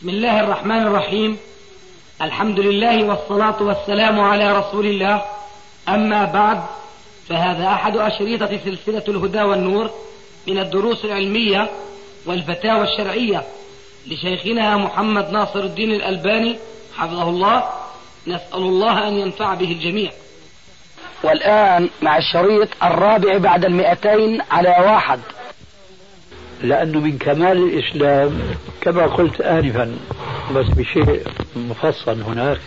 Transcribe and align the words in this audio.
بسم 0.00 0.08
الله 0.08 0.40
الرحمن 0.40 0.86
الرحيم 0.86 1.38
الحمد 2.22 2.60
لله 2.60 3.04
والصلاة 3.04 3.62
والسلام 3.62 4.20
على 4.20 4.58
رسول 4.58 4.86
الله 4.86 5.22
أما 5.88 6.24
بعد 6.24 6.62
فهذا 7.28 7.66
أحد 7.66 7.96
أشريطة 7.96 8.58
سلسلة 8.64 9.04
الهدى 9.08 9.42
والنور 9.42 9.90
من 10.48 10.58
الدروس 10.58 11.04
العلمية 11.04 11.70
والفتاوى 12.26 12.82
الشرعية 12.82 13.42
لشيخنا 14.06 14.76
محمد 14.76 15.30
ناصر 15.30 15.60
الدين 15.60 15.90
الألباني 15.92 16.56
حفظه 16.96 17.28
الله 17.28 17.64
نسأل 18.26 18.62
الله 18.62 19.08
أن 19.08 19.18
ينفع 19.18 19.54
به 19.54 19.72
الجميع 19.72 20.10
والآن 21.22 21.88
مع 22.02 22.18
الشريط 22.18 22.68
الرابع 22.82 23.38
بعد 23.38 23.64
المئتين 23.64 24.42
على 24.50 24.68
واحد. 24.68 25.20
لأنه 26.62 27.00
من 27.00 27.18
كمال 27.18 27.56
الإسلام 27.56 28.40
كما 28.80 29.06
قلت 29.06 29.40
آنفا 29.40 29.96
بس 30.54 30.66
بشيء 30.66 31.22
مفصل 31.56 32.20
هناك. 32.22 32.60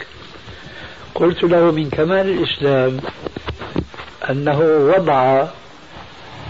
قلت 1.16 1.44
له 1.44 1.72
من 1.72 1.90
كمال 1.90 2.30
الإسلام 2.30 3.00
أنه 4.30 4.60
وضع 4.60 5.48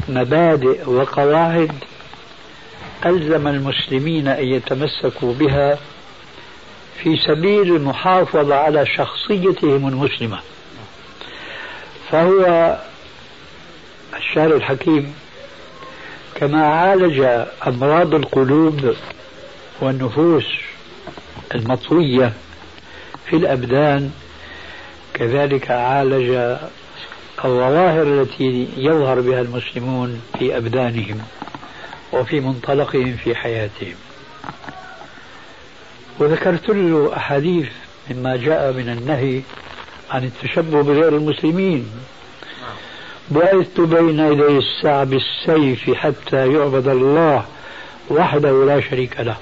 مبادئ 0.09 0.89
وقواعد 0.89 1.71
ألزم 3.05 3.47
المسلمين 3.47 4.27
أن 4.27 4.45
يتمسكوا 4.45 5.33
بها 5.33 5.77
في 7.03 7.17
سبيل 7.17 7.75
المحافظة 7.75 8.55
على 8.55 8.85
شخصيتهم 8.85 9.87
المسلمة. 9.87 10.39
فهو 12.11 12.77
الشارع 14.17 14.55
الحكيم 14.55 15.13
كما 16.35 16.65
عالج 16.65 17.45
أمراض 17.67 18.13
القلوب 18.15 18.95
والنفوس 19.81 20.45
المطوية 21.55 22.33
في 23.25 23.35
الأبدان 23.35 24.11
كذلك 25.13 25.71
عالج 25.71 26.57
الظواهر 27.45 28.21
التي 28.21 28.67
يظهر 28.77 29.19
بها 29.21 29.41
المسلمون 29.41 30.21
في 30.39 30.57
أبدانهم 30.57 31.21
وفي 32.13 32.39
منطلقهم 32.39 33.15
في 33.23 33.35
حياتهم. 33.35 33.95
وذكرت 36.19 36.69
له 36.69 37.17
أحاديث 37.17 37.69
مما 38.11 38.35
جاء 38.35 38.73
من 38.73 38.89
النهي 38.89 39.41
عن 40.11 40.23
التشبه 40.23 40.81
بغير 40.83 41.17
المسلمين. 41.17 41.89
بعثت 43.31 43.79
بين 43.79 44.19
يدي 44.19 44.57
الساعة 44.57 45.03
بالسيف 45.03 45.89
حتى 45.89 46.53
يعبد 46.53 46.87
الله 46.87 47.45
وحده 48.09 48.65
لا 48.65 48.81
شريك 48.81 49.19
له. 49.19 49.37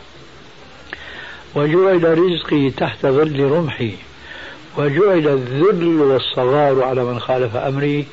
وجعل 1.55 2.17
رزقي 2.19 2.69
تحت 2.69 3.05
ظل 3.05 3.52
رمحي. 3.52 3.93
وجعل 4.77 5.27
الذل 5.27 6.02
والصغار 6.02 6.83
على 6.83 7.03
من 7.03 7.19
خالف 7.19 7.55
أمري 7.55 8.05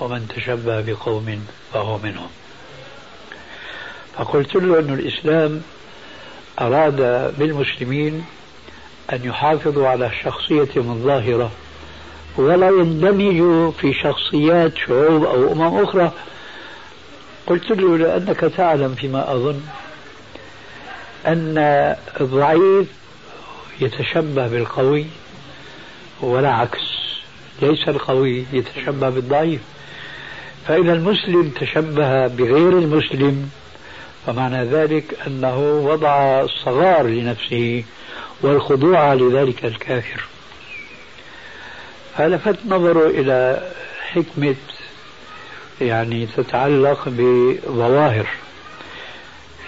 ومن 0.00 0.28
تشبه 0.36 0.80
بقوم 0.80 1.46
فهو 1.72 1.98
منهم. 1.98 2.28
فقلت 4.16 4.54
له 4.54 4.78
أن 4.78 4.94
الإسلام 4.94 5.62
أراد 6.60 6.96
بالمسلمين 7.38 8.24
أن 9.12 9.24
يحافظوا 9.24 9.88
على 9.88 10.10
شخصيتهم 10.24 10.90
الظاهرة 10.90 11.50
ولا 12.36 12.68
يندمجوا 12.68 13.70
في 13.70 13.92
شخصيات 13.92 14.76
شعوب 14.76 15.24
أو 15.24 15.52
أمم 15.52 15.82
أخرى 15.84 16.12
قلت 17.46 17.70
له 17.70 17.98
لأنك 17.98 18.40
تعلم 18.40 18.94
فيما 18.94 19.32
أظن 19.32 19.60
أن 21.26 21.58
الضعيف 22.20 22.86
يتشبه 23.80 24.48
بالقوي 24.48 25.06
ولا 26.20 26.52
عكس. 26.52 26.94
ليس 27.62 27.88
القوي 27.88 28.44
يتشبه 28.52 29.10
بالضعيف. 29.10 29.60
فإذا 30.68 30.92
المسلم 30.92 31.50
تشبه 31.60 32.26
بغير 32.26 32.78
المسلم 32.78 33.50
فمعنى 34.26 34.64
ذلك 34.64 35.16
أنه 35.26 35.58
وضع 35.58 36.40
الصغار 36.40 37.06
لنفسه 37.06 37.84
والخضوع 38.42 39.14
لذلك 39.14 39.64
الكافر. 39.64 40.24
فلفت 42.18 42.58
نظره 42.66 43.06
إلى 43.06 43.68
حكمة 44.12 44.56
يعني 45.80 46.26
تتعلق 46.36 47.02
بظواهر. 47.06 48.26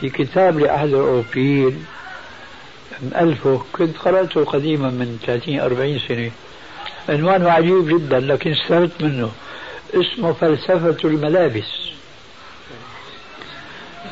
في 0.01 0.11
كتاب 0.11 0.59
لأحد 0.59 0.89
الأوروبيين 0.89 1.87
ألفه 3.03 3.65
كنت 3.73 3.99
قرأته 3.99 4.45
قديما 4.45 4.91
من 4.91 5.19
30 5.27 5.61
40 5.61 5.99
سنة. 6.09 6.31
عنوانه 7.09 7.51
عجيب 7.51 7.89
جدا 7.89 8.21
لكن 8.21 8.53
استفدت 8.53 9.03
منه. 9.03 9.33
اسمه 9.95 10.33
فلسفة 10.33 10.97
الملابس. 11.05 11.89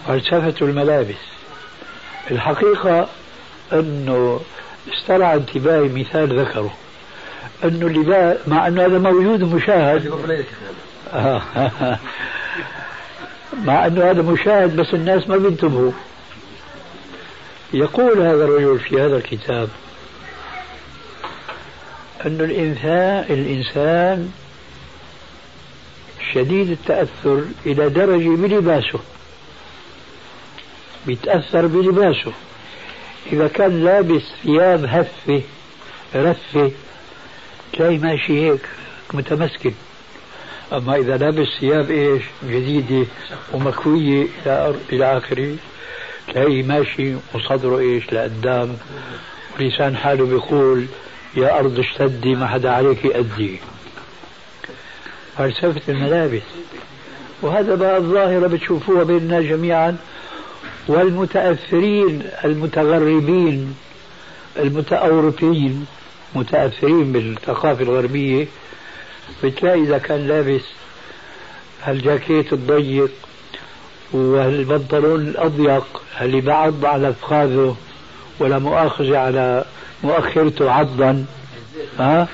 فلسفة 0.07 0.55
الملابس. 0.63 1.23
الحقيقة 2.31 3.09
أنه 3.73 4.41
استرعى 4.93 5.35
انتباهي 5.35 5.89
مثال 5.89 6.41
ذكره. 6.41 6.77
أنه 7.65 7.87
اللباس 7.87 8.37
مع 8.47 8.67
أنه 8.67 8.87
هذا 8.87 8.99
موجود 8.99 9.55
مشاهد. 9.55 10.07
مع 13.65 13.87
أنه 13.87 14.11
هذا 14.11 14.23
مشاهد 14.23 14.77
بس 14.77 14.95
الناس 14.95 15.29
ما 15.29 15.37
بينتبهوا. 15.37 15.93
يقول 17.73 18.19
هذا 18.19 18.45
الرجل 18.45 18.79
في 18.79 19.03
هذا 19.03 19.17
الكتاب 19.17 19.69
أن 22.27 22.41
الإنسان 22.41 23.25
الإنسان 23.31 24.31
شديد 26.33 26.71
التأثر 26.71 27.45
إلى 27.67 27.89
درجة 27.89 28.29
بلباسه. 28.29 29.01
بيتأثر 31.07 31.67
بلباسه. 31.67 32.33
إذا 33.33 33.49
كان 33.49 33.85
لابس 33.85 34.23
ثياب 34.45 34.85
هفة 34.85 35.43
رفة 36.15 36.71
تلاقي 37.77 37.99
ماشي 37.99 38.51
هيك 38.51 38.61
متمسكن. 39.15 39.73
أما 40.73 40.97
إذا 40.97 41.17
لابس 41.17 41.47
ثياب 41.61 41.91
إيش؟ 41.91 42.23
جديدة 42.49 43.07
ومكوية 43.53 44.27
إلى 44.47 44.75
إلى 44.93 45.17
آخره 45.19 45.57
تلاقيه 46.33 46.63
ماشي 46.63 47.15
وصدره 47.35 47.79
إيش؟ 47.79 48.13
لقدام. 48.13 48.77
ولسان 49.61 49.97
حاله 49.97 50.27
بيقول 50.27 50.87
يا 51.37 51.59
أرض 51.59 51.79
اشتدي 51.79 52.35
ما 52.35 52.47
حدا 52.47 52.71
عليك 52.71 53.07
أدي 53.07 53.59
فلسفة 55.39 55.81
الملابس. 55.89 56.43
وهذا 57.43 57.75
بقى 57.75 57.97
الظاهرة 57.97 58.47
بتشوفوها 58.47 59.05
بيننا 59.05 59.41
جميعا. 59.41 59.97
والمتأثرين 60.89 62.23
المتغربين 62.45 63.75
المتأوروبيين. 64.57 65.87
متأثرين 66.35 67.13
بالثقافة 67.13 67.83
الغربية 67.83 68.47
بتلاقي 69.45 69.81
إذا 69.81 69.99
كان 69.99 70.27
لابس 70.29 70.63
هالجاكيت 71.83 72.53
الضيق 72.53 73.11
والبنطلون 74.13 75.21
الأضيق 75.21 76.03
اللي 76.21 76.41
بعض 76.41 76.85
على 76.85 77.13
فخاذه 77.13 77.77
ولا 78.39 78.59
مؤاخذة 78.59 79.19
على 79.19 79.65
مؤخرته 80.03 80.71
عضا 80.71 81.27
ها؟ 81.99 82.29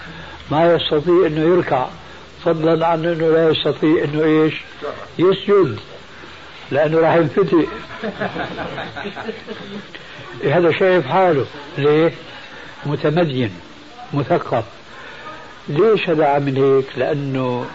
ما 0.51 0.75
يستطيع 0.75 1.27
إنه 1.27 1.41
يركع 1.41 1.87
فضلا 2.45 2.87
عن 2.87 3.05
إنه 3.05 3.29
لا 3.29 3.49
يستطيع 3.49 4.05
إنه 4.05 4.25
إيش؟ 4.25 4.55
يسجد 5.19 5.79
لأنه 6.71 6.99
راح 6.99 7.15
ينفتي 7.15 7.67
هذا 10.55 10.73
شايف 10.73 11.07
حاله 11.07 11.47
ليه؟ 11.79 12.13
متمدين. 12.87 13.51
مثقف. 14.13 14.65
ليش 15.69 16.09
هذا 16.09 16.27
عمل 16.27 16.59
هيك؟ 16.59 16.87
لأنه 16.97 17.67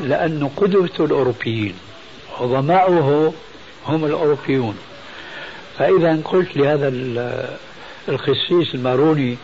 لأنه 0.00 0.50
قدوته 0.56 1.04
الأوروبيين 1.04 1.74
عظماؤه 2.40 3.34
هم 3.86 4.04
الأوروبيون. 4.04 4.78
فإذا 5.78 6.20
قلت 6.24 6.56
لهذا 6.56 6.88
الخسيس 8.08 8.74
الماروني 8.74 9.36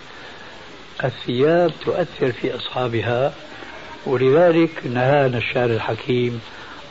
الثياب 1.04 1.72
تؤثر 1.84 2.32
في 2.32 2.56
أصحابها 2.56 3.32
ولذلك 4.06 4.70
نهانا 4.86 5.38
الشارع 5.38 5.74
الحكيم 5.74 6.40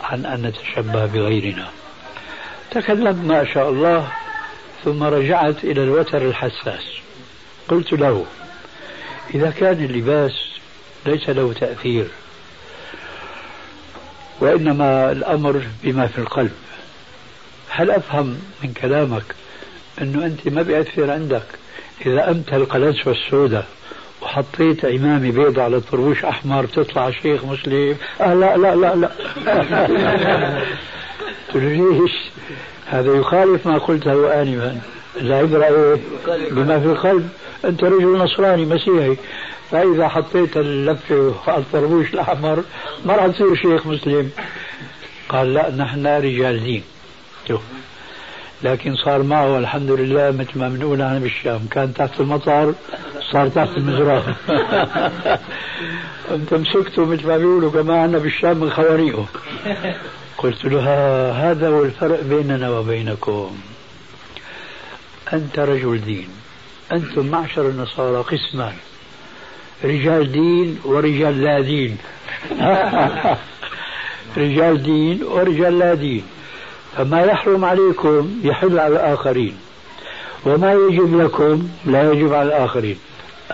عن 0.04 0.26
أن 0.26 0.42
نتشبه 0.42 1.06
بغيرنا. 1.06 1.68
تكلمت 2.72 3.26
ما 3.26 3.54
شاء 3.54 3.70
الله 3.70 4.08
ثم 4.84 5.04
رجعت 5.04 5.64
إلى 5.64 5.84
الوتر 5.84 6.22
الحساس. 6.22 6.84
قلت 7.68 7.94
له 7.94 8.26
إذا 9.34 9.50
كان 9.50 9.86
اللباس 9.86 10.32
ليس 11.06 11.30
له 11.30 11.54
تأثير 11.54 12.08
وإنما 14.40 15.12
الأمر 15.12 15.62
بما 15.84 16.08
في 16.08 16.18
القلب. 16.18 16.52
هل 17.70 17.92
أفهم 17.92 18.40
من 18.64 18.74
كلامك 18.74 19.24
أنه 20.02 20.26
أنت 20.26 20.48
ما 20.48 20.62
بيأثر 20.62 21.12
عندك؟ 21.12 21.44
إذا 22.06 22.32
أمت 22.32 22.54
القلنسوة 22.54 23.14
السوداء 23.14 23.68
وحطيت 24.22 24.86
عمامة 24.86 25.32
بيضة 25.32 25.64
على 25.64 25.80
طربوش 25.80 26.26
أحمر 26.26 26.66
تطلع 26.66 27.12
شيخ 27.12 27.46
مسلم. 27.46 27.98
آه 28.22 28.34
لا 28.34 28.58
لا 28.58 28.76
لا 28.76 28.96
لا. 28.96 29.12
ليش 31.56 32.12
هذا 32.86 33.14
يخالف 33.16 33.68
ما 33.68 33.78
قلته 33.78 34.42
آنفا. 34.42 34.82
العبرة 35.18 35.66
إيه 35.66 36.00
بما 36.52 36.80
في 36.80 36.86
القلب 36.86 37.30
أنت 37.66 37.84
رجل 37.84 38.18
نصراني 38.18 38.66
مسيحي. 38.66 39.18
فإذا 39.72 40.08
حطيت 40.08 40.58
اللفة 40.58 41.34
على 41.48 41.58
الطربوش 41.58 42.14
الأحمر 42.14 42.64
ما 43.06 43.16
راح 43.16 43.28
تصير 43.28 43.56
شيخ 43.56 43.88
مسلم. 43.88 44.30
قال 45.30 45.54
لا 45.54 45.76
نحن 45.76 46.08
رجال 46.08 46.64
دين. 46.64 46.84
لكن 48.64 48.96
صار 48.96 49.24
معه 49.24 49.58
الحمد 49.58 49.92
لله 49.92 50.32
مثل 50.32 50.60
ما 50.60 50.70
بنقول 50.70 51.02
أنا 51.02 51.20
بالشام 51.20 51.68
كان 51.72 51.94
تحت 51.94 52.20
المطر 52.20 52.74
صار 53.32 53.48
تحت 53.48 53.78
المزرعة. 53.78 54.24
أنت 56.36 56.54
مسكته 56.54 57.06
مثل 57.06 57.28
ما 57.28 57.38
بيقولوا 57.38 57.72
كما 57.72 58.02
عندنا 58.02 58.18
بالشام 58.18 58.58
من 58.58 58.70
خوانيقه 58.70 59.26
قلت 60.38 60.66
له 60.66 60.82
هذا 61.32 61.70
هو 61.70 61.84
الفرق 61.84 62.24
بيننا 62.24 62.70
وبينكم. 62.70 63.58
أنت 65.34 65.60
رجل 65.60 66.02
دين. 66.06 66.30
أنتم 66.92 67.26
معشر 67.26 67.70
النصارى 67.70 68.18
قسمان. 68.18 68.74
رجال 69.84 70.32
دين 70.32 70.80
ورجال 70.86 71.42
لا 71.42 71.62
دين. 71.62 71.98
رجال 74.38 74.84
دين 74.84 75.24
ورجال 75.24 75.80
لا 75.80 75.94
دين. 75.94 76.24
فما 76.98 77.22
يحرم 77.22 77.66
عليكم 77.66 78.42
يحل 78.44 78.80
على 78.80 78.96
الآخرين. 78.96 79.58
وما 80.46 80.74
يجب 80.74 81.22
لكم 81.22 81.68
لا 81.86 82.12
يجب 82.12 82.34
على 82.34 82.48
الآخرين. 82.48 82.98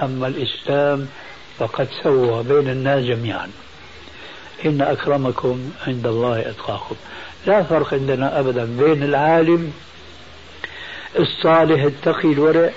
أما 0.04 0.28
الإسلام 0.28 1.08
فقد 1.60 1.88
سوى 2.04 2.44
بين 2.44 2.70
الناس 2.70 3.04
جميعا. 3.04 3.50
إن 4.66 4.82
أكرمكم 4.82 5.70
عند 5.88 6.08
الله 6.08 6.40
أتقاكم. 6.40 6.96
لا 7.48 7.64
فرق 7.64 7.94
عندنا 7.94 8.40
أبدا 8.40 8.66
بين 8.66 9.04
العالم 9.04 9.74
الصالح 11.20 11.84
التقي 11.84 12.34
الورع 12.34 12.70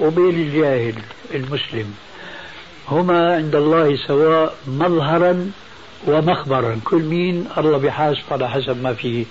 وبين 0.00 0.34
الجاهل 0.34 0.94
المسلم. 1.34 1.94
هما 2.88 3.34
عند 3.34 3.54
الله 3.54 3.96
سواء 3.96 4.54
مظهرا 4.66 5.50
ومخبرا. 6.06 6.80
كل 6.84 7.02
مين 7.02 7.48
الله 7.58 7.78
بحاسب 7.78 8.22
على 8.30 8.50
حسب 8.50 8.82
ما 8.82 8.94
في 8.94 9.26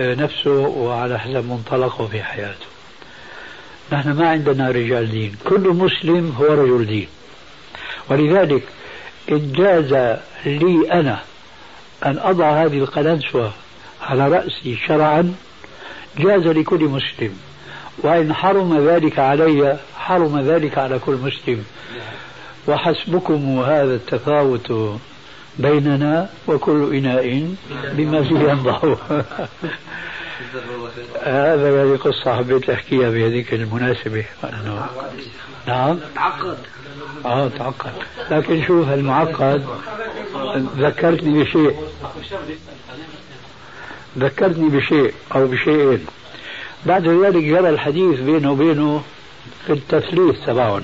آه، 0.00 0.14
نفسه 0.14 0.50
وعلى 0.60 1.18
حسب 1.18 1.50
منطلقه 1.50 2.06
في 2.06 2.22
حياته. 2.22 2.66
نحن 3.92 4.12
ما 4.12 4.30
عندنا 4.30 4.70
رجال 4.70 5.10
دين. 5.10 5.36
كل 5.44 5.68
مسلم 5.68 6.34
هو 6.38 6.46
رجل 6.46 6.86
دين. 6.86 7.08
ولذلك 8.08 8.62
إن 9.30 9.52
جاز 9.52 10.18
لي 10.46 10.92
أنا 10.92 11.22
أن 12.06 12.18
أضع 12.18 12.64
هذه 12.64 12.78
القلنسوة 12.78 13.52
على 14.02 14.28
رأسي 14.28 14.76
شرعا 14.86 15.34
جاز 16.18 16.46
لكل 16.46 16.84
مسلم. 16.84 17.49
وإن 18.02 18.34
حرم 18.34 18.88
ذلك 18.88 19.18
علي 19.18 19.76
حرم 19.96 20.40
ذلك 20.40 20.78
على 20.78 20.98
كل 20.98 21.12
مسلم. 21.12 21.64
وحسبكم 22.68 23.58
هذا 23.58 23.94
التفاوت 23.94 24.98
بيننا 25.58 26.28
وكل 26.46 26.94
إناء 26.96 27.54
بما 27.92 28.22
فيه 28.22 28.38
ينضح 28.38 28.84
هذا 31.22 31.82
هذه 31.82 31.96
قصة 31.96 32.36
حبيت 32.36 32.70
أحكيها 32.70 33.10
بهذيك 33.10 33.54
المناسبة. 33.54 34.24
نعم. 35.66 35.98
تعقد 36.14 36.58
آه 37.24 37.48
تعقد. 37.48 37.92
لكن 38.30 38.64
شوف 38.66 38.88
المعقد. 38.88 39.66
ذكرتني 40.76 41.42
بشيء. 41.42 41.76
ذكرتني 44.18 44.68
بشيء 44.68 45.14
أو 45.34 45.46
بشيئين. 45.46 46.06
بعد 46.86 47.08
ذلك 47.08 47.44
جرى 47.44 47.68
الحديث 47.68 48.20
بينه 48.20 48.52
وبينه 48.52 49.02
في 49.66 49.72
التثليث 49.72 50.46
تبعهم 50.46 50.82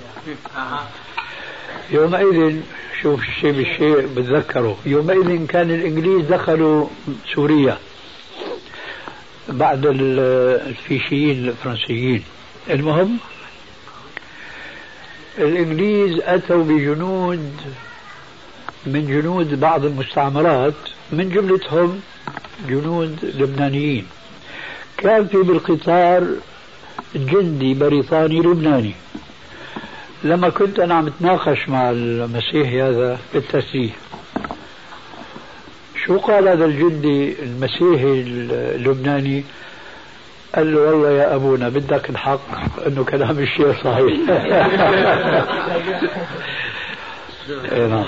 يومئذ 1.90 2.60
شوف 3.02 3.20
الشيء 3.28 3.52
بالشيء 3.52 4.06
بتذكره. 4.16 4.78
يومئذ 4.86 5.46
كان 5.46 5.70
الإنجليز 5.70 6.26
دخلوا 6.26 6.86
سوريا 7.34 7.78
بعد 9.48 9.86
الفيشيين 9.86 11.48
الفرنسيين. 11.48 12.22
المهم 12.70 13.18
الإنجليز 15.38 16.20
أتوا 16.20 16.64
بجنود 16.64 17.52
من 18.86 19.06
جنود 19.06 19.60
بعض 19.60 19.84
المستعمرات 19.84 20.74
من 21.12 21.28
جملتهم 21.28 22.00
جنود 22.68 23.18
لبنانيين. 23.22 24.06
كان 24.98 25.26
في 25.26 25.36
بالقطار 25.36 26.26
جندي 27.14 27.74
بريطاني 27.74 28.40
لبناني. 28.40 28.94
لما 30.24 30.48
كنت 30.48 30.78
أنا 30.78 30.94
عم 30.94 31.06
أتناقش 31.06 31.68
مع 31.68 31.90
المسيحي 31.90 32.82
هذا 32.82 33.18
في 33.32 33.38
التسليح 33.38 33.94
شو 36.06 36.18
قال 36.18 36.48
هذا 36.48 36.64
الجندي 36.64 37.42
المسيحي 37.42 38.20
اللبناني؟ 38.76 39.44
قال 40.54 40.74
له 40.74 40.80
والله 40.80 41.10
يا 41.10 41.34
أبونا 41.34 41.68
بدك 41.68 42.10
الحق 42.10 42.40
أنه 42.86 43.04
كلام 43.04 43.38
الشيخ 43.38 43.84
صحيح. 43.84 44.16
إيه، 47.72 47.86
نعم. 47.86 48.04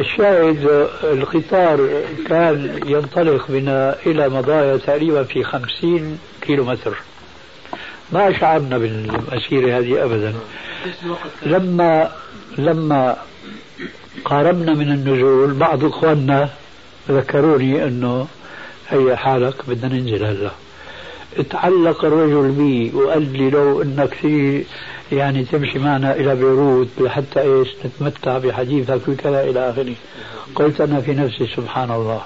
الشاهد 0.00 0.88
القطار 1.04 1.88
كان 2.28 2.80
ينطلق 2.86 3.46
بنا 3.48 3.96
إلى 4.06 4.28
مضايا 4.28 4.76
تقريبا 4.76 5.22
في 5.22 5.44
خمسين 5.44 6.18
كيلو 6.40 6.64
متر 6.64 6.96
ما 8.12 8.32
شعرنا 8.32 8.78
بالمسيرة 8.78 9.78
هذه 9.78 10.04
أبدا. 10.04 10.34
لما 11.46 12.10
لما 12.58 13.16
قاربنا 14.24 14.74
من 14.74 14.92
النزول 14.92 15.54
بعض 15.54 15.84
إخواننا 15.84 16.48
ذكروني 17.10 17.84
أنه 17.84 18.26
هي 18.88 19.16
حالك 19.16 19.54
بدنا 19.68 19.94
ننزل 19.94 20.24
هلأ. 20.24 20.50
تعلق 21.50 22.04
الرجل 22.04 22.50
بي 22.50 22.92
وقال 22.94 23.32
لي 23.32 23.50
لو 23.50 23.82
إنك 23.82 24.14
في 24.14 24.64
يعني 25.12 25.44
تمشي 25.44 25.78
معنا 25.78 26.16
إلى 26.16 26.34
بيروت 26.36 26.88
حتى 27.06 27.40
إيش 27.40 27.68
نتمتع 27.84 28.38
بحديثك 28.38 29.08
وكذا 29.08 29.42
إلى 29.42 29.70
آخره. 29.70 29.94
قلت 30.54 30.80
أنا 30.80 31.00
في 31.00 31.14
نفسي 31.14 31.46
سبحان 31.56 31.90
الله. 31.90 32.20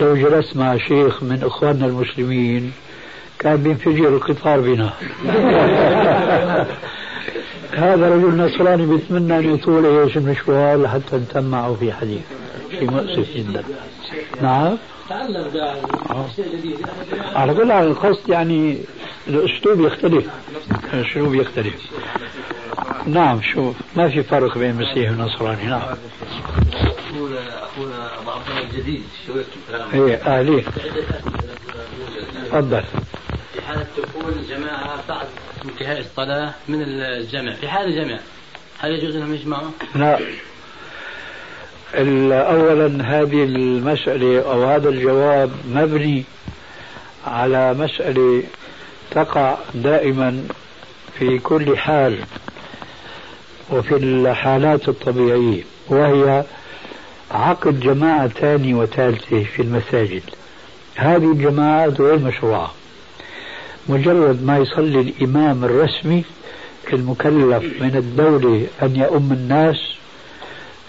لو 0.00 0.16
جلست 0.16 0.56
مع 0.56 0.76
شيخ 0.76 1.22
من 1.22 1.42
إخواننا 1.44 1.86
المسلمين 1.86 2.72
كان 3.38 3.56
بينفجر 3.56 4.08
القطار 4.08 4.60
بنا. 4.60 4.92
هذا 7.76 8.08
رجل 8.08 8.36
نصراني 8.36 8.86
بيتمنى 8.86 9.38
ان 9.38 9.54
يطول 9.54 9.86
إيش 9.86 10.16
المشوار 10.16 10.82
لحتى 10.82 11.16
نتم 11.16 11.44
معه 11.44 11.76
في 11.80 11.92
حديث. 11.92 12.22
شيء 12.70 12.90
مؤسف 12.90 13.36
جدا. 13.36 13.64
نعم؟ 14.42 14.76
تعلم 15.08 15.50
على 17.34 17.54
كل 17.54 17.72
حال 17.72 17.86
القصد 17.86 18.28
يعني 18.28 18.78
الأسلوب 19.28 19.80
يختلف. 19.86 20.24
الأسلوب 20.94 21.34
يختلف. 21.34 21.74
نعم 23.06 23.42
شوف 23.42 23.76
ما 23.96 24.08
في 24.08 24.22
فرق 24.22 24.58
بين 24.58 24.70
المسيح 24.70 25.10
والنصراني. 25.10 25.64
نعم. 25.64 25.82
اخونا 26.72 27.64
اخونا 27.64 28.18
أبو 28.18 28.30
الجديد 28.62 29.02
شوية 29.26 29.44
إيه 29.94 30.14
اهلين 30.16 30.64
تفضل. 32.46 32.82
في 33.52 33.62
حالة 33.62 33.86
دخول 33.98 34.42
جماعة 34.48 35.04
بعد 35.08 35.26
انتهاء 35.64 36.00
الصلاة 36.00 36.54
من 36.68 36.82
الجمع 36.82 37.52
في 37.54 37.68
حال 37.68 37.86
الجمع 37.86 38.18
هل 38.78 38.90
يجوز 38.92 39.16
انهم 39.16 39.34
يجمعوا؟ 39.34 39.70
لا. 39.94 40.18
اولا 42.32 42.86
هذه 42.86 43.44
المسألة 43.44 44.42
أو 44.42 44.64
هذا 44.64 44.88
الجواب 44.88 45.50
مبني 45.74 46.24
على 47.26 47.74
مسألة 47.74 48.42
تقع 49.10 49.56
دائما 49.74 50.44
في 51.18 51.38
كل 51.38 51.76
حال 51.76 52.18
وفي 53.70 53.96
الحالات 53.96 54.88
الطبيعية 54.88 55.62
وهي 55.88 56.44
عقد 57.30 57.80
جماعة 57.80 58.28
ثانية 58.28 58.74
وثالثة 58.74 59.44
في 59.44 59.62
المساجد. 59.62 60.22
هذه 60.96 61.32
الجماعات 61.32 62.00
غير 62.00 62.18
مشروعة. 62.18 62.74
مجرد 63.88 64.44
ما 64.44 64.58
يصلي 64.58 65.00
الإمام 65.00 65.64
الرسمي 65.64 66.24
المكلف 66.94 67.82
من 67.82 67.96
الدولة 67.96 68.66
أن 68.82 68.96
يؤم 68.96 69.32
الناس 69.32 69.76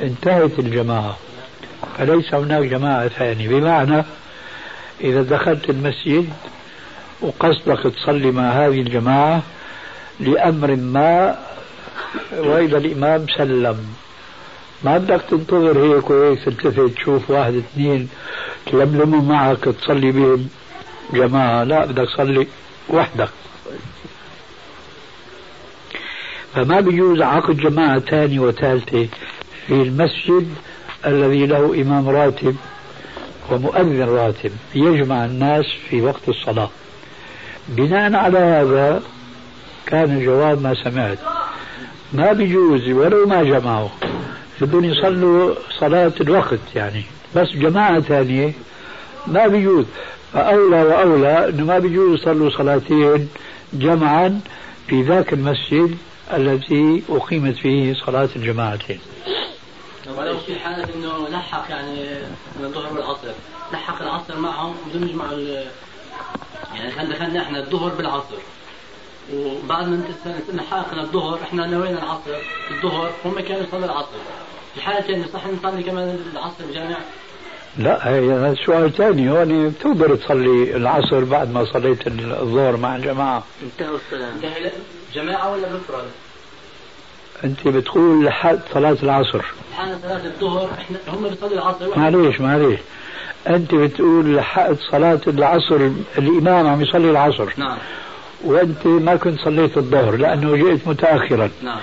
انتهت 0.02 0.60
الجماعة. 0.60 1.18
فليس 1.98 2.34
هناك 2.34 2.64
جماعة 2.64 3.08
ثانية؟ 3.08 3.48
بمعنى 3.48 4.04
إذا 5.02 5.22
دخلت 5.22 5.70
المسجد 5.70 6.30
وقصدك 7.22 7.94
تصلي 7.94 8.32
مع 8.32 8.50
هذه 8.50 8.82
الجماعة 8.82 9.44
لأمر 10.20 10.75
ما 10.75 11.40
وإذا 12.38 12.78
الإمام 12.78 13.25
سلم. 13.38 13.78
ما 14.84 14.98
بدك 14.98 15.22
تنتظر 15.30 15.96
هيك 15.96 16.10
وهيك 16.10 16.40
تلتفت 16.44 16.98
تشوف 16.98 17.30
واحد 17.30 17.54
اثنين 17.54 18.10
تلملموا 18.66 19.22
معك 19.22 19.60
تصلي 19.60 20.12
بهم. 20.12 20.50
جماعة 21.14 21.64
لا 21.64 21.86
بدك 21.86 22.08
تصلي 22.08 22.48
وحدك. 22.90 23.30
فما 26.54 26.80
بيجوز 26.80 27.22
عقد 27.22 27.58
جماعة 27.58 28.00
ثانية 28.00 28.40
وثالثة. 28.40 29.08
في 29.67 29.74
المسجد 29.74 30.48
الذي 31.05 31.45
له 31.45 31.81
إمام 31.81 32.10
راتب 32.10 32.55
ومؤذن 33.51 34.01
راتب 34.01 34.51
يجمع 34.75 35.25
الناس 35.25 35.65
في 35.89 36.01
وقت 36.01 36.29
الصلاة. 36.29 36.69
بناء 37.67 38.13
على 38.13 38.38
هذا 38.39 39.01
كان 39.86 40.17
الجواب 40.17 40.62
ما 40.62 40.74
سمعت. 40.84 41.19
ما 42.13 42.34
بيجوز 42.34 42.89
ولو 42.89 43.27
ما 43.27 43.43
جمعوا. 43.43 43.89
بدهم 44.62 44.84
يصلوا 44.84 45.55
صلاة 45.79 46.13
الوقت 46.22 46.60
يعني. 46.75 47.03
بس 47.36 47.51
جماعة 47.51 48.00
ثانية 48.00 48.53
ما 49.27 49.48
بيجوز 49.48 49.86
فأولى 50.34 50.84
وأولى 50.84 51.50
أنه 51.50 51.63
ما 51.63 51.79
بيجوز 51.79 52.19
يصلوا 52.19 52.50
صلاتين 52.50 53.29
جمعا 53.74 54.41
في 54.88 55.01
ذاك 55.01 55.34
المسجد 55.34 55.98
الذي 56.34 57.03
أقيمت 57.10 57.55
فيه 57.55 57.93
صلاة 57.93 58.29
الجماعتين. 58.36 59.00
ولو 60.17 60.38
في 60.38 60.59
حالة 60.59 60.93
إنه 60.95 61.27
لحق 61.29 61.65
يعني 61.69 62.17
الظهر 62.59 62.93
والعصر 62.93 63.27
لحق 63.74 64.01
العصر 64.01 64.38
معهم 64.39 64.75
بدون 64.88 65.09
يجمع 65.09 65.31
يعني 66.75 66.91
كان 66.91 67.09
دخلنا 67.09 67.41
إحنا 67.41 67.59
الظهر 67.59 67.89
بالعصر. 67.89 68.38
وبعد 69.33 69.88
ما 69.88 70.01
لحقنا 70.53 71.01
الظهر 71.01 71.39
إحنا 71.43 71.65
نوينا 71.65 72.03
العصر. 72.03 72.38
الظهر 72.71 73.12
هم 73.25 73.39
كانوا 73.39 73.63
يصلوا 73.63 73.85
العصر. 73.85 74.17
في 74.75 74.81
حالة 74.81 75.15
انه 75.15 75.27
صح 75.33 75.41
نصلي 75.47 75.83
كمان 75.83 76.19
العصر 76.33 76.65
بجامع 76.69 76.97
لا 77.77 78.09
هي 78.09 78.55
سؤال 78.65 78.93
ثاني 78.93 79.31
هون 79.31 79.69
بتقدر 79.69 80.15
تصلي 80.15 80.75
العصر 80.75 81.24
بعد 81.24 81.53
ما 81.53 81.65
صليت 81.65 82.07
الظهر 82.07 82.77
مع 82.77 82.95
الجماعة؟ 82.95 83.43
انتهوا 83.63 83.97
الصلاة 83.97 84.31
انتهى 84.31 84.71
جماعة 85.13 85.51
ولا 85.51 85.67
بفرد؟ 85.67 86.12
أنت 87.44 87.68
بتقول 87.68 88.25
لحد 88.25 88.60
صلاة 88.74 88.98
العصر. 89.04 89.42
حان 89.77 90.00
صلاة 90.04 90.25
الظهر 90.25 90.70
إحنا 90.80 90.98
هم 91.08 91.30
بيصلوا 91.30 91.54
العصر 91.54 92.00
معليش 92.00 92.42
معليش. 92.42 92.80
أنت 93.48 93.75
بتقول 93.75 94.36
لحقت 94.36 94.77
صلاة 94.92 95.22
العصر 95.27 95.89
الإمام 96.18 96.68
عم 96.68 96.82
يصلي 96.82 97.12
العصر. 97.12 97.54
نعم. 97.58 97.77
وأنت 98.44 98.88
ما 98.88 99.15
كنت 99.15 99.39
صليت 99.39 99.77
الظهر 99.77 100.15
لأنه 100.15 100.56
جئت 100.56 100.88
متاخرا. 100.88 101.50
نعم. 101.63 101.80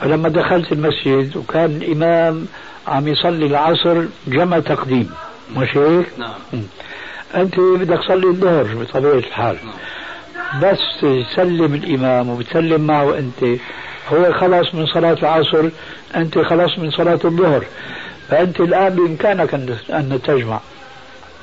فلما 0.00 0.28
دخلت 0.28 0.72
المسجد 0.72 1.36
وكان 1.36 1.64
الإمام 1.64 2.46
عم 2.88 3.08
يصلي 3.08 3.46
العصر 3.46 4.04
جمع 4.26 4.58
تقديم. 4.58 5.10
مش 5.56 5.76
هيك؟ 5.76 6.06
نعم 6.18 6.62
أنت 7.34 7.60
بدك 7.60 7.98
تصلي 7.98 8.26
الظهر 8.26 8.64
بطبيعة 8.74 9.12
الحال. 9.14 9.56
نعم. 9.64 9.74
بس 10.62 10.78
تسلم 11.00 11.74
الإمام 11.74 12.28
وبتسلم 12.28 12.80
معه 12.80 13.18
أنت. 13.18 13.60
هو 14.12 14.32
خلص 14.32 14.74
من 14.74 14.86
صلاة 14.86 15.12
العصر 15.12 15.68
أنت 16.16 16.38
خلص 16.38 16.78
من 16.78 16.90
صلاة 16.90 17.18
الظهر. 17.24 17.64
فأنت 18.28 18.60
الآن 18.60 18.94
بإمكانك 18.94 19.54
أن 19.90 20.20
تجمع. 20.24 20.60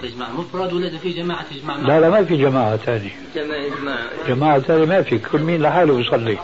تجمع. 0.01 0.29
مفرد 0.29 0.73
ولا 0.73 0.97
في 0.97 1.09
جماعة 1.09 1.45
تجمع 1.51 1.75
لا 1.75 1.99
لا 1.99 2.09
ما 2.09 2.23
في 2.25 2.37
جماعة 2.37 2.77
ثانية 2.77 3.09
جماعة 3.35 3.99
جماعة 4.27 4.59
ثانية 4.59 4.85
ما 4.85 5.01
في. 5.01 5.17
كل 5.17 5.39
مين 5.39 5.61
لحاله 5.61 5.93
بيصلي 5.97 6.37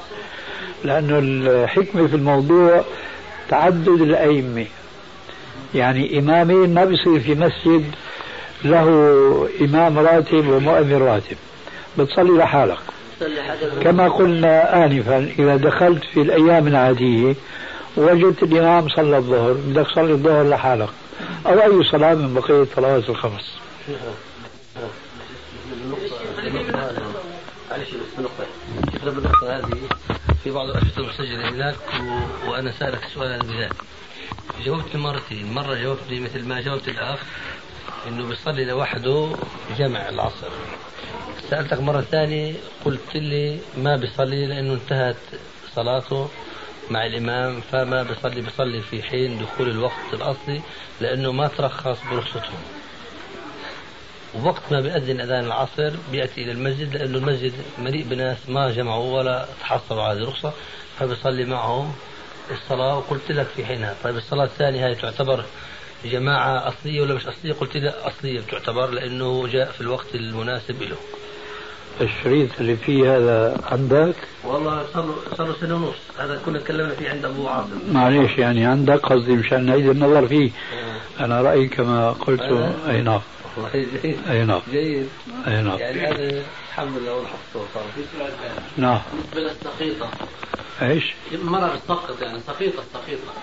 لأنه 0.83 1.19
الحكمة 1.19 2.07
في 2.07 2.15
الموضوع 2.15 2.83
تعدد 3.49 4.01
الأئمة. 4.01 4.65
يعني 5.75 6.19
إمامين 6.19 6.73
ما 6.73 6.85
بيصير 6.85 7.19
في 7.19 7.35
مسجد 7.35 7.91
له 8.65 8.87
إمام 9.61 9.99
راتب 9.99 10.47
ومؤذن 10.47 10.97
راتب. 10.97 11.37
بتصلي 11.97 12.37
لحالك. 12.37 12.77
كما 13.81 14.09
قلنا 14.09 14.85
آنفا 14.85 15.17
إذا 15.39 15.55
دخلت 15.55 16.03
في 16.03 16.21
الأيام 16.21 16.67
العادية 16.67 17.35
وجدت 17.97 18.43
الإمام 18.43 18.89
صلى 18.89 19.17
الظهر 19.17 19.53
بدك 19.53 19.87
تصلي 19.91 20.11
الظهر 20.11 20.49
لحالك 20.49 20.89
أو 21.45 21.61
أي 21.61 21.83
صلاة 21.83 22.13
من 22.13 22.33
بقية 22.33 22.61
الصلوات 22.61 23.09
الخمس. 23.09 23.57
معلش 27.71 27.89
بس 27.89 28.19
نقطة. 28.19 28.45
شيخنا 28.91 29.11
بالنقطة 29.11 29.57
هذه 29.57 29.77
في 30.43 30.51
بعض 30.51 30.69
الأشخاص 30.69 30.97
المسجلة 30.97 31.49
هناك 31.49 31.75
و... 31.75 32.49
وأنا 32.49 32.71
سألك 32.71 33.01
سؤالا 33.13 33.37
بذلك 33.37 33.73
جاوبت 34.65 34.95
مرتين. 34.95 35.53
مرة 35.53 35.75
جاوبتني 35.75 36.19
مثل 36.19 36.45
ما 36.45 36.61
جاوبت 36.61 36.87
الأخ 36.87 37.19
إنه 38.07 38.27
بيصلي 38.27 38.65
لوحده 38.65 39.29
جمع 39.77 40.09
العصر. 40.09 40.47
سألتك 41.49 41.79
مرة 41.79 42.01
ثانية 42.01 42.53
قلت 42.85 43.15
لي 43.15 43.59
ما 43.77 43.95
بيصلي 43.95 44.45
لأنه 44.45 44.73
انتهت 44.73 45.15
صلاته 45.75 46.29
مع 46.91 47.05
الإمام 47.05 47.61
فما 47.61 48.03
بيصلي 48.03 48.41
بيصلي 48.41 48.81
في 48.81 49.03
حين 49.03 49.39
دخول 49.39 49.69
الوقت 49.69 50.13
الأصلي 50.13 50.61
لأنه 51.01 51.31
ما 51.31 51.47
ترخص 51.47 51.99
برخصتهم 52.11 52.59
ووقت 54.35 54.61
ما 54.71 54.81
بيأذن 54.81 55.21
أذان 55.21 55.45
العصر 55.45 55.93
بيأتي 56.11 56.43
إلى 56.43 56.51
المسجد 56.51 56.93
لأنه 56.93 57.17
المسجد 57.17 57.53
مليء 57.79 58.03
بناس 58.03 58.49
ما 58.49 58.71
جمعوا 58.71 59.17
ولا 59.17 59.45
تحصلوا 59.61 60.03
على 60.03 60.19
هذه 60.19 60.23
الرخصة 60.23 60.53
فبيصلي 60.99 61.45
معهم 61.45 61.93
الصلاة. 62.51 62.97
وقلت 62.97 63.31
لك 63.31 63.47
في 63.47 63.65
حينها 63.65 63.95
طيب 64.03 64.15
الصلاة 64.17 64.43
الثانية 64.45 64.87
هذه 64.87 64.93
تعتبر 64.93 65.45
جماعة 66.05 66.67
أصلية 66.67 67.01
ولا 67.01 67.13
مش 67.13 67.27
أصلية؟ 67.27 67.53
قلت 67.53 67.77
لي 67.77 67.89
أصلية 67.89 68.39
بتعتبر 68.39 68.89
لأنه 68.89 69.47
جاء 69.47 69.71
في 69.71 69.81
الوقت 69.81 70.15
المناسب 70.15 70.81
له 70.81 70.97
الشريط 72.01 72.49
اللي 72.59 72.75
فيه 72.75 73.17
هذا 73.17 73.61
عندك؟ 73.71 74.15
والله 74.43 74.85
صار 74.93 75.15
صار 75.37 75.55
سنة 75.61 75.75
ونص. 75.75 75.95
هذا 76.19 76.41
كنا 76.45 76.59
تكلمنا 76.59 76.95
فيه 76.95 77.09
عند 77.09 77.25
أبو 77.25 77.47
عاصم. 77.47 77.79
معليش 77.91 78.37
يعني 78.37 78.65
عندك 78.65 78.99
قصدي 78.99 79.31
مشان 79.31 79.65
نعيد 79.65 79.89
النظر 79.89 80.27
فيه. 80.27 80.51
آه. 80.51 81.25
أنا 81.25 81.41
رأيي 81.41 81.67
كما 81.67 82.11
قلت 82.11 82.41
أي 82.87 83.01
نعم. 83.01 83.21
جيد 83.73 84.19
أي 84.29 84.45
نعم. 84.45 84.61
جيد. 84.71 85.09
أي 85.47 85.61
نعم. 85.61 85.77
يعني 85.77 86.07
هذا 86.07 86.43
الحمد 86.69 86.97
لله 86.97 87.13
والحفظ 87.13 87.61
صار 87.73 87.83
في 87.95 88.01
سؤال 88.17 88.31
ثاني 88.31 88.65
نعم. 88.77 88.99
بالنسبة 89.35 89.53
للسقيطة. 89.53 90.09
إيش؟ 90.81 91.13
مرة 91.43 91.67
بالسقط 91.67 92.21
يعني 92.21 92.39
سقيطة 92.39 92.79
السقيطة 92.79 93.33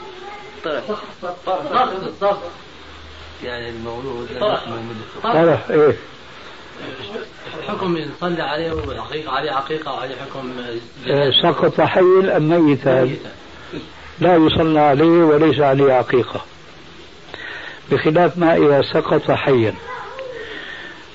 طرف 0.64 0.92
طرف 1.46 2.06
السقط 2.06 2.50
يعني 3.44 3.68
المولود. 3.68 4.28
طرف 5.22 5.70
إيه. 5.70 5.96
حكم 7.68 7.98
نصلي 7.98 8.42
عليه 8.42 8.72
وعقيقة 8.72 9.32
عليه 9.32 9.52
عقيقة 9.52 9.92
وعليه 9.92 10.14
حكم 10.14 10.52
آه، 11.08 11.30
سقط 11.42 11.80
حيا 11.80 12.36
أم 12.36 12.48
ميتا 12.66 13.16
لا 14.20 14.36
يصلى 14.36 14.80
عليه 14.80 15.24
وليس 15.24 15.60
عليه 15.60 15.92
عقيقة 15.92 16.44
بخلاف 17.90 18.38
ما 18.38 18.56
إذا 18.56 18.82
سقط 18.82 19.30
حيا. 19.30 19.74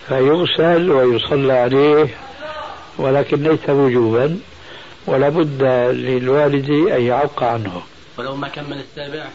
فيغسل 0.07 0.91
ويصلى 0.91 1.53
عليه 1.53 2.07
ولكن 2.97 3.43
ليس 3.43 3.69
وجوبا 3.69 4.39
ولا 5.07 5.29
بد 5.29 5.63
للوالد 5.93 6.69
أن 6.69 7.01
يعق 7.01 7.43
عنه. 7.43 7.81
ولو 8.17 8.35
ما 8.35 8.47
كمل 8.47 8.79
السابع 8.79 9.25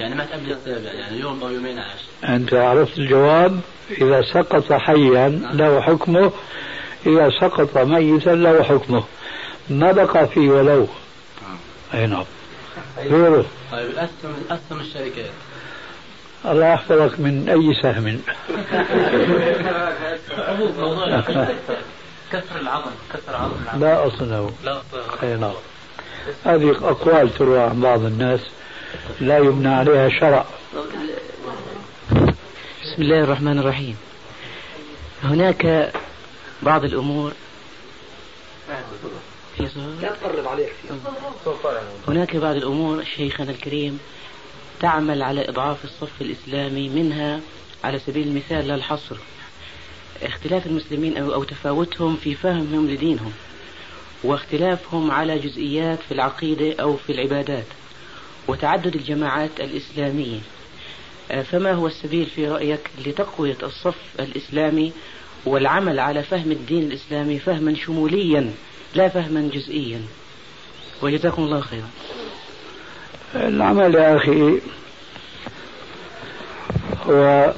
يعني 0.00 0.14
ما 0.14 0.26
قبل 0.32 0.52
السابع 0.52 0.92
يعني 0.92 1.20
يوم 1.20 1.42
أو 1.42 1.50
يومين 1.50 1.78
عاش 1.78 2.00
أنت 2.24 2.54
عرفت 2.54 2.98
الجواب؟ 2.98 3.60
إذا 3.90 4.22
سقط 4.22 4.72
حيا 4.72 5.28
له 5.28 5.80
حكمه 5.80 6.32
إذا 7.06 7.30
سقط 7.40 7.78
ميتا 7.78 8.30
له 8.30 8.62
حكمه. 8.62 9.04
ما 9.70 9.92
بقى 9.92 10.28
فيه 10.28 10.50
ولو. 10.50 10.86
أي 11.94 12.06
نعم. 12.06 12.24
غيره. 12.98 13.44
طيب 13.72 13.90
الأسهم 13.90 14.34
أسهم 14.50 14.80
الشركات. 14.80 15.30
الله 16.44 16.66
يحفظك 16.66 17.20
من 17.20 17.48
أي 17.48 17.74
سهم. 17.82 18.20
كسر 22.32 22.60
العظم 22.60 22.90
كسر 23.12 23.36
عظم 23.36 23.80
لا 23.80 24.06
أصل 24.06 24.30
له 24.30 24.50
لا 24.64 24.80
أي 25.22 25.36
نعم. 25.36 25.52
هذه 26.44 26.70
أقوال 26.70 27.34
تروى 27.34 27.60
عن 27.60 27.80
بعض 27.80 28.04
الناس 28.04 28.40
لا 29.20 29.38
يبنى 29.38 29.68
عليها 29.68 30.08
شرع. 30.08 30.44
بسم 32.96 33.04
الله 33.04 33.20
الرحمن 33.20 33.58
الرحيم. 33.58 33.96
هناك 35.22 35.92
بعض 36.62 36.84
الأمور 36.84 37.32
في 39.56 39.68
هناك 42.08 42.36
بعض 42.36 42.56
الأمور 42.56 43.04
شيخنا 43.04 43.50
الكريم 43.50 44.00
تعمل 44.80 45.22
على 45.22 45.48
إضعاف 45.48 45.84
الصف 45.84 46.20
الإسلامي 46.20 46.88
منها 46.88 47.40
على 47.84 47.98
سبيل 47.98 48.28
المثال 48.28 48.68
لا 48.68 48.74
الحصر. 48.74 49.16
اختلاف 50.22 50.66
المسلمين 50.66 51.16
أو, 51.16 51.34
أو 51.34 51.44
تفاوتهم 51.44 52.16
في 52.16 52.34
فهمهم 52.34 52.90
لدينهم 52.90 53.32
واختلافهم 54.24 55.10
على 55.10 55.38
جزئيات 55.38 55.98
في 56.08 56.14
العقيدة 56.14 56.82
أو 56.82 56.96
في 56.96 57.12
العبادات 57.12 57.66
وتعدد 58.48 58.94
الجماعات 58.94 59.60
الإسلامية. 59.60 60.40
فما 61.28 61.72
هو 61.72 61.86
السبيل 61.86 62.26
في 62.26 62.48
رأيك 62.48 62.80
لتقوية 63.06 63.56
الصف 63.62 63.94
الإسلامي 64.20 64.92
والعمل 65.46 66.00
على 66.00 66.22
فهم 66.22 66.52
الدين 66.52 66.82
الإسلامي 66.82 67.38
فهما 67.38 67.74
شموليا 67.74 68.52
لا 68.94 69.08
فهما 69.08 69.50
جزئيا؟ 69.52 70.02
وجزاكم 71.02 71.42
الله 71.42 71.60
خيرا. 71.60 71.88
العمل 73.34 73.94
يا 73.94 74.16
أخي 74.16 74.60
هو 77.06 77.54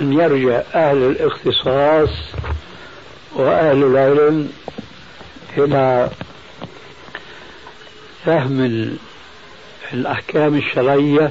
أن 0.00 0.12
يرجع 0.12 0.62
أهل 0.74 0.96
الاختصاص 0.96 2.10
وأهل 3.34 3.84
العلم 3.84 4.52
إلى 5.58 6.10
فهم 8.24 8.90
الأحكام 9.92 10.56
الشرعية 10.56 11.30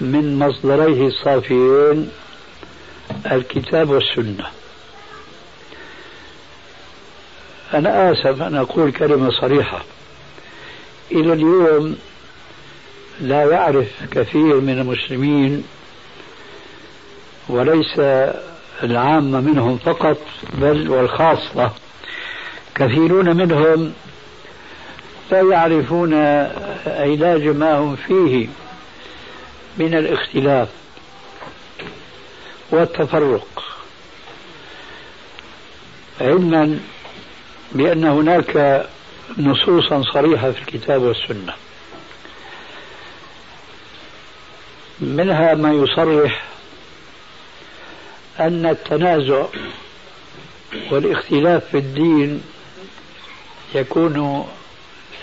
من 0.00 0.38
مصدريه 0.38 1.06
الصافيين 1.06 2.10
الكتاب 3.32 3.90
والسنة. 3.90 4.46
أنا 7.74 8.12
آسف 8.12 8.42
أن 8.42 8.56
أقول 8.56 8.92
كلمة 8.92 9.30
صريحة. 9.30 9.82
إلى 11.12 11.32
اليوم 11.32 11.96
لا 13.20 13.44
يعرف 13.44 13.88
كثير 14.10 14.60
من 14.60 14.78
المسلمين 14.78 15.64
وليس 17.48 17.98
العامة 18.82 19.40
منهم 19.40 19.78
فقط 19.78 20.18
بل 20.54 20.88
والخاصة 20.90 21.72
كثيرون 22.74 23.36
منهم 23.36 23.92
لا 25.30 25.40
يعرفون 25.40 26.14
علاج 26.86 27.42
ما 27.48 27.78
هم 27.78 27.96
فيه. 27.96 28.48
من 29.80 29.94
الاختلاف 29.94 30.68
والتفرق 32.70 33.62
علما 36.20 36.80
بأن 37.72 38.04
هناك 38.04 38.86
نصوصا 39.38 40.02
صريحة 40.14 40.50
في 40.50 40.60
الكتاب 40.60 41.02
والسنة. 41.02 41.54
منها 45.00 45.54
ما 45.54 45.72
يصرح 45.72 46.44
أن 48.40 48.66
التنازع 48.66 49.44
والاختلاف 50.90 51.64
في 51.70 51.78
الدين 51.78 52.42
يكون 53.74 54.48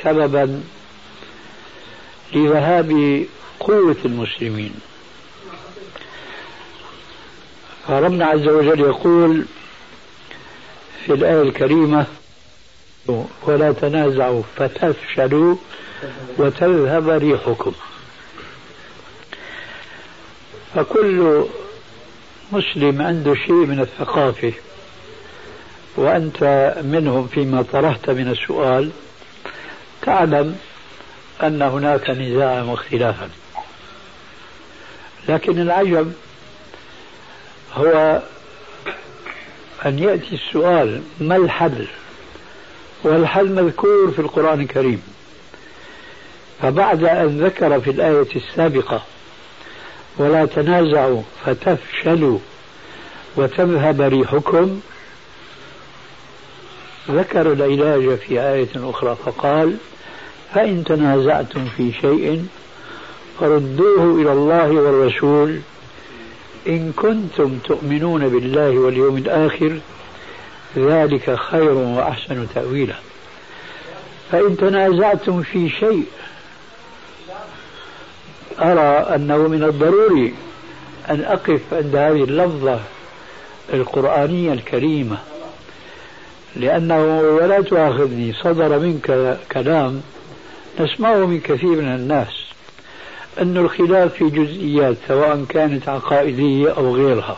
سببا 0.03 0.63
لذهاب 2.33 3.25
قوة 3.59 3.95
المسلمين. 4.05 4.73
فربنا 7.87 8.25
عز 8.25 8.47
وجل 8.47 8.79
يقول 8.79 9.45
في 11.05 11.13
الآية 11.13 11.41
الكريمة 11.41 12.05
ولا 13.43 13.71
تنازعوا 13.71 14.43
فتفشلوا 14.55 15.55
وتذهب 16.37 17.09
ريحكم. 17.09 17.71
فكل 20.75 21.45
مسلم 22.51 23.01
عنده 23.01 23.35
شيء 23.35 23.65
من 23.65 23.79
الثقافة 23.79 24.53
وأنت 25.95 26.73
منهم 26.83 27.27
فيما 27.27 27.61
طرحت 27.61 28.09
من 28.09 28.27
السؤال 28.27 28.91
تعلم 30.01 30.57
أن 31.43 31.61
هناك 31.61 32.09
نزاعا 32.09 32.61
واختلافا 32.63 33.29
لكن 35.29 35.61
العجب 35.61 36.13
هو 37.73 38.21
أن 39.85 39.99
يأتي 39.99 40.35
السؤال 40.35 41.01
ما 41.19 41.35
الحل؟ 41.35 41.87
والحل 43.03 43.63
مذكور 43.63 44.11
في 44.11 44.19
القرآن 44.19 44.61
الكريم. 44.61 45.03
فبعد 46.61 47.03
أن 47.03 47.43
ذكر 47.43 47.79
في 47.79 47.89
الآية 47.91 48.27
السابقة 48.35 49.03
ولا 50.17 50.45
تنازعوا 50.45 51.21
فتفشلوا 51.45 52.39
وتذهب 53.35 54.01
ريحكم 54.01 54.81
ذكر 57.11 57.51
العلاج 57.53 58.15
في 58.17 58.41
آية 58.41 58.69
أخرى 58.75 59.17
فقال 59.25 59.77
فإن 60.53 60.83
تنازعتم 60.83 61.65
في 61.77 61.91
شيء 62.01 62.47
فردوه 63.39 64.21
إلى 64.21 64.31
الله 64.31 64.71
والرسول. 64.71 65.59
إن 66.67 66.91
كنتم 66.91 67.57
تؤمنون 67.57 68.27
بالله 68.27 68.69
واليوم 68.69 69.17
الآخر 69.17 69.79
ذلك 70.77 71.35
خير 71.35 71.73
وأحسن 71.73 72.47
تأويلا. 72.55 72.95
فإن 74.31 74.57
تنازعتم 74.57 75.41
في 75.41 75.69
شيء 75.69 76.05
أرى 78.59 79.15
أنه 79.15 79.37
من 79.37 79.63
الضروري 79.63 80.33
أن 81.09 81.21
أقف 81.21 81.61
عند 81.71 81.95
هذه 81.95 82.23
اللفظة 82.23 82.79
القرآنية 83.73 84.53
الكريمة 84.53 85.17
لأنه 86.55 87.19
ولا 87.19 87.61
تؤاخذني 87.61 88.33
صدر 88.33 88.79
منك 88.79 89.37
كلام 89.51 90.01
نسمعه 90.79 91.25
من 91.25 91.39
كثير 91.39 91.69
من 91.81 91.95
الناس. 91.95 92.46
أن 93.41 93.57
الخلاف 93.57 94.13
في 94.13 94.29
جزئيات 94.29 94.97
سواء 95.07 95.45
كانت 95.49 95.89
عقائدية 95.89 96.69
أو 96.69 96.95
غيرها. 96.95 97.37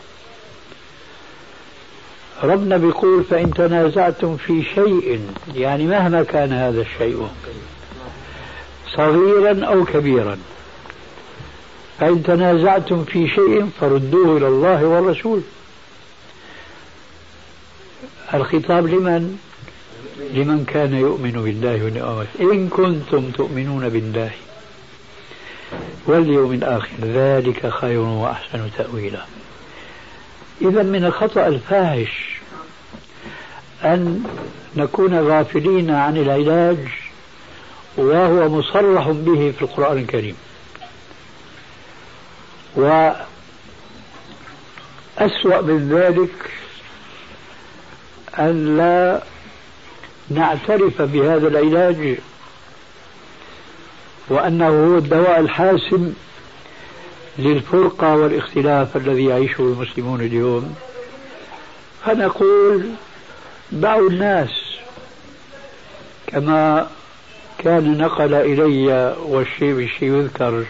ربنا 2.44 2.78
بيقول 2.78 3.24
فإن 3.24 3.54
تنازعتم 3.54 4.38
في 4.38 4.64
شيء 4.76 5.22
يعني 5.56 5.86
مهما 5.88 6.24
كان 6.24 6.54
هذا 6.54 6.82
الشيء 6.82 7.28
صغيرا 8.96 9.66
أو 9.66 9.86
كبيرا 9.86 10.38
فإن 12.00 12.24
تنازعتم 12.24 13.04
في 13.04 13.28
شيء 13.28 13.70
فردوه 13.82 14.38
إلى 14.38 14.48
الله 14.48 14.86
والرسول. 14.86 15.42
الخطاب 18.34 18.88
لمن؟ 18.88 19.40
لمن 20.34 20.66
كان 20.66 20.94
يؤمن 20.94 21.32
بالله 21.32 21.84
واليوم 21.84 22.26
إن 22.40 22.70
كنتم 22.70 23.32
تؤمنون 23.32 23.90
بالله. 23.90 24.32
واليوم 26.06 26.54
الآخر 26.54 26.90
ذلك 27.02 27.70
خير 27.70 28.00
وأحسن 28.00 28.70
تأويلا. 28.78 29.26
إذا 30.62 30.84
من 30.84 31.06
الخطأ 31.06 31.48
الفاحش 31.48 32.40
أن 33.84 34.24
نكون 34.76 35.20
غافلين 35.20 35.90
عن 35.90 36.18
العلاج 36.18 36.78
وهو 37.98 38.50
مصرح 38.50 39.10
به 39.10 39.54
في 39.58 39.62
القرآن 39.62 39.98
الكريم. 39.98 40.36
وأسوأ 42.76 43.22
من 45.62 45.90
ذلك 45.90 46.52
أن 48.40 48.78
لا 48.78 49.24
نعترف 50.30 51.02
بهذا 51.02 51.48
العلاج 51.48 52.18
وأنه 54.30 54.68
هو 54.68 54.98
الدواء 54.98 55.40
الحاسم 55.40 56.14
للفرقة 57.40 58.16
والاختلاف 58.16 58.98
الذي 58.98 59.26
يعيشه 59.26 59.62
المسلمون 59.62 60.22
اليوم. 60.22 60.76
فنقول 62.06 62.90
دعوا 63.72 64.10
الناس 64.10 64.50
كما 66.28 66.88
كان 67.58 67.98
نقل 67.98 68.34
إلي 68.34 69.16
والشيء 69.20 69.74
بالشيء 69.74 70.14
يذكر 70.14 70.66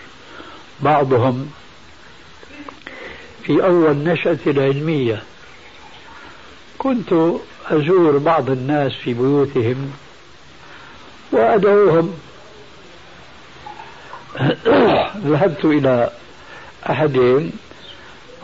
بعضهم 0.79 1.51
في 3.43 3.63
أول 3.63 3.95
نشأة 3.95 4.37
العلمية. 4.47 5.23
كنت 6.77 7.13
أزور 7.65 8.17
بعض 8.17 8.49
الناس 8.49 8.91
في 8.93 9.13
بيوتهم 9.13 9.91
وأدعوهم 11.31 12.13
ذهبت 15.25 15.65
إلى 15.65 16.09
أحدهم 16.89 17.51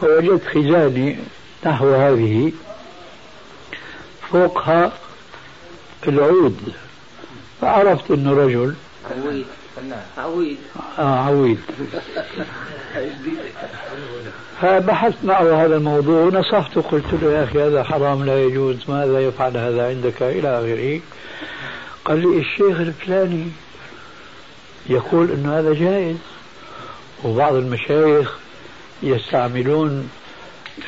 فوجدت 0.01 0.47
خزانة 0.47 1.17
نحو 1.65 1.93
هذه 1.93 2.51
فوقها 4.31 4.91
العود. 6.07 6.73
فعرفت 7.61 8.11
انه 8.11 8.31
رجل 8.31 8.75
عويد. 9.11 9.45
عويد. 10.17 10.57
آه 10.99 11.19
عويد. 11.19 11.59
فبحثت 14.61 15.17
معه 15.23 15.65
هذا 15.65 15.75
الموضوع 15.77 16.23
ونصحته 16.23 16.81
قلت 16.81 17.05
له 17.21 17.31
يا 17.31 17.43
أخي 17.43 17.63
هذا 17.63 17.83
حرام 17.83 18.25
لا 18.25 18.43
يجوز 18.43 18.77
ماذا 18.87 19.19
يفعل 19.19 19.57
هذا 19.57 19.87
عندك 19.87 20.21
إلى 20.21 20.59
آخره؟ 20.59 21.01
قال 22.05 22.19
لي 22.19 22.39
الشيخ 22.39 22.79
الفلاني 22.79 23.47
يقول 24.89 25.31
أنه 25.31 25.59
هذا 25.59 25.73
جائز. 25.73 26.17
وبعض 27.23 27.55
المشايخ 27.55 28.37
يستعملون 29.03 30.09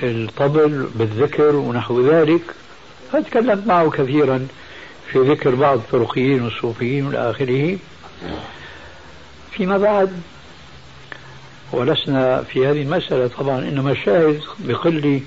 الطبل 0.03 0.87
بالذكر 0.95 1.55
ونحو 1.55 2.01
ذلك. 2.09 2.41
فتكلمت 3.11 3.67
معه 3.67 3.89
كثيرا 3.89 4.47
في 5.11 5.19
ذكر 5.19 5.55
بعض 5.55 5.77
الطرقيين 5.77 6.41
والصوفيين 6.43 7.07
والى 7.07 7.29
اخره 7.29 7.77
فيما 9.51 9.77
بعد 9.77 10.21
ولسنا 11.71 12.43
في 12.43 12.67
هذه 12.67 12.81
المسألة 12.81 13.27
طبعا 13.27 13.59
إنما 13.59 13.91
الشاهد 13.91 14.41
لي 14.93 15.21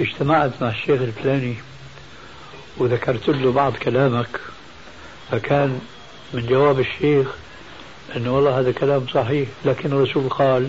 اجتمعت 0.00 0.50
مع 0.62 0.68
الشيخ 0.68 1.00
الفلاني 1.00 1.54
وذكرت 2.76 3.28
له 3.28 3.52
بعض 3.52 3.76
كلامك. 3.76 4.40
فكان 5.30 5.80
من 6.34 6.46
جواب 6.46 6.80
الشيخ 6.80 7.26
أنه 8.16 8.36
والله 8.36 8.60
هذا 8.60 8.72
كلام 8.72 9.06
صحيح 9.14 9.48
لكن 9.64 9.92
الرسول 9.92 10.28
قال 10.28 10.68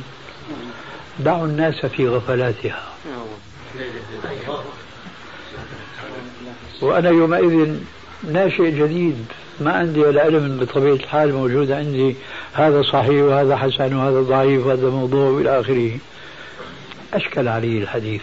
دعوا 1.19 1.45
الناس 1.45 1.85
في 1.85 2.07
غفلاتها. 2.07 2.83
وأنا 6.81 7.09
يومئذ 7.09 7.75
ناشئ 8.31 8.71
جديد 8.71 9.25
ما 9.59 9.71
عندي 9.71 9.99
ولا 9.99 10.21
علم 10.21 10.57
بطبيعة 10.57 10.93
الحال 10.93 11.33
موجود 11.33 11.71
عندي. 11.71 12.15
هذا 12.53 12.81
صحيح 12.81 13.23
وهذا 13.23 13.55
حسن 13.55 13.95
وهذا 13.95 14.21
ضعيف 14.21 14.65
وهذا 14.65 14.89
موضوع 14.89 15.29
وإلى 15.29 15.59
آخره. 15.59 15.97
أشكل 17.13 17.47
علي 17.47 17.77
الحديث. 17.77 18.21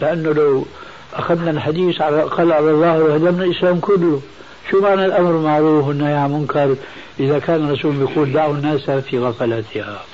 لأنه 0.00 0.32
لو 0.32 0.66
أخذنا 1.14 1.50
الحديث 1.50 2.00
على 2.00 2.16
الأقل 2.16 2.52
على 2.52 2.70
الظاهر 2.70 3.02
وهدمنا 3.02 3.44
الإسلام 3.44 3.80
كله. 3.80 4.22
شو 4.70 4.80
معنى 4.80 5.06
الأمر 5.06 5.32
معروف 5.32 5.86
والنهي 5.86 6.14
عن 6.14 6.32
منكر؟ 6.32 6.76
إذا 7.20 7.38
كان 7.38 7.68
الرسول 7.68 7.96
يقول 8.00 8.32
دعوا 8.32 8.54
الناس 8.54 8.90
في 8.90 9.18
غفلاتها 9.18 10.04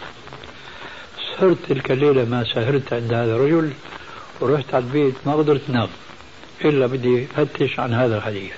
سهرت 1.38 1.57
تلك 1.69 1.90
الليلة 1.90 2.25
ما 2.25 2.45
سهرت 2.45 2.92
عند 2.92 3.12
هذا 3.12 3.37
الرجل 3.37 3.73
ورحت 4.40 4.75
على 4.75 4.85
البيت 4.85 5.14
ما 5.27 5.35
قدرت 5.35 5.71
نام 5.71 5.88
إلا 6.64 6.87
بدي 6.87 7.27
فتش 7.27 7.81
عن 7.81 7.95
هذا 7.95 8.16
الحديث. 8.16 8.53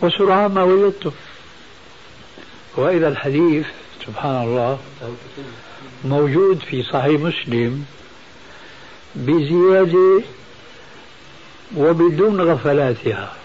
وسرعان 0.00 0.50
ما 0.50 0.62
وجدته. 0.62 1.12
وإذا 2.76 3.08
الحديث 3.08 3.66
سبحان 4.06 4.42
الله 4.42 4.78
موجود 6.04 6.58
في 6.58 6.82
صحيح 6.82 7.20
مسلم 7.20 7.84
بزيادة 9.14 10.22
وبدون 11.76 12.40
غفلاتها. 12.40 13.43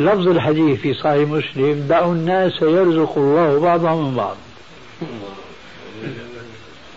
لفظ 0.00 0.28
الحديث 0.28 0.80
في 0.80 0.94
صحيح 0.94 1.28
مسلم 1.28 1.86
دعوا 1.88 2.12
الناس 2.12 2.62
يرزق 2.62 3.12
الله 3.16 3.60
بعضهم 3.60 4.08
من 4.08 4.16
بعض. 4.16 4.36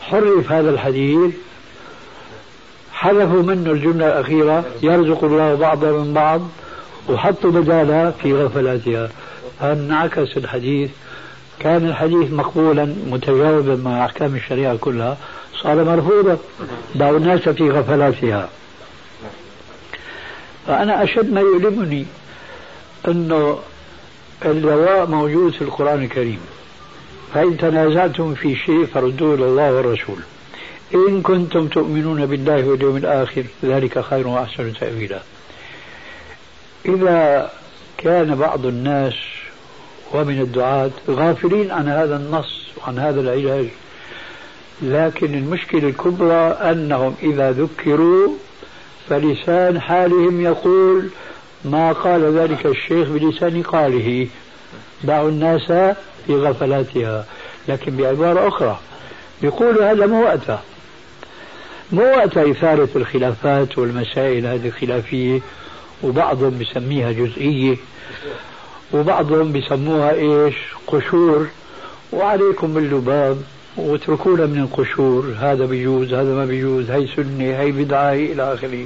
حرف 0.01 0.51
هذا 0.51 0.69
الحديث 0.69 1.31
حذفوا 2.93 3.43
منه 3.43 3.71
الجملة 3.71 4.07
الأخيرة 4.07 4.65
يرزق 4.81 5.23
الله 5.23 5.55
بعضهم 5.55 6.07
من 6.07 6.13
بعض 6.13 6.41
وحطوا 7.09 7.51
بدالها 7.51 8.11
في 8.11 8.33
غفلاتها. 8.33 9.09
فانعكس 9.59 10.37
الحديث. 10.37 10.89
كان 11.59 11.87
الحديث 11.87 12.31
مقبولا 12.31 12.95
متجاوبا 13.11 13.75
مع 13.75 14.05
أحكام 14.05 14.35
الشريعة 14.35 14.75
كلها 14.75 15.17
صار 15.63 15.83
مرفوضا. 15.83 16.37
دعوا 16.95 17.17
الناس 17.17 17.49
في 17.49 17.71
غفلاتها. 17.71 18.49
فأنا 20.67 21.03
أشد 21.03 21.33
ما 21.33 21.41
يؤلمني 21.41 22.05
أنه 23.07 23.59
الدواء 24.45 25.07
موجود 25.07 25.53
في 25.53 25.61
القرآن 25.61 26.03
الكريم. 26.03 26.39
فإن 27.33 27.57
تنازعتم 27.57 28.33
في 28.33 28.55
شيء 28.55 28.85
فردوه 28.85 29.35
إلى 29.35 29.45
الله 29.45 29.73
والرسول. 29.73 30.17
إن 30.95 31.21
كنتم 31.21 31.67
تؤمنون 31.67 32.25
بالله 32.25 32.67
واليوم 32.67 32.97
الآخر 32.97 33.43
ذلك 33.63 33.99
خير 33.99 34.27
وأحسن 34.27 34.73
تأويلا. 34.73 35.19
إذا 36.85 37.51
كان 37.97 38.35
بعض 38.35 38.65
الناس 38.65 39.13
ومن 40.13 40.41
الدعاة 40.41 40.91
غافلين 41.09 41.71
عن 41.71 41.87
هذا 41.87 42.15
النص 42.15 42.67
وعن 42.77 42.99
هذا 42.99 43.21
العلاج 43.21 43.67
لكن 44.81 45.33
المشكلة 45.33 45.89
الكبرى 45.89 46.57
أنهم 46.71 47.15
إذا 47.23 47.51
ذكروا 47.51 48.29
فلسان 49.09 49.81
حالهم 49.81 50.41
يقول 50.41 51.09
ما 51.65 51.91
قال 51.91 52.37
ذلك 52.37 52.65
الشيخ 52.65 53.07
بلسان 53.07 53.63
قاله. 53.63 54.27
دعوا 55.03 55.29
الناس 55.29 55.95
في 56.27 56.35
غفلاتها 56.35 57.25
لكن 57.67 57.95
بعبارة 57.95 58.47
أخرى. 58.47 58.79
يقول 59.41 59.83
هذا 59.83 60.05
مو 60.05 60.23
وقتها 60.23 60.61
مو 61.91 62.01
وقت 62.01 62.37
إثارة 62.37 62.89
الخلافات 62.95 63.77
والمسائل 63.77 64.45
هذه 64.45 64.67
الخلافية 64.67 65.39
وبعضهم 66.03 66.59
بسميها 66.59 67.11
جزئية 67.11 67.77
وبعضهم 68.93 69.51
بسموها 69.51 70.11
إيش؟ 70.11 70.55
قشور. 70.87 71.47
وعليكم 72.13 72.73
باللباب 72.73 73.41
واتركونا 73.77 74.45
من 74.45 74.59
القشور. 74.59 75.35
هذا 75.39 75.65
بيجوز 75.65 76.13
هذا 76.13 76.33
ما 76.35 76.45
بيجوز 76.45 76.91
هي 76.91 77.07
سنة 77.15 77.43
هي 77.59 77.71
بدعة 77.71 78.13
إلى 78.13 78.53
آخره. 78.53 78.85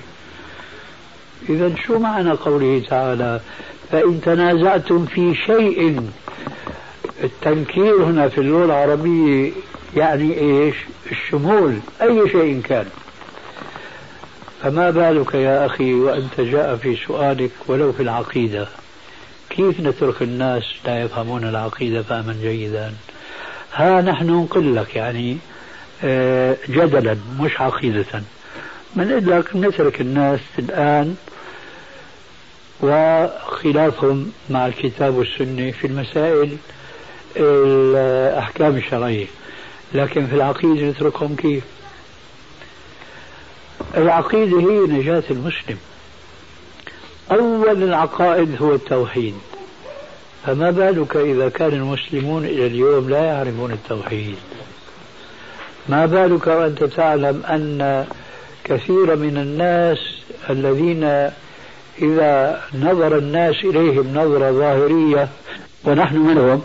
إذا 1.49 1.75
شو 1.75 1.99
معنى 1.99 2.31
قوله 2.31 2.81
تعالى؟ 2.89 3.39
فإن 3.91 4.21
تنازعتم 4.21 5.05
في 5.05 5.35
شيء 5.35 6.09
التنكير 7.23 8.03
هنا 8.03 8.29
في 8.29 8.37
اللغة 8.37 8.65
العربية 8.65 9.51
يعني 9.97 10.39
إيش؟ 10.39 10.75
الشمول 11.11 11.79
أي 12.01 12.29
شيء 12.29 12.61
كان. 12.61 12.85
فما 14.63 14.89
بالك 14.89 15.33
يا 15.33 15.65
أخي 15.65 15.93
وأنت 15.93 16.41
جاء 16.41 16.75
في 16.75 16.95
سؤالك 17.07 17.51
ولو 17.67 17.91
في 17.91 18.03
العقيدة؟ 18.03 18.67
كيف 19.49 19.79
نترك 19.79 20.21
الناس 20.21 20.63
لا 20.85 21.01
يفهمون 21.01 21.43
العقيدة 21.43 22.01
فهما 22.01 22.35
جيدا 22.41 22.93
ها 23.73 24.01
نحن 24.01 24.29
نقول 24.29 24.75
لك 24.75 24.95
يعني 24.95 25.37
آه، 26.03 26.57
جدلا 26.69 27.17
مش 27.39 27.61
عقيدة. 27.61 28.23
من 28.95 29.07
لك 29.07 29.55
نترك 29.55 30.01
الناس 30.01 30.39
الآن 30.59 31.15
وخلافهم 32.81 34.31
مع 34.49 34.67
الكتاب 34.67 35.15
والسنة 35.15 35.71
في 35.71 35.87
المسائل 35.87 36.57
الأحكام 37.37 38.77
الشرعية. 38.77 39.25
لكن 39.93 40.27
في 40.27 40.35
العقيدة 40.35 40.89
نتركهم 40.89 41.35
كيف؟ 41.35 41.63
العقيدة 43.97 44.59
هي 44.59 44.79
نجاة 44.79 45.23
المسلم. 45.31 45.77
أول 47.31 47.83
العقائد 47.83 48.61
هو 48.61 48.73
التوحيد. 48.73 49.35
فما 50.45 50.71
بالك 50.71 51.15
إذا 51.15 51.49
كان 51.49 51.73
المسلمون 51.73 52.45
إلى 52.45 52.67
اليوم 52.67 53.09
لا 53.09 53.23
يعرفون 53.25 53.71
التوحيد؟ 53.71 54.35
ما 55.89 56.05
بالك 56.05 56.47
وأنت 56.47 56.83
تعلم 56.83 57.43
أن 57.45 58.05
كثير 58.63 59.15
من 59.15 59.37
الناس 59.37 59.97
الذين 60.49 61.31
إذا 62.01 62.61
نظر 62.73 63.17
الناس 63.17 63.55
إليهم 63.63 64.07
نظرة 64.13 64.51
ظاهرية 64.51 65.29
ونحن 65.83 66.17
منهم 66.17 66.61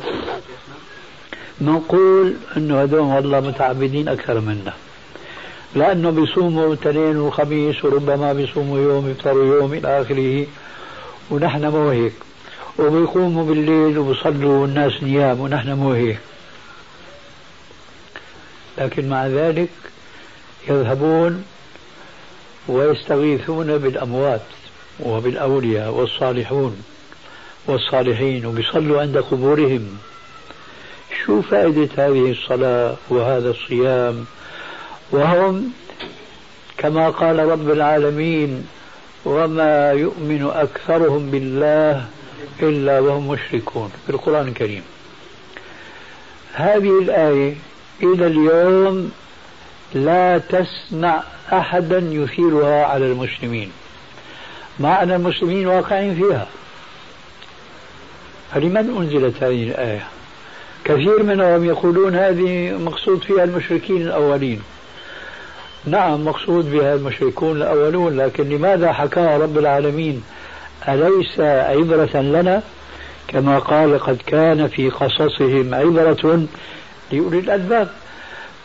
نقول 1.61 2.35
إنه 2.57 2.83
هذول 2.83 3.01
والله 3.01 3.41
متعبدين 3.41 4.09
أكثر 4.09 4.41
منا. 4.41 4.73
لأنه 5.75 6.11
بيصوموا 6.11 6.75
اثنين 6.75 7.17
وخميس 7.17 7.85
وربما 7.85 8.33
بيصوموا 8.33 8.79
يوم 8.79 9.11
يفطروا 9.11 9.55
يوم 9.57 9.73
إلى 9.73 10.01
آخره 10.03 10.47
ونحن 11.31 11.67
مو 11.67 11.89
هيك. 11.89 12.13
وبيقوموا 12.79 13.45
بالليل 13.45 13.99
وبيصلوا 13.99 14.59
والناس 14.59 15.03
نيام 15.03 15.41
ونحن 15.41 15.73
مو 15.73 15.93
هيك. 15.93 16.19
لكن 18.79 19.09
مع 19.09 19.27
ذلك 19.27 19.69
يذهبون 20.69 21.45
ويستغيثون 22.69 23.79
بالأموات. 23.79 24.41
وبالأولياء 25.05 25.91
والصالحون 25.91 26.83
والصالحين 27.67 28.47
وبيصلوا 28.47 29.01
عند 29.01 29.19
قبورهم. 29.19 29.99
شو 31.25 31.43
فائدة 31.43 31.89
هذه 31.97 32.31
الصلاة 32.31 32.97
وهذا 33.09 33.51
الصيام؟ 33.51 34.25
وهم 35.11 35.73
كما 36.79 37.11
قال 37.11 37.39
رب 37.39 37.71
العالمين 37.71 38.67
وما 39.25 39.93
يؤمن 39.93 40.51
أكثرهم 40.55 41.31
بالله 41.31 42.07
إلا 42.63 43.01
وهم 43.01 43.29
مشركون 43.29 43.93
في 44.07 44.13
القرآن 44.13 44.49
الكريم. 44.49 44.83
هذه 46.53 46.99
الآية 47.03 47.55
إلى 48.03 48.27
اليوم 48.27 49.13
لا 49.95 50.39
تسمع 50.39 51.23
أحدا 51.53 51.99
يثيرها 51.99 52.85
على 52.85 53.07
المسلمين. 53.07 53.73
مع 54.81 55.03
أن 55.03 55.11
المسلمين 55.11 55.67
واقعين 55.67 56.15
فيها. 56.15 56.47
فلمن 58.55 58.77
أنزلت 58.77 59.43
هذه 59.43 59.63
الآية؟ 59.71 60.07
كثير 60.85 61.23
منهم 61.23 61.65
يقولون 61.65 62.17
هذه 62.17 62.73
مقصود 62.73 63.23
فيها 63.25 63.45
المشركين 63.45 64.03
الأولين. 64.03 64.63
نعم 65.85 66.25
مقصود 66.25 66.73
بها 66.73 66.95
المشركون 66.95 67.57
الأولون 67.57 68.17
لكن 68.17 68.49
لماذا 68.49 68.93
حكاها 68.93 69.39
رب 69.39 69.59
العالمين؟ 69.59 70.23
أليس 70.89 71.41
عبرة 71.41 72.21
لنا؟ 72.21 72.63
كما 73.29 73.59
قال 73.59 73.99
قد 73.99 74.23
كان 74.27 74.69
في 74.69 74.91
قصصهم 74.91 75.75
عبرة 75.75 76.47
لأولي 77.13 77.39
الألباب. 77.39 77.89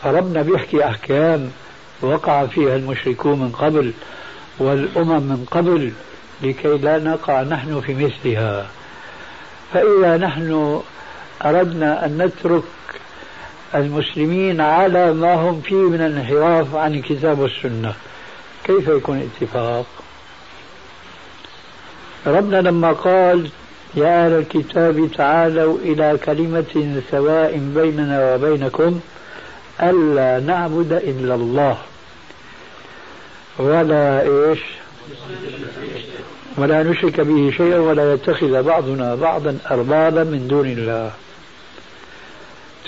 فربنا 0.04 0.41
بيحكي 0.41 0.86
أحكام 0.86 1.51
وقع 2.01 2.45
فيها 2.45 2.75
المشركون 2.75 3.39
من 3.39 3.51
قبل. 3.51 3.93
والأمم 4.60 5.24
من 5.24 5.46
قبل 5.52 5.91
لكي 6.44 6.78
لا 6.78 7.00
نقع 7.00 7.44
نحن 7.44 7.82
في 7.82 7.94
مثلها. 7.94 8.68
فإذا 9.74 10.18
نحن 10.18 10.82
أردنا 11.46 12.06
أن 12.06 12.18
نترك 12.18 12.63
المسلمين 13.76 14.62
على 14.62 15.13
ما 15.13 15.34
هم 15.34 15.62
فيه 15.62 15.76
من 15.76 16.02
الانحراف 16.02 16.76
عن 16.76 16.94
الكتاب 16.94 17.39
والسنة. 17.39 17.94
كيف 18.63 18.88
يكون 18.88 19.30
اتفاق 19.41 19.86
ربنا 22.28 22.62
لما 22.62 22.91
قال 22.91 23.50
يا 23.96 24.26
أهل 24.26 24.32
الكتاب 24.32 25.10
تعالوا 25.18 25.78
إلى 25.78 26.18
كلمة 26.26 27.02
سواء 27.12 27.58
بيننا 27.76 28.36
وبينكم 28.36 29.00
ألا 29.82 30.39
نعبد 30.39 30.94
إلا 30.94 31.36
الله. 31.36 31.78
ولا 33.60 34.22
إيش؟ 34.22 34.60
ولا 36.58 36.84
نشرك 36.84 37.22
به 37.22 37.52
شيئا 37.58 37.80
ولا 37.80 38.13
يتخذ 38.13 38.63
بعضنا 38.63 39.15
بعضا 39.15 39.58
أربابا 39.72 40.24
من 40.24 40.48
دون 40.48 40.68
الله. 40.68 41.12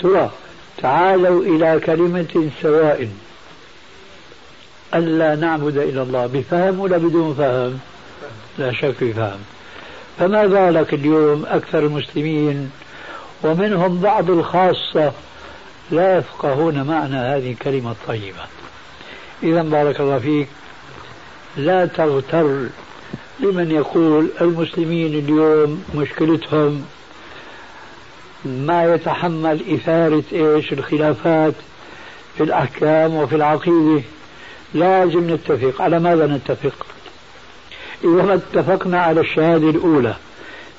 ترى 0.02 0.30
تعالوا 0.78 1.42
إلى 1.42 1.80
كلمة 1.80 2.50
سواء. 2.62 3.08
ألا 4.94 5.34
نعبد 5.34 5.76
إلا 5.76 6.02
الله. 6.02 6.26
بفهم 6.26 6.80
ولا 6.80 6.96
بدون 6.96 7.34
فهم؟ 7.34 7.78
لا 8.58 8.72
شك 8.72 8.90
في 8.90 9.12
فهم. 9.12 9.40
فما 10.18 10.46
بالك 10.46 10.94
اليوم 10.94 11.46
أكثر 11.46 11.78
المسلمين؟ 11.78 12.70
ومنهم 13.42 14.00
بعض 14.00 14.30
الخاصة 14.30 15.12
لا 15.90 16.16
يفقهون 16.16 16.82
معنى 16.82 17.16
هذه 17.16 17.52
الكلمة 17.52 17.90
الطيبة. 17.90 18.44
إذا 19.42 19.62
بارك 19.62 20.00
الله 20.00 20.18
فيك. 20.18 20.48
لا 21.56 21.86
تغتر 21.86 22.66
لمن 23.40 23.70
يقول 23.70 24.28
المسلمين 24.40 25.18
اليوم 25.18 25.84
مشكلتهم 25.94 26.84
ما 28.44 28.94
يتحمل 28.94 29.62
إثارة 29.74 30.24
إيش 30.32 30.72
الخلافات 30.72 31.54
في 32.36 32.42
الأحكام 32.44 33.14
وفي 33.14 33.36
العقيدة. 33.36 34.02
لازم 34.74 35.30
نتفق. 35.34 35.82
على 35.82 35.98
ماذا 35.98 36.26
نتفق؟ 36.26 36.86
إذا 38.04 38.22
ما 38.22 38.34
اتفقنا 38.34 39.00
على 39.00 39.20
الشهادة 39.20 39.70
الأولى 39.70 40.14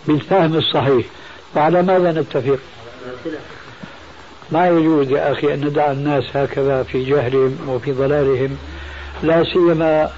بالفهم 0.07 0.55
الصحيح 0.55 1.05
فعلى 1.55 1.81
ماذا 1.81 2.11
نتفق؟ 2.11 2.59
ما 4.51 4.69
يجوز 4.69 5.11
يا 5.11 5.31
أخي 5.31 5.53
أن 5.53 5.65
ندع 5.65 5.91
الناس 5.91 6.23
هكذا 6.37 6.83
في 6.83 7.03
جهلهم 7.05 7.57
وفي 7.67 7.91
ضلالهم 7.91 8.57
لا 9.23 9.43
سيما 9.43 10.09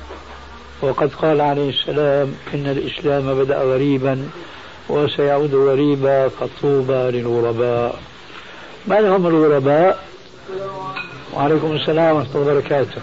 وقد 0.81 1.13
قال 1.13 1.41
عليه 1.41 1.69
السلام 1.69 2.33
إن 2.53 2.67
الإسلام 2.67 3.33
بدأ 3.43 3.57
غريبا 3.57 4.29
وسيعود 4.89 5.55
غريبا 5.55 6.27
فطوبى 6.27 6.93
للغرباء. 6.93 7.99
من 8.87 9.05
هم 9.05 9.27
الغرباء؟ 9.27 10.03
وعليكم 11.33 11.71
السلام 11.71 12.15
ورحمة 12.15 12.35
الله 12.35 12.51
وبركاته. 12.51 13.01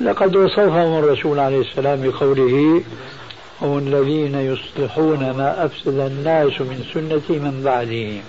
لقد 0.00 0.36
وصفهم 0.36 0.98
الرسول 0.98 1.38
عليه 1.38 1.60
السلام 1.60 2.02
بقوله 2.02 2.82
هم 3.62 3.78
الذين 3.78 4.34
يصلحون 4.34 5.18
ما 5.18 5.64
أفسد 5.64 5.98
الناس 5.98 6.60
من 6.60 6.84
سنة 6.94 7.36
من 7.38 7.62
بعدهم. 7.64 8.22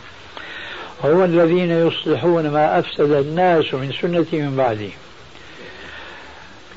هم 1.03 1.23
الذين 1.23 1.71
يصلحون 1.71 2.49
ما 2.49 2.79
أفسد 2.79 3.11
الناس 3.11 3.73
من 3.73 3.91
سنة 4.01 4.25
من 4.33 4.55
بعدهم. 4.57 4.91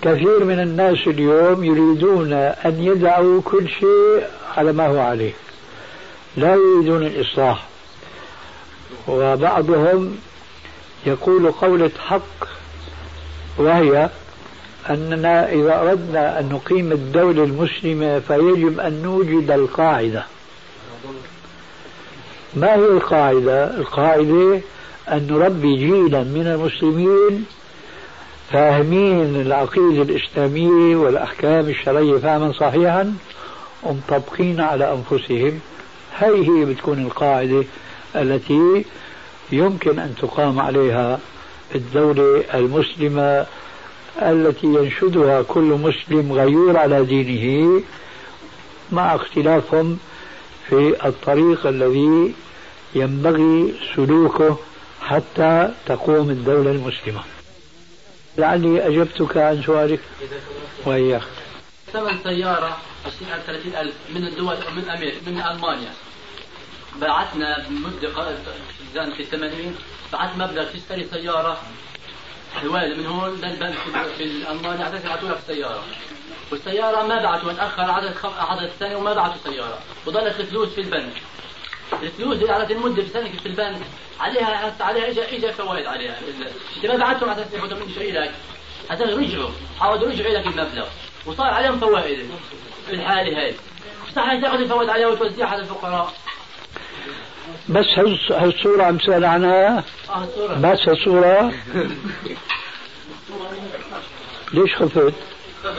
كثير 0.02 0.44
من 0.44 0.60
الناس 0.60 0.98
اليوم 1.06 1.64
يريدون 1.64 2.32
أن 2.32 2.82
يدعوا 2.82 3.42
كل 3.44 3.68
شيء 3.68 4.26
على 4.56 4.72
ما 4.72 4.86
هو 4.86 5.00
عليه. 5.00 5.32
لا 6.36 6.54
يريدون 6.54 7.06
الإصلاح. 7.06 7.66
وبعضهم 9.08 10.18
يقول 11.06 11.52
قولة 11.52 11.90
حق 12.08 12.48
وهي 13.58 14.10
أننا 14.90 15.52
إذا 15.52 15.80
أردنا 15.80 16.40
أن 16.40 16.48
نقيم 16.48 16.92
الدولة 16.92 17.44
المسلمة 17.44 18.18
فيجب 18.18 18.80
أن 18.80 19.02
نوجد 19.02 19.50
القاعدة. 19.50 20.24
ما 22.56 22.74
هي 22.74 22.84
القاعدة؟ 22.84 23.76
القاعدة 23.76 24.60
أن 25.08 25.26
نربي 25.30 25.76
جيلا 25.76 26.22
من 26.22 26.46
المسلمين 26.46 27.44
فاهمين 28.50 29.36
العقيدة 29.40 30.02
الإسلامية 30.02 30.96
والأحكام 30.96 31.68
الشرعية 31.68 32.18
فهما 32.18 32.52
صحيحا 32.52 33.14
ومطبقين 33.82 34.60
على 34.60 34.92
أنفسهم 34.92 35.60
هي 36.18 36.48
هي 36.48 36.64
بتكون 36.64 36.98
القاعدة 36.98 37.64
التي 38.16 38.84
يمكن 39.52 39.98
أن 39.98 40.14
تقام 40.22 40.60
عليها 40.60 41.18
الدولة 41.74 42.44
المسلمة 42.54 43.46
التي 44.22 44.66
ينشدها 44.66 45.42
كل 45.42 45.62
مسلم 45.62 46.32
غيور 46.32 46.76
على 46.76 47.04
دينه 47.04 47.80
مع 48.92 49.14
اختلافهم 49.14 49.98
في 50.72 51.06
الطريق 51.06 51.66
الذي 51.66 52.34
ينبغي 52.94 53.74
سلوكه 53.96 54.58
حتى 55.02 55.74
تقوم 55.86 56.30
الدولة 56.30 56.70
المسلمة. 56.70 57.22
لعلي 58.38 58.86
أجبتك 58.86 59.36
عن 59.36 59.62
سؤالك 59.62 60.00
وإياك. 60.84 61.22
ثمن 61.92 62.18
سيارة 62.24 62.78
20 63.06 63.32
ألف 63.32 63.46
30 63.46 63.74
ألف 63.74 63.94
من 64.14 64.26
الدول 64.26 64.56
من 64.76 64.88
أمريكا 64.90 65.30
من 65.30 65.40
ألمانيا. 65.40 65.92
بعثنا 67.00 67.66
بمدة 67.68 68.08
في 69.16 69.20
الثمانين 69.22 69.76
بعث 70.12 70.36
مبلغ 70.36 70.64
تشتري 70.64 71.06
سيارة 71.12 71.62
حوالي 72.60 72.94
من 72.94 73.06
هون 73.06 73.30
للبنك 73.30 73.74
في 74.16 74.24
ألمانيا 74.24 74.84
عشان 74.84 75.00
يبعثوا 75.04 75.28
لك 75.28 75.38
السيارة. 75.38 75.84
والسيارة 76.52 77.06
ما 77.06 77.22
بعثوا 77.22 77.52
تأخر 77.52 77.90
عدد 77.90 78.14
خم... 78.14 78.30
عدد 78.38 78.70
سنة 78.80 78.96
وما 78.96 79.14
بعثوا 79.14 79.52
سيارة. 79.52 79.78
وضلت 80.06 80.40
الفلوس 80.40 80.68
في 80.68 80.80
البنك. 80.80 81.12
الفلوس 82.02 82.36
اللي 82.36 82.52
عدد 82.52 82.70
المدة 82.70 83.02
في 83.02 83.08
سنة 83.08 83.30
في 83.42 83.46
البنك. 83.46 83.80
عليها 84.20 84.74
عليها 84.80 85.08
اجى 85.08 85.36
اجى 85.36 85.52
فوائد 85.52 85.86
عليها. 85.86 86.18
انت 86.76 86.86
ما 86.86 86.96
بعتهم 86.96 87.30
على 87.30 87.42
أساس 87.42 87.54
ياخذوا 87.54 87.78
مني 87.78 87.94
شيء 87.94 88.20
لك. 88.20 88.34
هذا 88.88 89.04
رجعوا. 89.16 89.50
حاولوا 89.80 90.12
يرجعوا 90.12 90.34
لك 90.34 90.46
المبلغ. 90.46 90.86
وصار 91.26 91.46
عليهم 91.46 91.80
فوائد. 91.80 92.30
في 92.86 92.94
الحالة 92.94 93.38
هاي. 93.38 93.54
صح 94.16 94.34
تاخذ 94.40 94.60
الفوائد 94.60 94.88
عليها 94.88 95.06
وتوزعها 95.06 95.48
على 95.48 95.62
الفقراء 95.62 96.12
بس 97.68 97.86
هالصورة 98.30 98.82
عم 98.82 98.98
تسأل 98.98 99.24
عنها 99.24 99.84
الصورة 100.22 100.54
بس 100.54 100.88
هالصورة 100.88 101.52
ليش 104.52 104.76
خفت؟ 104.76 105.14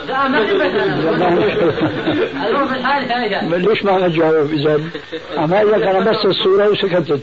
لا 0.08 0.28
ما 0.28 0.40
خفت 0.48 0.74
ليش 3.58 3.84
ما 3.84 4.08
تجاوب 4.08 4.54
إذا؟ 4.54 4.84
عم 5.38 5.54
أقول 5.54 5.72
لك 5.72 5.82
أنا 5.82 6.00
بس 6.00 6.26
الصورة 6.26 6.70
وسكتت. 6.70 7.22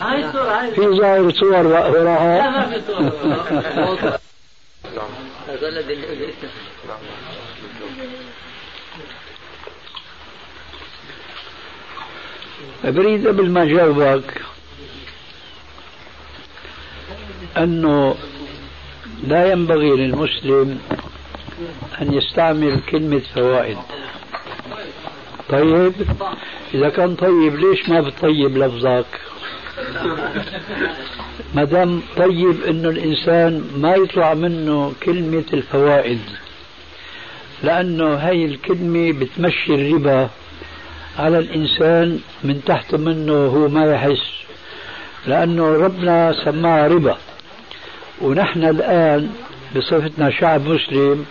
هاي 0.00 0.24
الصورة 0.24 0.50
هاي. 0.50 0.70
في 0.70 0.80
ظاهر 0.80 1.32
صور 1.32 1.66
وراها. 1.66 2.38
لا 2.38 2.50
ما 2.50 2.66
في 2.66 2.80
صورة. 2.86 4.20
بريد 12.84 13.26
قبل 13.28 13.50
ما 13.50 13.64
جاوبك 13.64 14.40
أنه 17.58 18.14
لا 19.26 19.52
ينبغي 19.52 19.90
للمسلم 19.90 20.78
أن 22.02 22.12
يستعمل 22.12 22.80
كلمة 22.90 23.22
فوائد. 23.34 23.78
طيب 25.48 25.92
إذا 26.74 26.88
كان 26.88 27.14
طيب 27.14 27.54
ليش 27.56 27.88
ما 27.88 28.00
بتطيب 28.00 28.58
لفظك؟ 28.58 29.06
ما 31.54 31.64
دام 31.64 32.02
طيب 32.16 32.62
إنه 32.68 32.88
الإنسان 32.88 33.70
ما 33.76 33.94
يطلع 33.94 34.34
منه 34.34 34.92
كلمة 35.02 35.44
الفوائد 35.52 36.20
لأنه 37.62 38.14
هاي 38.14 38.44
الكلمة 38.44 39.12
بتمشي 39.12 39.74
الربا. 39.74 40.30
على 41.20 41.38
الإنسان 41.38 42.20
من 42.44 42.60
تحت 42.66 42.94
منه 42.94 43.32
هو 43.32 43.68
ما 43.68 43.92
يحس 43.92 44.26
لأنه 45.26 45.76
ربنا 45.76 46.32
سماها 46.44 46.88
ربا. 46.88 47.16
ونحن 48.20 48.64
الآن 48.64 49.30
بصفتنا 49.76 50.30
شعب 50.30 50.66
مسلم 50.66 51.26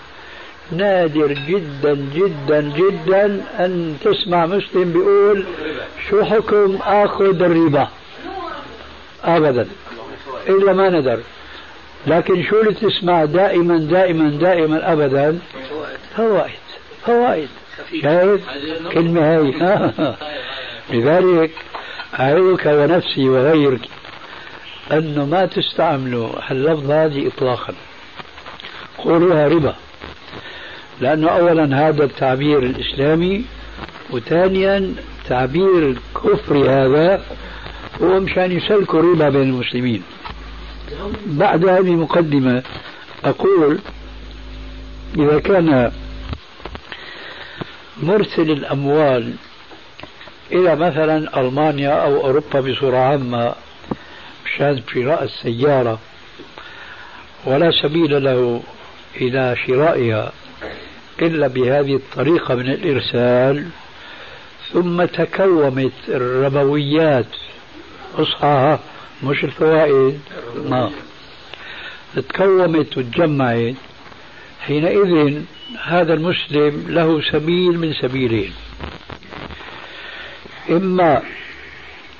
نادر 0.71 1.33
جدا 1.47 2.07
جدا 2.15 2.61
جدا 2.61 3.25
أن 3.59 3.97
تسمع 4.03 4.45
مسلم 4.45 4.93
بيقول 4.93 5.45
شو 6.09 6.23
حكم 6.23 6.77
آخذ 6.81 7.41
الربا؟ 7.41 7.87
أبدا 9.23 9.67
إلا 10.49 10.73
ما 10.73 10.89
ندر. 10.89 11.19
لكن 12.07 12.43
شو 12.43 12.61
اللي 12.61 12.73
تسمع 12.73 13.25
دائما 13.25 13.77
دائما 13.77 14.29
دائما 14.29 14.93
أبدا؟ 14.93 15.39
فوائد 16.17 16.59
فوائد. 17.05 17.49
شايف 18.01 18.41
كلمة 18.93 19.21
هاي. 19.21 19.53
لذلك 20.93 21.51
أعظك 22.19 22.65
ونفسي 22.65 23.29
وغيرك 23.29 23.81
أنه 24.91 25.25
ما 25.25 25.45
تستعملوا 25.45 26.51
اللفظة 26.51 27.05
هذه 27.05 27.27
إطلاقا. 27.27 27.73
قولوها 28.97 29.47
ربا. 29.47 29.75
لأنه 31.01 31.29
أولا 31.29 31.87
هذا 31.89 32.03
التعبير 32.03 32.59
الإسلامي 32.59 33.45
وثانيا 34.09 34.95
تعبير 35.29 35.89
الكفر 35.89 36.57
هذا 36.57 37.21
هو 38.01 38.19
مشان 38.19 38.51
يسلكوا 38.51 39.01
ربا 39.01 39.29
بين 39.29 39.41
المسلمين. 39.41 40.03
بعد 41.25 41.65
هذه 41.65 41.79
المقدمة 41.79 42.63
أقول 43.25 43.79
إذا 45.17 45.39
كان 45.39 45.91
مرسل 48.03 48.51
الأموال 48.51 49.33
إلى 50.51 50.75
مثلا 50.75 51.39
ألمانيا 51.39 51.89
أو 51.89 52.25
أوروبا 52.25 52.59
بصورة 52.59 52.97
عامة 52.97 53.55
مشان 54.45 54.81
شراء 54.93 55.23
السيارة. 55.23 55.99
ولا 57.45 57.71
سبيل 57.71 58.23
له 58.23 58.63
إلى 59.21 59.55
شرائها 59.67 60.31
إلا 61.21 61.47
بهذه 61.47 61.95
الطريقة 61.95 62.55
من 62.55 62.71
الإرسال. 62.71 63.67
ثم 64.73 65.05
تكومت 65.05 65.91
الربويات. 66.07 67.35
أصحاها 68.15 68.79
مش 69.23 69.43
الفوائد؟ 69.43 70.19
ما. 70.65 70.91
تكومت 72.15 72.97
وتجمعت. 72.97 73.75
حينئذ 74.69 75.41
هذا 75.83 76.13
المسلم 76.13 76.85
له 76.89 77.21
سبيل 77.21 77.79
من 77.79 77.93
سبيلين. 77.93 78.53
إما 80.69 81.21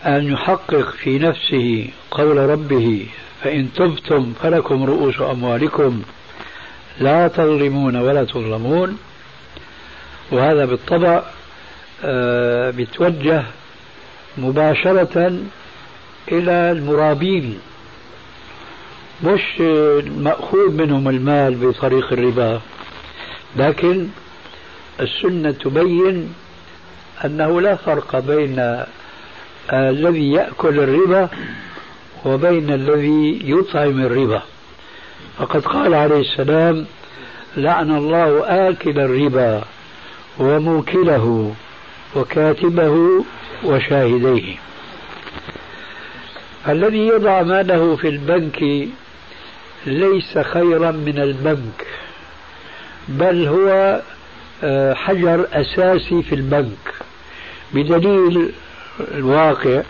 أن 0.05 0.31
يحقق 0.31 0.89
في 0.89 1.19
نفسه 1.19 1.89
قول 2.11 2.37
ربه 2.37 3.07
فإن 3.43 3.69
تبتم 3.75 4.33
فلكم 4.43 4.83
رؤوس 4.83 5.21
أموالكم 5.21 6.01
لا 6.99 7.27
تظلمون 7.27 7.95
ولا 7.95 8.23
تظلمون. 8.23 8.97
وهذا 10.31 10.65
بالطبع 10.65 11.23
آه، 12.03 12.71
بيتوجه 12.71 13.43
مباشرة 14.37 15.39
إلى 16.31 16.71
المرابين. 16.71 17.59
مش 19.23 19.59
مأخوذ 20.17 20.71
منهم 20.71 21.09
المال 21.09 21.55
بطريق 21.55 22.13
الربا 22.13 22.61
لكن 23.57 24.07
السنة 24.99 25.51
تبين 25.51 26.33
أنه 27.25 27.61
لا 27.61 27.75
فرق 27.75 28.19
بين 28.19 28.83
الذي 29.73 30.31
يأكل 30.31 30.79
الربا 30.79 31.29
وبين 32.25 32.73
الذي 32.73 33.39
يطعم 33.43 34.01
الربا. 34.01 34.41
فقد 35.37 35.65
قال 35.65 35.93
عليه 35.93 36.21
السلام 36.21 36.85
لعن 37.57 37.91
الله 37.97 38.43
آكل 38.69 38.99
الربا 38.99 39.63
وموكله 40.39 41.53
وكاتبه 42.15 43.23
وشاهديه. 43.63 44.55
الذي 46.67 47.07
يضع 47.07 47.41
ماله 47.41 47.95
في 47.95 48.07
البنك 48.07 48.89
ليس 49.85 50.37
خيرا 50.37 50.91
من 50.91 51.19
البنك 51.19 51.87
بل 53.07 53.47
هو 53.47 54.01
آه، 54.63 54.93
حجر 54.93 55.47
أساسي 55.53 56.23
في 56.23 56.35
البنك. 56.35 56.93
بدليل 57.73 58.51
الواقع 59.11 59.81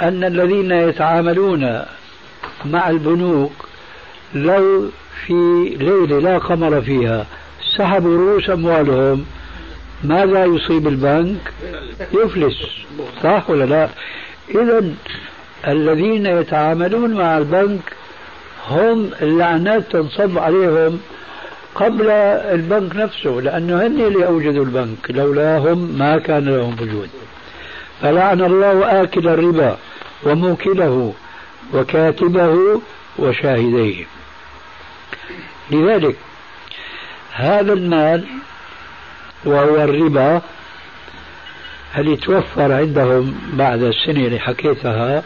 أن 0.00 0.24
الذين 0.24 0.72
يتعاملون 0.72 1.82
مع 2.64 2.90
البنوك 2.90 3.52
لو 4.34 4.90
في 5.26 5.32
ليلة 5.80 6.20
لا 6.20 6.38
قمر 6.38 6.80
فيها 6.80 7.26
سحبوا 7.76 8.16
رؤوس 8.16 8.50
أموالهم 8.50 9.24
ماذا 10.04 10.44
يصيب 10.44 10.88
البنك؟ 10.88 11.52
يفلس 12.12 12.66
صح 13.22 13.50
ولا 13.50 13.64
لا؟ 13.64 13.88
إذا 14.50 14.94
الذين 15.66 16.26
يتعاملون 16.26 17.14
مع 17.14 17.38
البنك 17.38 17.80
هم 18.68 19.10
اللعنات 19.22 19.92
تنصب 19.92 20.38
عليهم 20.38 21.00
قبل 21.74 22.10
البنك 22.10 22.96
نفسه 22.96 23.30
لأنه 23.30 23.86
هن 23.86 24.00
اللي 24.00 24.26
أوجدوا 24.26 24.64
البنك 24.64 25.10
لولاهم 25.10 25.78
ما 25.98 26.18
كان 26.18 26.44
لهم 26.44 26.76
وجود. 26.80 27.10
فلعن 28.02 28.40
الله 28.42 29.02
آكل 29.02 29.28
الربا 29.28 29.76
وموكله 30.22 31.14
وكاتبه 31.74 32.80
وشاهديه. 33.18 34.04
لذلك 35.70 36.16
هذا 37.32 37.72
المال 37.72 38.24
وهو 39.44 39.76
الربا 39.76 40.42
هل 41.92 42.08
يتوفر 42.08 42.72
عندهم 42.72 43.34
بعد 43.52 43.82
السنة 43.82 44.26
اللي 44.26 44.38
حكيتها؟ 44.38 45.22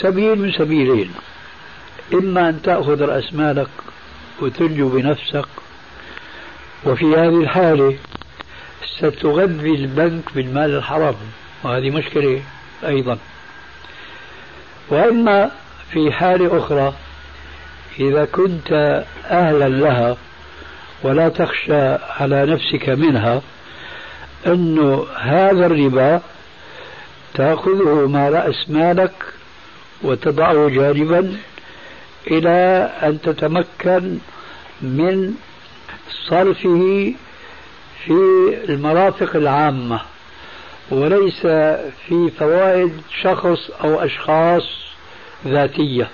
سبيل 0.00 0.38
من 0.38 0.52
سبيلين. 0.52 1.14
إما 2.12 2.48
أن 2.48 2.62
تأخذ 2.62 3.02
رأس 3.02 3.34
مالك 3.34 3.68
وتنجو 4.42 4.88
بنفسك 4.88 5.46
وفي 6.84 7.04
هذه 7.04 7.40
الحالة 7.40 7.96
ستغذي 8.96 9.74
البنك 9.74 10.22
بالمال 10.34 10.70
الحرام 10.76 11.14
وهذه 11.64 11.90
مشكلة 11.90 12.42
أيضا. 12.86 13.18
وإما 14.88 15.50
في 15.92 16.12
حالة 16.12 16.58
أخرى 16.58 16.94
إذا 18.00 18.24
كنت 18.24 18.72
أهلا 19.30 19.68
لها 19.68 20.16
ولا 21.02 21.28
تخشى 21.28 21.82
على 22.20 22.46
نفسك 22.46 22.88
منها 22.88 23.42
أنه 24.46 25.06
هذا 25.16 25.66
الربا 25.66 26.20
تأخذه 27.34 28.06
مع 28.08 28.28
رأس 28.28 28.70
مالك 28.70 29.12
وتضعه 30.02 30.68
جانبا 30.68 31.36
إلى 32.30 32.90
أن 33.02 33.20
تتمكن 33.20 34.18
من 34.82 35.34
صرفه 36.28 37.14
في 38.04 38.12
المرافق 38.68 39.36
العامة 39.36 40.00
وليس 40.90 41.40
في 42.06 42.30
فوائد 42.38 42.92
شخص 43.22 43.70
أو 43.84 44.00
أشخاص 44.00 44.62
ذاتية. 45.46 46.08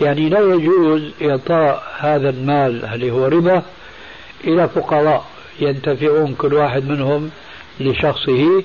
يعني 0.00 0.28
لا 0.28 0.40
يجوز 0.40 1.10
إعطاء 1.22 1.92
هذا 1.98 2.30
المال 2.30 2.84
اللي 2.84 3.10
هو 3.10 3.26
ربا 3.26 3.62
إلى 4.44 4.68
فقراء 4.68 5.26
ينتفعون 5.60 6.34
كل 6.34 6.54
واحد 6.54 6.84
منهم 6.84 7.30
لشخصه 7.80 8.62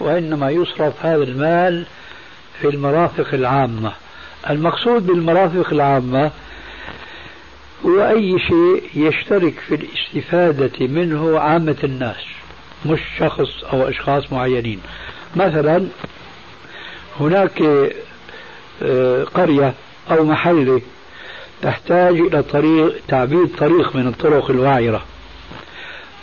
وإنما 0.00 0.50
يصرف 0.50 1.06
هذا 1.06 1.22
المال 1.22 1.86
في 2.60 2.68
المرافق 2.68 3.34
العامة. 3.34 3.92
المقصود 4.50 5.06
بالمرافق 5.06 5.72
العامة 5.72 6.30
هو 7.86 8.08
أي 8.08 8.38
شيء 8.38 8.82
يشترك 8.94 9.54
في 9.68 9.74
الاستفادة 9.74 10.86
منه 10.86 11.38
عامة 11.40 11.76
الناس 11.84 12.16
مش 12.86 13.00
شخص 13.18 13.64
أو 13.72 13.88
أشخاص 13.88 14.32
معينين. 14.32 14.80
مثلا 15.36 15.86
هناك 17.20 17.62
آه، 18.82 19.24
قرية 19.24 19.74
أو 20.10 20.24
محلة 20.24 20.80
تحتاج 21.62 22.20
إلى 22.20 22.42
طريق 22.42 22.94
تعبيد 23.08 23.56
طريق 23.58 23.96
من 23.96 24.06
الطرق 24.06 24.50
الوعرة 24.50 25.02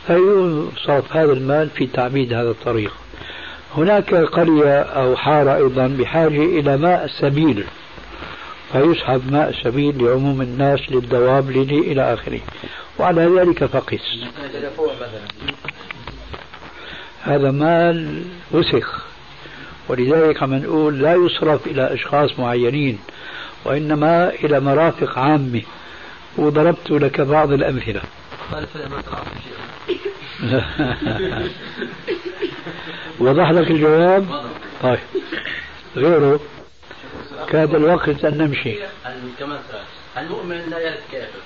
فيصرف 0.07 1.15
هذا 1.15 1.33
المال 1.33 1.69
في 1.69 1.87
تعبيد 1.87 2.33
هذا 2.33 2.49
الطريق. 2.49 2.93
هناك 3.77 4.13
قرية 4.15 4.81
أو 4.81 5.15
حارة 5.15 5.55
أيضا 5.55 5.87
بحاجة 5.87 6.43
إلى 6.43 6.77
ماء 6.77 7.07
سبيل. 7.07 7.63
فيسحب 8.71 9.31
ماء 9.31 9.53
سبيل 9.63 10.03
لعموم 10.03 10.41
الناس 10.41 10.79
للدواب 10.89 11.51
لدي 11.51 11.79
إلى 11.79 12.13
آخره. 12.13 12.39
وعلى 12.99 13.25
ذلك 13.39 13.65
فقس. 13.65 14.25
هذا 17.21 17.51
مال 17.51 18.23
وسخ. 18.51 19.05
ولذلك 19.89 20.43
عم 20.43 20.53
نقول 20.53 21.01
لا 21.01 21.13
يصرف 21.13 21.67
إلى 21.67 21.93
أشخاص 21.93 22.39
معينين 22.39 22.99
وإنما 23.65 24.29
إلى 24.29 24.59
مرافق 24.59 25.19
عامة. 25.19 25.61
وضربت 26.37 26.91
لك 26.91 27.21
بعض 27.21 27.51
الأمثلة. 27.51 28.01
وضح 33.19 33.51
لك 33.51 33.71
الجواب؟ 33.71 34.25
طيب. 34.83 34.99
غيره؟ 35.95 36.39
كاد 37.49 37.75
الوقت 37.75 38.25
أن 38.25 38.37
نمشي. 38.37 38.75
كمان 39.39 39.59
المؤمن 40.17 40.69
لا 40.69 40.79
يرث 40.79 41.01
كافر. 41.11 41.39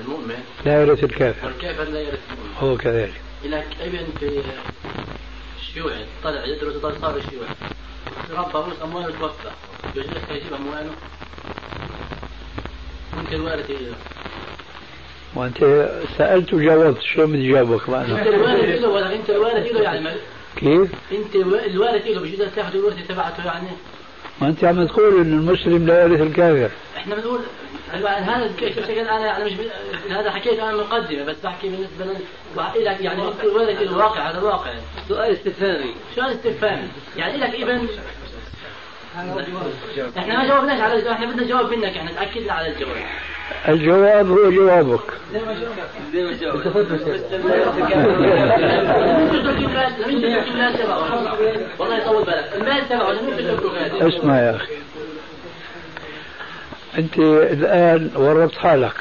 المؤمن 0.00 0.44
لا 0.64 0.82
يرث 0.82 1.04
الكافر. 1.04 1.46
والكافر 1.46 1.84
لا 1.84 2.00
يرث 2.00 2.20
المؤمن. 2.30 2.54
هو 2.60 2.76
كذلك. 2.76 3.20
إلى 3.44 3.62
ابن 3.80 4.06
في 4.20 4.42
الشيوعي 5.60 6.04
طلع 6.24 6.44
يدرس 6.44 6.76
صار 7.00 7.20
شيوعي. 7.30 7.48
ربى 8.30 8.52
رؤوس 8.54 8.82
أمواله 8.82 9.18
توفى 9.18 9.50
يجوز 9.94 10.06
لك 10.06 10.30
يجيب 10.30 10.54
أمواله؟ 10.54 10.90
انت 13.20 13.32
الوارث 13.32 13.70
وأنت 15.34 15.88
سألت 16.18 16.54
وجاوبت 16.54 17.02
شو 17.02 17.26
بدي 17.26 17.52
جاوبك 17.52 17.88
معنا 17.88 18.18
انت 18.18 18.26
الوارث 18.26 18.80
له 18.80 18.88
ولا 18.88 19.14
أنت 19.14 19.30
الوارث 19.30 19.72
له 19.72 19.80
يعني 19.80 20.10
كيف؟ 20.56 20.90
أنت 21.12 21.34
الوارث 21.66 22.06
له 22.06 22.20
بجوز 22.20 22.48
تأخذ 22.56 22.74
الورثة 22.74 23.00
تبعته 23.08 23.46
يعني. 23.46 23.68
ما 24.40 24.48
انت 24.48 24.64
عم 24.64 24.86
تقول 24.86 25.20
إن 25.20 25.32
المسلم 25.32 25.86
لا 25.86 26.02
يرث 26.02 26.20
الكافر. 26.20 26.70
إحنا 26.96 27.14
بنقول 27.14 27.40
هذا 28.02 28.50
الشكل 28.62 28.92
أنا 28.92 29.26
يعني 29.26 29.44
مش 29.44 29.52
هذا 30.10 30.30
حكيت 30.30 30.58
أنا 30.58 30.76
مقدمة 30.76 31.24
بس 31.24 31.36
بحكي 31.44 31.68
بالنسبة 31.68 32.04
لك 32.76 33.00
يعني 33.00 33.28
انت 33.28 33.40
الواقع؟ 33.82 34.30
هذا 34.30 34.40
واقع 34.40 34.70
سؤال 35.08 35.32
استفهامي. 35.32 35.94
سؤال 36.14 36.30
استفهامي. 36.30 36.88
يعني 37.16 37.36
لك 37.36 37.54
ابن 37.54 37.88
إحنا 39.16 40.38
ما 40.38 40.48
جاوبناش 40.48 40.80
على 40.80 41.12
إحنا 41.12 41.26
بدنا 41.26 41.42
نجاوب 41.42 41.70
منك 41.70 41.96
إحنا 41.96 42.10
تاكدنا 42.12 42.52
على 42.52 42.68
الجواب. 42.68 42.96
الجواب 43.68 44.30
هو 44.30 44.50
جوابك. 44.50 45.00
زي 45.32 45.40
ما 45.40 45.54
جاوبت 45.54 46.66
والله 51.78 51.96
يطول 51.98 52.24
بالك. 52.24 52.52
المال 52.56 52.88
تبعه 52.88 53.12
اسمع 54.08 54.40
يا 54.40 54.56
أخي. 54.56 54.85
أنت 56.98 57.18
الآن 57.18 58.10
ورطت 58.16 58.58
حالك. 58.58 58.94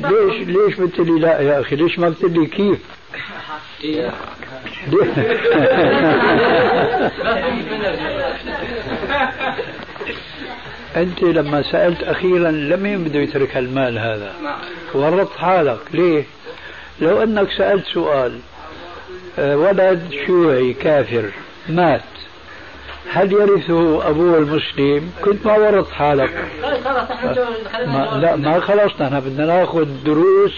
ليش 0.00 0.48
ليش 0.48 0.76
قلت 0.80 0.98
لي 0.98 1.20
لا 1.20 1.40
يا 1.40 1.60
أخي؟ 1.60 1.76
ليش 1.76 1.98
ما 1.98 2.06
قلت 2.06 2.24
لي 2.24 2.46
كيف؟ 2.46 2.78
أنت 10.96 11.22
لما 11.22 11.62
سألت 11.62 12.02
أخيرا 12.02 12.50
لمين 12.50 13.04
بده 13.04 13.18
يترك 13.18 13.56
المال 13.56 13.98
هذا. 13.98 14.32
ورطت 14.94 15.36
حالك. 15.38 15.78
ليه؟ 15.92 16.24
لو 17.00 17.22
أنك 17.22 17.50
سألت 17.50 17.86
سؤال 17.86 18.38
آه، 19.38 19.56
ولد 19.56 20.10
شيوعي 20.26 20.72
كافر 20.72 21.30
مات 21.68 22.00
هل 23.12 23.32
يرثه 23.32 24.08
أبوه 24.08 24.38
المسلم؟ 24.38 25.12
كنت 25.24 25.46
ما 25.46 25.52
ورط 25.52 25.90
حالك. 25.90 26.44
ما 27.86 28.18
لا 28.22 28.36
ما 28.36 28.60
خلصنا. 28.60 29.06
إحنا 29.06 29.20
بدنا 29.20 29.46
ناخذ 29.46 30.04
دروس 30.04 30.52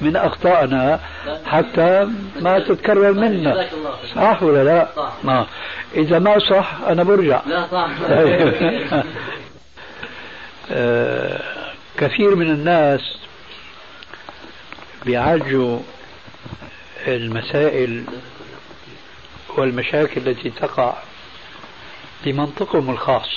من 0.00 0.16
أخطائنا 0.16 1.00
حتى 1.46 2.08
ما 2.40 2.58
تتكرر 2.58 3.12
منا. 3.12 3.66
صح 4.14 4.42
ولا 4.42 4.64
لا؟ 4.64 4.88
ما. 5.24 5.46
إذا 5.94 6.18
ما 6.18 6.38
صح 6.38 6.76
أنا 6.88 7.02
برجع. 7.02 7.40
لا 7.46 7.66
صح. 7.72 7.90
آه، 10.70 11.40
كثير 11.98 12.34
من 12.34 12.46
الناس 12.46 13.16
بيعالجوا 15.04 15.78
المسائل 17.06 18.04
والمشاكل 19.56 20.28
التي 20.28 20.50
تقع 20.50 20.94
بمنطقهم 22.24 22.90
الخاص. 22.90 23.28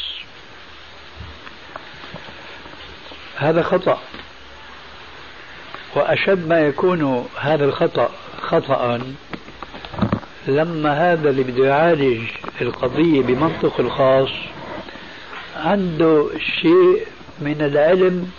هذا 3.36 3.64
خطأ. 3.64 4.00
وأشد 5.96 6.48
ما 6.48 6.60
يكون 6.60 7.28
هذا 7.40 7.66
الخطأ 7.66 8.12
خطأ 8.42 9.02
لما 10.48 11.14
هذا 11.14 11.30
اللي 11.30 11.44
بده 11.44 11.68
يعالج 11.68 12.22
القضية 12.62 13.22
بمنطق 13.22 13.80
الخاص 13.80 14.30
عنده 15.56 16.30
شيء 16.62 17.08
من 17.42 17.62
العلم 17.62 18.32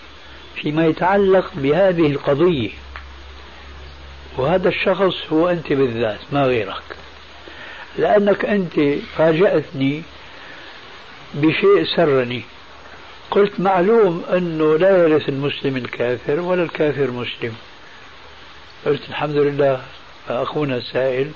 فيما 0.55 0.86
يتعلق 0.86 1.51
بهذه 1.55 2.07
القضية. 2.07 2.70
وهذا 4.38 4.68
الشخص 4.68 5.14
هو 5.32 5.49
أنت 5.49 5.72
بالذات 5.72 6.20
ما 6.32 6.43
غيرك. 6.43 6.82
لأنك 7.99 8.45
أنت 8.45 8.80
فاجأتني 9.16 10.03
بشيء 11.34 11.84
سرني. 11.96 12.42
قلت 13.30 13.60
معلوم 13.60 14.24
أنه 14.32 14.76
لا 14.78 15.06
يرث 15.06 15.28
المسلم 15.28 15.76
الكافر 15.76 16.40
ولا 16.40 16.62
الكافر 16.62 17.10
مسلم. 17.10 17.54
قلت 18.86 19.08
الحمد 19.08 19.36
لله 19.36 19.80
أخونا 20.28 20.76
السائل 20.76 21.30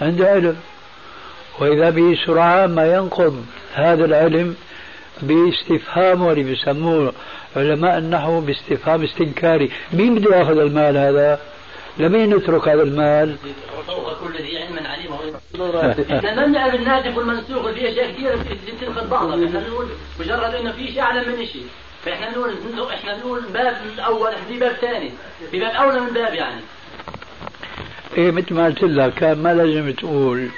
عنده 0.00 0.28
علم 0.30 0.56
وإذا 1.58 1.90
به 1.90 2.18
سرعان 2.26 2.74
ما 2.74 2.94
ينقض 2.94 3.46
هذا 3.74 4.04
العلم 4.04 4.56
باستفهام 5.22 6.22
واللي 6.22 6.42
بيسموه 6.42 7.12
علماء 7.56 7.98
النحو 7.98 8.40
باستفهام 8.40 9.02
استنكاري. 9.02 9.70
مين 9.92 10.14
بده 10.14 10.36
ياخذ 10.36 10.58
المال 10.58 10.96
هذا؟ 10.96 11.40
لمين 11.98 12.34
نترك 12.36 12.68
هذا 12.68 12.82
المال؟ 12.82 13.36
فوق 13.86 14.20
كل 14.20 14.36
ذي 14.42 14.58
علم 14.58 14.86
عليم 14.86 15.10
إحنا 16.24 16.46
بنعرف 16.46 16.74
الناسخ 16.74 17.16
والمنسوخ 17.16 17.70
في 17.70 17.88
اشياء 17.88 18.12
كثيره 18.12 18.44
بتنخذ 18.78 19.08
بعضها 19.08 19.46
إحنا 19.46 19.60
بنقول 19.60 19.86
مجرد 20.20 20.54
إنه 20.54 20.72
في 20.72 20.88
شيء 20.88 21.00
أعلم 21.00 21.32
من 21.38 21.46
شيء. 21.46 21.66
فإحنا 22.04 22.28
بنقول 22.30 22.52
إحنا 22.92 23.14
بنقول 23.14 23.40
باب 23.54 23.76
اول 23.98 24.32
في 24.48 24.58
باب 24.58 24.72
ثاني. 24.72 25.10
في 25.50 25.60
باب 25.60 25.70
اولى 25.74 26.00
من 26.00 26.12
باب 26.12 26.34
يعني. 26.34 26.60
إيه 28.16 28.30
مثل 28.30 28.54
ما 28.54 28.64
قلت 28.64 28.82
لك 28.82 29.14
كان 29.14 29.42
ما 29.42 29.54
لازم 29.54 29.90
تقول 29.92 30.48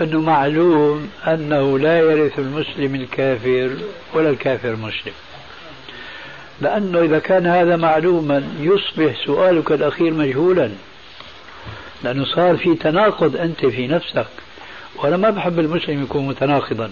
إنه 0.00 0.20
معلوم 0.20 1.10
أنه 1.26 1.78
لا 1.78 1.98
يرث 1.98 2.38
المسلم 2.38 2.94
الكافر 2.94 3.70
ولا 4.14 4.30
الكافر 4.30 4.76
مسلم. 4.76 5.12
لأنه 6.60 7.00
إذا 7.00 7.18
كان 7.18 7.46
هذا 7.46 7.76
معلوما 7.76 8.48
يصبح 8.60 9.24
سؤالك 9.26 9.72
الأخير 9.72 10.14
مجهولا. 10.14 10.70
لأنه 12.04 12.24
صار 12.24 12.56
في 12.56 12.74
تناقض 12.74 13.36
أنت 13.36 13.66
في 13.66 13.86
نفسك. 13.86 14.26
وأنا 14.96 15.16
ما 15.16 15.30
بحب 15.30 15.58
المسلم 15.58 16.02
يكون 16.02 16.26
متناقضا. 16.26 16.90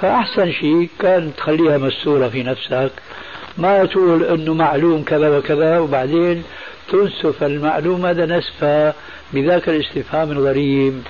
فأحسن 0.00 0.52
شيء 0.52 0.88
كان 0.98 1.32
تخليها 1.36 1.78
مستورة 1.78 2.28
في 2.28 2.42
نفسك. 2.42 2.92
ما 3.58 3.84
تقول 3.84 4.24
إنه 4.24 4.54
معلوم 4.54 5.02
كذا 5.02 5.38
وكذا 5.38 5.78
وبعدين 5.78 6.44
تنسف 6.92 7.42
المعلومه 7.42 8.12
نسفها 8.12 8.94
بذاك 9.32 9.68
الاستفهام 9.68 10.30
الغريب. 10.30 11.02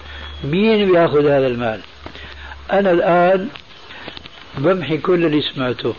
مين 0.44 0.92
بيأخذ 0.92 1.26
هذا 1.26 1.46
المال؟ 1.46 1.80
أنا 2.72 2.90
الآن 2.90 3.48
بمحي 4.58 4.98
كل 4.98 5.24
اللي 5.26 5.42
سمعته. 5.42 5.94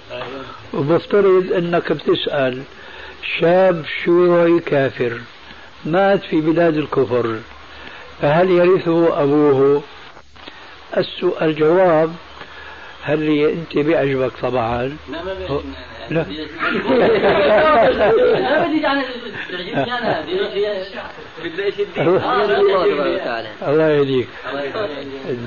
وبفترض 0.76 1.54
أنك 1.54 1.92
بتسأل 1.92 2.62
شاب 3.40 3.86
شيوعي 4.04 4.60
كافر 4.60 5.20
مات 5.86 6.24
في 6.24 6.42
بلاد 6.42 6.78
الكفر 6.78 7.40
فهل 8.22 8.52
يرثه 8.52 9.24
أبوه؟ 9.24 9.84
الجواب 11.42 12.16
هل 13.04 13.30
أنت 13.50 13.78
بيعجبك 13.78 14.32
طبعا؟ 14.42 14.98
لا 15.12 15.24
ما 15.24 15.34
لا. 16.10 16.26
الله 23.68 23.90
يهديك. 23.90 24.28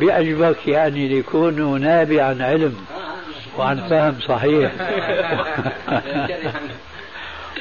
بيعجبك 0.00 0.68
يعني 0.68 1.08
ليكون 1.08 1.80
نابع 1.80 2.24
عن 2.24 2.42
علم. 2.42 2.76
وعن 3.58 3.88
فهم 3.88 4.20
صحيح. 4.20 4.72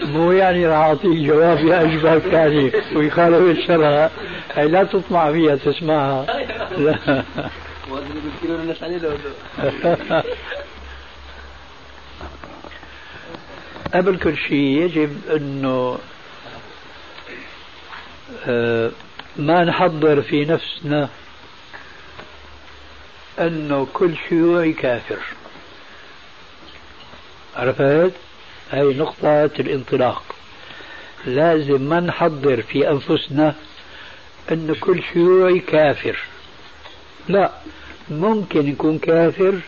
مو 0.01 0.31
يعني 0.31 0.67
راح 0.67 0.77
أعطيك 0.77 1.17
جواب 1.17 1.65
يعجبك 1.65 2.25
يعني 2.33 2.71
ويخالف 2.95 3.59
الشرع. 3.59 4.09
هي 4.55 4.67
لا 4.67 4.83
تطمع 4.83 5.31
فيها 5.31 5.55
تسمعها. 5.55 6.25
لا 6.77 7.23
قبل 13.93 14.17
كل 14.17 14.37
شيء 14.37 14.55
يجب 14.55 15.17
أنه 15.35 15.97
آه، 18.47 18.91
ما 19.37 19.63
نحضر 19.63 20.21
في 20.21 20.45
نفسنا 20.45 21.09
أنه 23.39 23.87
كل 23.93 24.15
شيوعي 24.29 24.73
كافر 24.73 25.19
عرفت؟ 27.57 28.11
هذه 28.71 28.97
نقطة 28.97 29.45
الانطلاق. 29.59 30.23
لازم 31.25 31.81
ما 31.81 31.99
نحضر 31.99 32.61
في 32.61 32.89
أنفسنا 32.89 33.55
أن 34.51 34.75
كل 34.79 35.03
شيوعي 35.13 35.59
كافر. 35.59 36.17
لا 37.29 37.51
ممكن 38.09 38.67
يكون 38.67 38.99
كافر 38.99 39.59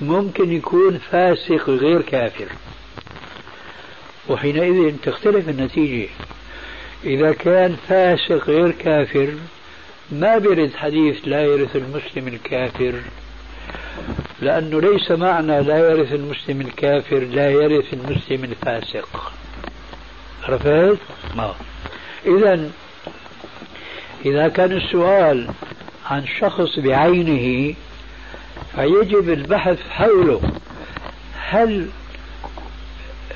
ممكن 0.00 0.52
يكون 0.52 0.98
فاسق 0.98 1.70
غير 1.70 2.02
كافر. 2.02 2.48
وحينئذ 4.28 4.96
تختلف 5.02 5.48
النتيجة. 5.48 6.08
إذا 7.04 7.32
كان 7.32 7.76
فاسق 7.88 8.50
غير 8.50 8.70
كافر 8.70 9.34
ما 10.12 10.38
بيرد 10.38 10.74
حديث 10.74 11.16
لا 11.24 11.42
يرث 11.42 11.76
المسلم 11.76 12.28
الكافر. 12.28 12.94
لأنه 14.40 14.80
ليس 14.80 15.10
معنى 15.10 15.62
لا 15.62 15.78
يرث 15.78 16.12
المسلم 16.12 16.60
الكافر 16.60 17.18
لا 17.18 17.50
يرث 17.50 17.92
المسلم 17.92 18.44
الفاسق. 18.44 19.32
عرفت؟ 20.42 20.98
ما 21.36 21.54
إذا 22.26 22.70
إذا 24.26 24.48
كان 24.48 24.72
السؤال 24.72 25.48
عن 26.06 26.26
شخص 26.40 26.78
بعينه 26.78 27.74
فيجب 28.76 29.28
البحث 29.28 29.78
حوله. 29.90 30.40
هل 31.40 31.88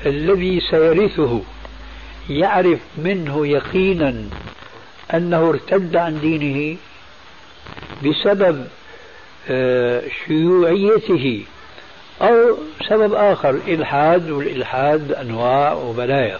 الذي 0.05 0.59
سيرثه 0.59 1.41
يعرف 2.29 2.79
منه 2.97 3.47
يقينا 3.47 4.15
أنه 5.13 5.49
ارتد 5.49 5.95
عن 5.95 6.19
دينه 6.19 6.77
بسبب 8.05 8.67
شيوعيته 10.27 11.43
أو 12.21 12.57
سبب 12.89 13.13
آخر 13.13 13.49
إلحاد 13.67 14.29
والإلحاد 14.29 15.11
أنواع 15.11 15.73
وبلايا. 15.73 16.39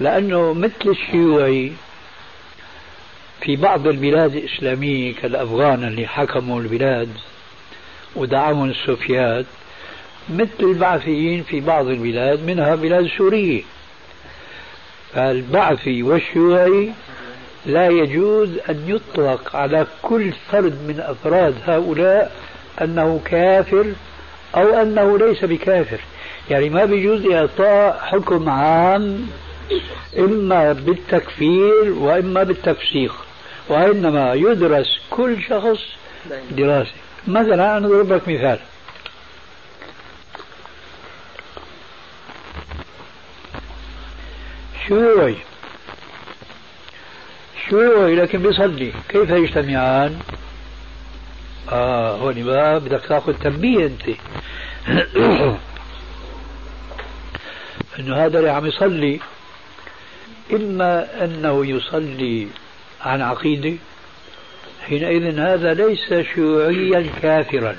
لأنه 0.00 0.52
مثل 0.52 0.90
الشيوعي 0.90 1.72
في 3.40 3.56
بعض 3.56 3.86
البلاد 3.86 4.36
الإسلامية 4.36 5.14
كالأفغان 5.14 5.84
اللي 5.84 6.06
حكموا 6.06 6.60
البلاد 6.60 7.08
ودعمهم 8.16 8.70
السوفيات 8.70 9.46
مثل 10.30 10.60
البعثيين 10.60 11.42
في 11.42 11.60
بعض 11.60 11.86
البلاد 11.86 12.46
منها 12.46 12.74
بلاد 12.74 13.06
سورية. 13.18 13.62
فالبعثي 15.14 16.02
والشيوعي 16.02 16.92
لا 17.66 17.88
يجوز 17.88 18.48
أن 18.70 18.84
يطلق 18.86 19.56
على 19.56 19.86
كل 20.02 20.32
فرد 20.32 20.78
من 20.88 21.00
أفراد 21.00 21.54
هؤلاء 21.66 22.32
أنه 22.82 23.20
كافر 23.24 23.92
أو 24.54 24.82
أنه 24.82 25.18
ليس 25.18 25.44
بكافر. 25.44 26.00
يعني 26.50 26.68
ما 26.68 26.84
بيجوز 26.84 27.26
إعطاء 27.26 27.98
حكم 28.02 28.48
عام 28.48 29.26
إما 30.18 30.72
بالتكفير 30.72 31.92
وإما 31.92 32.42
بالتفسيق 32.42 33.14
وإنما 33.68 34.34
يدرس 34.34 35.00
كل 35.10 35.42
شخص 35.42 35.80
دراسة. 36.50 36.92
مثلا 37.28 37.76
أنا 37.76 37.86
أضرب 37.86 38.12
لك 38.12 38.28
مثال. 38.28 38.58
شيوعي 44.88 45.36
شيوعي 47.72 48.14
لكن 48.14 48.42
بيصلي. 48.42 48.92
كيف 49.08 49.30
يجتمعان؟ 49.30 50.18
آه 51.72 52.16
هون 52.16 52.44
بقى 52.44 52.80
بدك 52.80 53.00
تاخذ 53.08 53.32
تنبيه 53.32 53.86
أنت. 53.86 54.02
إنه 57.98 58.16
هذا 58.16 58.38
اللي 58.38 58.50
عم 58.50 58.66
يصلي. 58.66 59.20
إما 60.52 61.24
أنه 61.24 61.66
يصلي 61.66 62.48
عن 63.00 63.22
عقيدة 63.22 63.76
حينئذ 64.86 65.38
هذا 65.38 65.74
ليس 65.74 66.14
شيوعيا 66.34 67.06
كافرا. 67.22 67.76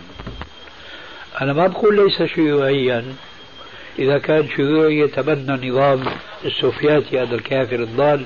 أنا 1.42 1.54
ما 1.54 1.68
بقول 1.68 1.96
ليس 1.96 2.24
شيوعيا. 2.24 3.06
إذا 4.00 4.18
كان 4.18 4.50
شيوعي 4.56 5.00
يتبنى 5.00 5.70
نظام 5.70 6.04
السوفياتي 6.46 7.22
هذا 7.22 7.36
الكافر 7.36 7.76
الضال 7.76 8.26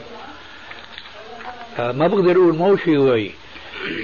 ما 1.80 2.08
بقدر 2.08 2.32
أقول 2.32 2.56
مو 2.56 2.78
شيوعي 2.78 3.32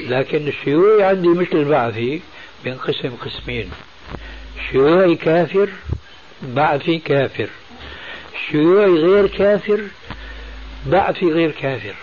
لكن 0.08 0.48
الشيوعي 0.48 1.04
عندي 1.04 1.28
مثل 1.28 1.58
البعثي 1.58 2.22
بينقسم 2.64 3.12
قسمين. 3.16 3.72
شيوعي 4.72 5.16
كافر 5.16 5.70
بعثي 6.42 6.98
كافر. 7.00 7.50
شيوعي 8.50 8.92
غير 8.92 9.28
كافر 9.28 9.82
بعثي 10.86 11.26
غير 11.26 11.52
كافر. 11.52 11.96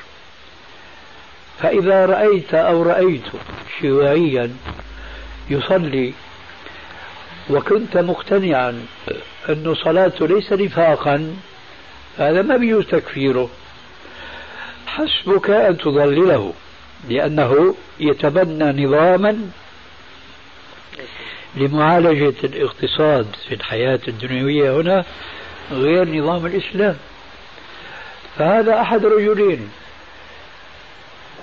فإذا 1.63 2.07
رأيت 2.07 2.55
أو 2.55 2.83
رأيت 2.83 3.27
شيوعيا 3.81 4.57
يصلي 5.51 6.13
وكنت 7.51 7.97
مقتنعا 7.97 8.87
أن 9.49 9.75
صلاته 9.75 10.27
ليس 10.29 10.53
نفاقا 10.53 11.37
هذا 12.19 12.43
ما 12.43 12.57
بيجوز 12.57 12.87
تكفيره. 12.87 13.51
حسبك 14.95 15.51
أن 15.51 15.79
تضلله 15.79 16.53
لأنه 17.09 17.75
يتبنى 18.01 18.85
نظاما 18.87 19.51
لمعالجة 21.57 22.35
الاقتصاد 22.45 23.27
في 23.49 23.55
الحياة 23.55 24.01
الدنيوية 24.09 24.81
هنا 24.81 25.05
غير 25.73 26.09
نظام 26.09 26.47
الإسلام. 26.47 26.97
فهذا 28.39 28.81
أحد 28.81 29.07
رجلين 29.07 29.69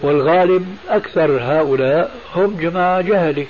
والغالب 0.01 0.77
أكثر 0.89 1.39
هؤلاء 1.41 2.15
هم 2.35 2.57
جماعة 2.57 3.01
جهلة 3.01 3.45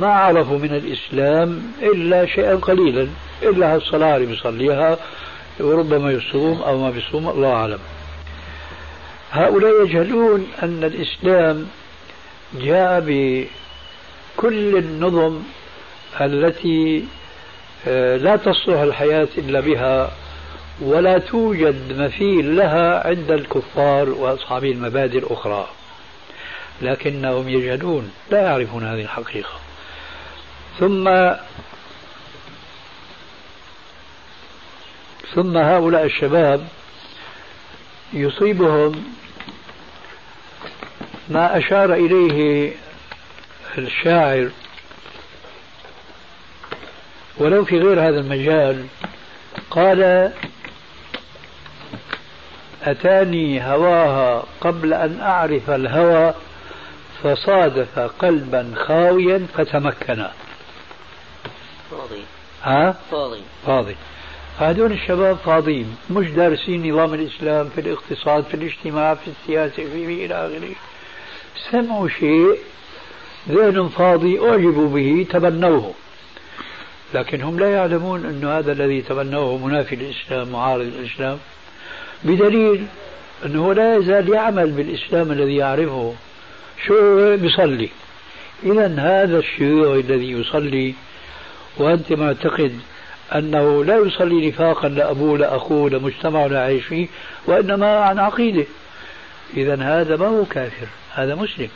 ما 0.00 0.06
عرفوا 0.08 0.58
من 0.58 0.74
الإسلام 0.74 1.62
إلا 1.82 2.26
شيئا 2.26 2.54
قليلا 2.54 3.08
إلا 3.42 3.74
هالصلاة 3.74 4.16
اللي 4.16 4.26
بيصليها 4.26 4.98
وربما 5.60 6.10
يصوم 6.12 6.62
أو 6.62 6.78
ما 6.78 6.90
بيصوم 6.90 7.28
الله 7.28 7.52
أعلم. 7.52 7.78
هؤلاء 9.36 9.84
يجهلون 9.84 10.46
أن 10.62 10.84
الإسلام 10.84 11.66
جاء 12.54 13.00
بكل 13.00 14.76
النظم 14.76 15.42
التي 16.20 17.04
آه، 17.88 18.16
لا 18.16 18.36
تصلح 18.36 18.80
الحياة 18.80 19.28
إلا 19.38 19.60
بها 19.60 20.12
ولا 20.80 21.18
توجد 21.18 21.98
مثيل 21.98 22.56
لها 22.56 23.06
عند 23.08 23.30
الكفار 23.30 24.08
وأصحاب 24.08 24.64
المبادئ 24.64 25.18
الأخرى. 25.18 25.68
لكنهم 26.82 27.48
يجهلون 27.48 28.10
لا 28.30 28.40
يعرفون 28.40 28.84
هذه 28.84 29.02
الحقيقة. 29.02 29.60
ثم 30.78 31.32
ثم 35.34 35.56
هؤلاء 35.56 36.04
الشباب 36.04 36.68
يصيبهم 38.12 39.04
ما 41.28 41.58
أشار 41.58 41.94
إليه 41.94 42.72
الشاعر 43.78 44.50
ولو 47.38 47.64
في 47.64 47.78
غير 47.78 48.00
هذا 48.08 48.20
المجال 48.20 48.86
قال 49.70 50.32
أتاني 52.82 53.64
هواها 53.64 54.44
قبل 54.60 54.94
أن 54.94 55.20
أعرف 55.20 55.70
الهوى 55.70 56.34
فصادف 57.22 57.98
قلبا 57.98 58.72
خاويا 58.76 59.46
فتمكنا 59.54 60.32
فاضي. 61.90 62.24
ها؟ 62.62 62.96
فاضي. 63.10 63.42
فاضي. 63.66 63.96
هذول 64.58 64.92
الشباب 64.92 65.36
فاضيين 65.36 65.96
مش 66.10 66.30
دارسين 66.30 66.92
نظام 66.92 67.14
الإسلام 67.14 67.68
في 67.68 67.80
الاقتصاد 67.80 68.44
في 68.44 68.54
الاجتماع 68.54 69.14
في 69.14 69.30
السياسة 69.30 69.74
في, 69.74 70.24
إلى 70.24 70.34
آخره. 70.34 70.74
سمعوا 71.70 72.08
شيء 72.08 72.58
ذهن 73.48 73.88
فاضي 73.88 74.40
أعجبوا 74.40 74.88
به 74.88 75.26
تبنوه. 75.30 75.94
لكن 77.14 77.40
هم 77.42 77.58
لا 77.58 77.72
يعلمون 77.72 78.24
أن 78.24 78.44
هذا 78.44 78.72
الذي 78.72 79.02
تبنوه 79.02 79.66
منافي 79.66 79.96
للإسلام 79.96 80.48
معارض 80.48 80.84
للإسلام 80.84 81.38
بدليل 82.24 82.86
أنه 83.46 83.74
لا 83.74 83.96
يزال 83.96 84.28
يعمل 84.28 84.70
بالإسلام 84.70 85.32
الذي 85.32 85.56
يعرفه 85.56 86.14
شو 86.86 87.36
بيصلي. 87.36 87.88
إذا 88.64 88.86
هذا 88.98 89.38
الشيوعي 89.38 90.00
الذي 90.00 90.30
يصلي 90.30 90.94
وأنت 91.78 92.12
معتقد 92.12 92.78
أنه 93.34 93.84
لا 93.84 93.96
يصلي 93.96 94.48
نفاقا 94.48 94.88
لأبوه 94.88 95.38
لأخوه 95.38 95.90
لمجتمع 95.90 96.46
لا 96.46 96.56
يعيش 96.56 96.84
فيه 96.84 97.06
وإنما 97.46 97.96
عن 97.96 98.18
عقيدة. 98.18 98.66
إذا 99.56 99.82
هذا 99.82 100.16
ما 100.16 100.26
هو 100.26 100.44
كافر 100.44 100.86
هذا 101.14 101.34
مسلم 101.34 101.68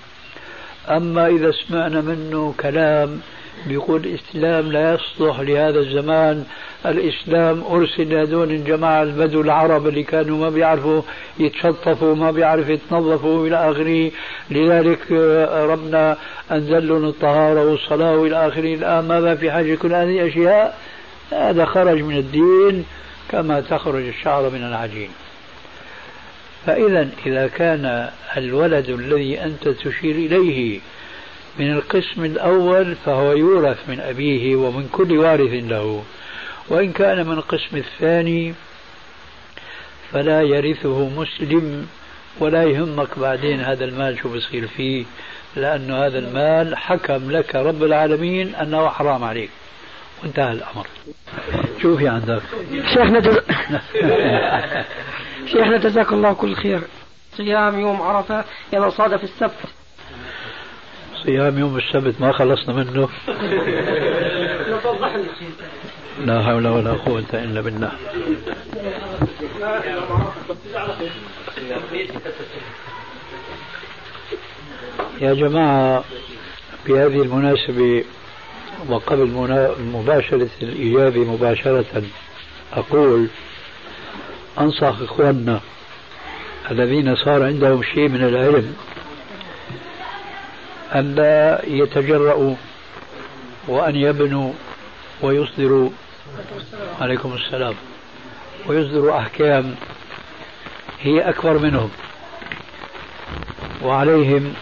أما 0.88 1.26
إذا 1.26 1.50
سمعنا 1.50 2.00
منه 2.00 2.54
كلام 2.60 3.20
بيقول 3.66 4.04
الإسلام 4.04 4.72
لا 4.72 4.94
يصلح 4.94 5.40
لهذا 5.40 5.78
الزمان 5.78 6.44
الإسلام 6.86 7.64
أرسل 7.70 8.10
لهذول 8.14 8.50
الجماعة 8.50 9.02
البدو 9.02 9.40
العرب 9.40 9.86
اللي 9.86 10.02
كانوا 10.02 10.38
ما 10.38 10.48
بيعرفوا 10.48 11.02
يتشطفوا 11.38 12.14
ما 12.14 12.30
بيعرفوا 12.30 12.72
يتنظفوا 12.72 13.46
إلى 13.46 13.70
آخره. 13.70 14.10
لذلك 14.50 15.12
ربنا 15.72 16.16
أنزل 16.50 16.88
لهم 16.88 17.04
الطهارة 17.04 17.70
والصلاة 17.70 18.16
وإلى 18.16 18.48
آخره. 18.48 18.74
الآن 18.74 19.08
ماذا 19.08 19.34
في 19.34 19.50
حاجة 19.50 19.74
كل 19.74 19.92
هذه 19.92 20.20
الأشياء 20.20 20.78
هذا 21.32 21.64
خرج 21.64 22.02
من 22.02 22.16
الدين 22.16 22.84
كما 23.30 23.60
تخرج 23.60 24.06
الشعر 24.06 24.50
من 24.50 24.64
العجين. 24.64 25.10
فإذا 26.66 27.08
إذا 27.26 27.46
كان 27.46 28.10
الولد 28.36 28.88
الذي 28.88 29.40
أنت 29.40 29.68
تشير 29.68 30.14
إليه 30.14 30.80
من 31.58 31.72
القسم 31.72 32.24
الأول 32.24 32.96
فهو 33.06 33.32
يورث 33.32 33.88
من 33.88 34.00
أبيه 34.00 34.56
ومن 34.56 34.88
كل 34.92 35.18
وارث 35.18 35.52
له. 35.52 36.04
وإن 36.68 36.92
كان 36.92 37.26
من 37.26 37.32
القسم 37.32 37.76
الثاني 37.76 38.54
فلا 40.12 40.42
يرثه 40.42 41.08
مسلم 41.08 41.86
ولا 42.40 42.64
يهمك 42.64 43.18
بعدين 43.18 43.60
هذا 43.60 43.84
المال 43.84 44.18
شو 44.22 44.28
بصير 44.28 44.66
فيه 44.66 45.04
لأن 45.56 45.90
هذا 45.90 46.18
المال 46.18 46.76
حكم 46.76 47.30
لك 47.30 47.54
رب 47.54 47.82
العالمين 47.82 48.54
أنه 48.54 48.88
حرام 48.88 49.24
عليك. 49.24 49.50
وانتهى 50.22 50.52
الأمر. 50.52 50.86
شوفي 51.82 52.08
عندك. 52.08 52.42
شيخنا. 52.94 53.42
شيخنا 55.46 55.76
جزاك 55.76 56.12
الله 56.12 56.32
كل 56.32 56.54
خير. 56.54 56.80
صيام 57.36 57.80
يوم 57.80 58.02
عرفة 58.02 58.44
إذا 58.72 58.88
صادف 58.90 59.24
السبت. 59.24 59.60
صيام 61.24 61.58
يوم 61.58 61.76
السبت 61.76 62.20
ما 62.20 62.32
خلصنا 62.32 62.74
منه. 62.74 63.08
لا 66.24 66.42
حول 66.42 66.68
ولا 66.68 66.92
قوة 66.92 67.24
إلا 67.34 67.60
بالله. 67.60 67.92
يا 75.20 75.34
جماعة 75.34 76.04
بهذه 76.86 77.22
المناسبة 77.22 78.04
وقبل 78.88 79.26
مباشرة 79.94 80.48
الإجابة 80.62 81.20
مباشرة 81.20 82.02
أقول 82.72 83.28
أنصح 84.58 84.94
إخواننا 85.02 85.60
الذين 86.70 87.16
صار 87.16 87.42
عندهم 87.42 87.82
شيء 87.82 88.08
من 88.08 88.24
العلم 88.24 88.76
أن 90.94 91.14
لا 91.14 91.60
يتجرؤوا 91.66 92.54
وأن 93.68 93.96
يبنوا 93.96 94.52
ويصدروا 95.22 95.90
عليكم 97.00 97.34
السلام. 97.34 97.74
ويصدروا 98.66 99.18
أحكام 99.18 99.74
هي 101.00 101.28
أكبر 101.28 101.58
منهم. 101.58 101.90
وعليهم 103.82 104.54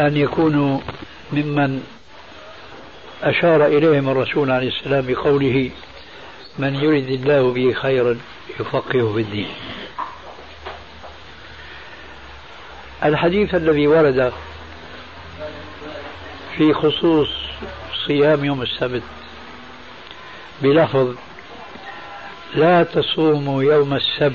أن 0.00 0.16
يكونوا 0.16 0.80
ممن 1.32 1.82
أشار 3.22 3.66
إليهم 3.66 4.08
الرسول 4.08 4.50
عليه 4.50 4.68
السلام 4.68 5.06
بقوله 5.06 5.70
من 6.58 6.74
يرد 6.74 7.08
الله 7.08 7.52
به 7.52 7.72
خيرا 7.72 8.18
يفقهه 8.60 9.12
في 9.14 9.20
الدين. 9.20 9.48
الحديث 13.04 13.54
الذي 13.54 13.86
ورد 13.86 14.32
في 16.56 16.72
خصوص 16.74 17.28
صيام 18.06 18.44
يوم 18.44 18.62
السبت 18.62 19.02
بلفظ 20.62 21.14
لا 22.54 22.82
تصوموا 22.82 23.62
يوم 23.62 23.94
السبت 23.94 24.34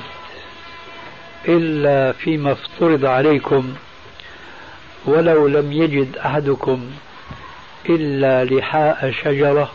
إلا 1.47 2.11
فيما 2.11 2.51
افترض 2.51 3.05
عليكم 3.05 3.74
ولو 5.05 5.47
لم 5.47 5.72
يجد 5.72 6.18
أحدكم 6.18 6.91
إلا 7.89 8.43
لحاء 8.43 9.11
شجرة 9.24 9.72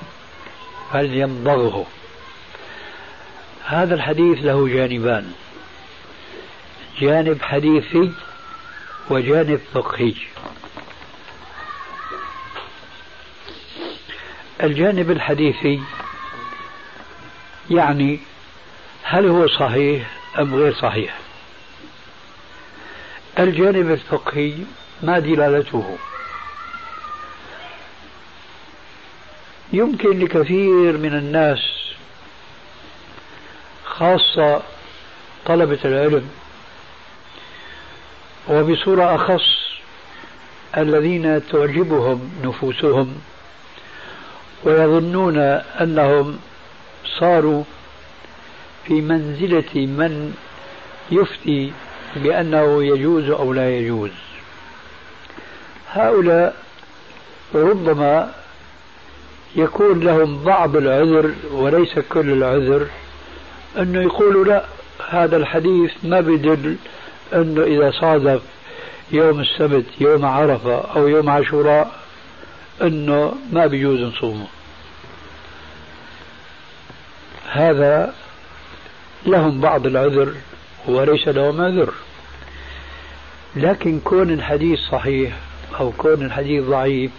فليمضغه 0.92 1.86
هذا 3.70 3.94
الحديث 3.94 4.38
له 4.38 4.68
جانبان. 4.68 5.32
جانب 7.00 7.42
حديثي 7.42 8.12
وجانب 9.10 9.60
فقهي. 9.74 10.14
الجانب 14.62 15.10
الحديثي 15.10 15.80
يعني 17.70 18.20
هل 19.02 19.26
هو 19.26 19.46
صحيح 19.46 20.10
أم 20.38 20.54
غير 20.54 20.74
صحيح؟ 20.74 21.18
الجانب 23.38 23.90
الفقهي 23.90 24.54
ما 25.02 25.18
دلالته. 25.18 25.98
يمكن 29.72 30.18
لكثير 30.18 30.98
من 30.98 31.14
الناس 31.14 31.79
خاصة 34.00 34.62
طلبة 35.46 35.78
العلم 35.84 36.28
وبصورة 38.48 39.14
أخص 39.14 39.60
الذين 40.76 41.40
تعجبهم 41.52 42.30
نفوسهم 42.44 43.14
ويظنون 44.64 45.38
أنهم 45.80 46.38
صاروا 47.18 47.64
في 48.86 49.00
منزلة 49.00 49.74
من 49.74 50.34
يفتي 51.10 51.72
بأنه 52.16 52.84
يجوز 52.84 53.28
أو 53.30 53.52
لا 53.52 53.78
يجوز. 53.78 54.10
هؤلاء 55.92 56.56
ربما 57.54 58.34
يكون 59.56 60.00
لهم 60.00 60.44
بعض 60.44 60.76
العذر 60.76 61.34
وليس 61.52 61.98
كل 61.98 62.32
العذر 62.32 62.86
أنه 63.78 64.02
يقولوا 64.02 64.44
لا 64.44 64.64
هذا 65.08 65.36
الحديث 65.36 65.92
ما 66.02 66.20
بدل 66.20 66.76
أنه 67.32 67.62
إذا 67.62 67.90
صادف 67.90 68.42
يوم 69.12 69.40
السبت 69.40 69.84
يوم 70.00 70.24
عرفة 70.24 70.78
أو 70.96 71.08
يوم 71.08 71.30
عاشوراء 71.30 72.00
أنه 72.82 73.34
ما 73.52 73.66
بيجوز 73.66 74.00
نصومه 74.00 74.46
هذا 77.52 78.14
لهم 79.26 79.60
بعض 79.60 79.86
العذر 79.86 80.34
وليس 80.88 81.28
لهم 81.28 81.60
عذر. 81.60 81.92
لكن 83.56 84.00
كون 84.00 84.30
الحديث 84.30 84.78
صحيح 84.78 85.32
أو 85.80 85.92
كون 85.92 86.22
الحديث 86.22 86.64
ضعيف 86.64 87.10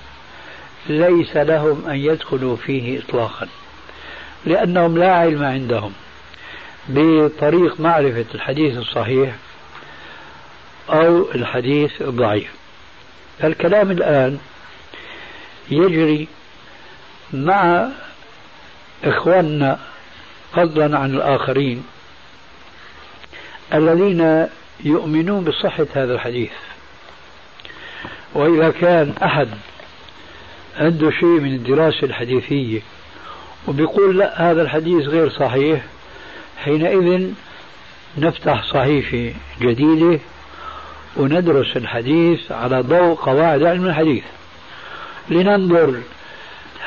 ليس 0.89 1.37
لهم 1.37 1.85
أن 1.87 1.95
يدخلوا 1.95 2.55
فيه 2.55 2.99
إطلاقا 2.99 3.47
لأنهم 4.45 4.97
لا 4.97 5.15
علم 5.15 5.43
عندهم. 5.43 5.93
بطريق 6.89 7.79
معرفة 7.79 8.25
الحديث 8.35 8.77
الصحيح 8.77 9.35
أو 10.89 11.31
الحديث 11.35 12.01
الضعيف. 12.01 12.51
الكلام 13.43 13.91
الآن 13.91 14.39
يجري 15.71 16.27
مع 17.33 17.87
إخواننا 19.03 19.79
فضلا 20.53 20.97
عن 20.97 21.15
الآخرين 21.15 21.83
الذين 23.73 24.47
يؤمنون 24.83 25.43
بصحة 25.43 25.87
هذا 25.95 26.13
الحديث. 26.13 26.51
وإذا 28.33 28.69
كان 28.69 29.13
أحد 29.23 29.47
عنده 30.77 31.11
شيء 31.11 31.39
من 31.39 31.53
الدراسة 31.53 32.03
الحديثية 32.03 32.81
وبيقول 33.67 34.17
لا 34.17 34.51
هذا 34.51 34.61
الحديث 34.61 35.07
غير 35.07 35.29
صحيح 35.29 35.85
حينئذ 36.57 37.29
نفتح 38.17 38.63
صحيفة 38.73 39.33
جديدة 39.61 40.19
وندرس 41.15 41.77
الحديث 41.77 42.51
على 42.51 42.81
ضوء 42.81 43.15
قواعد 43.15 43.63
علم 43.63 43.85
الحديث. 43.85 44.23
لننظر 45.29 46.01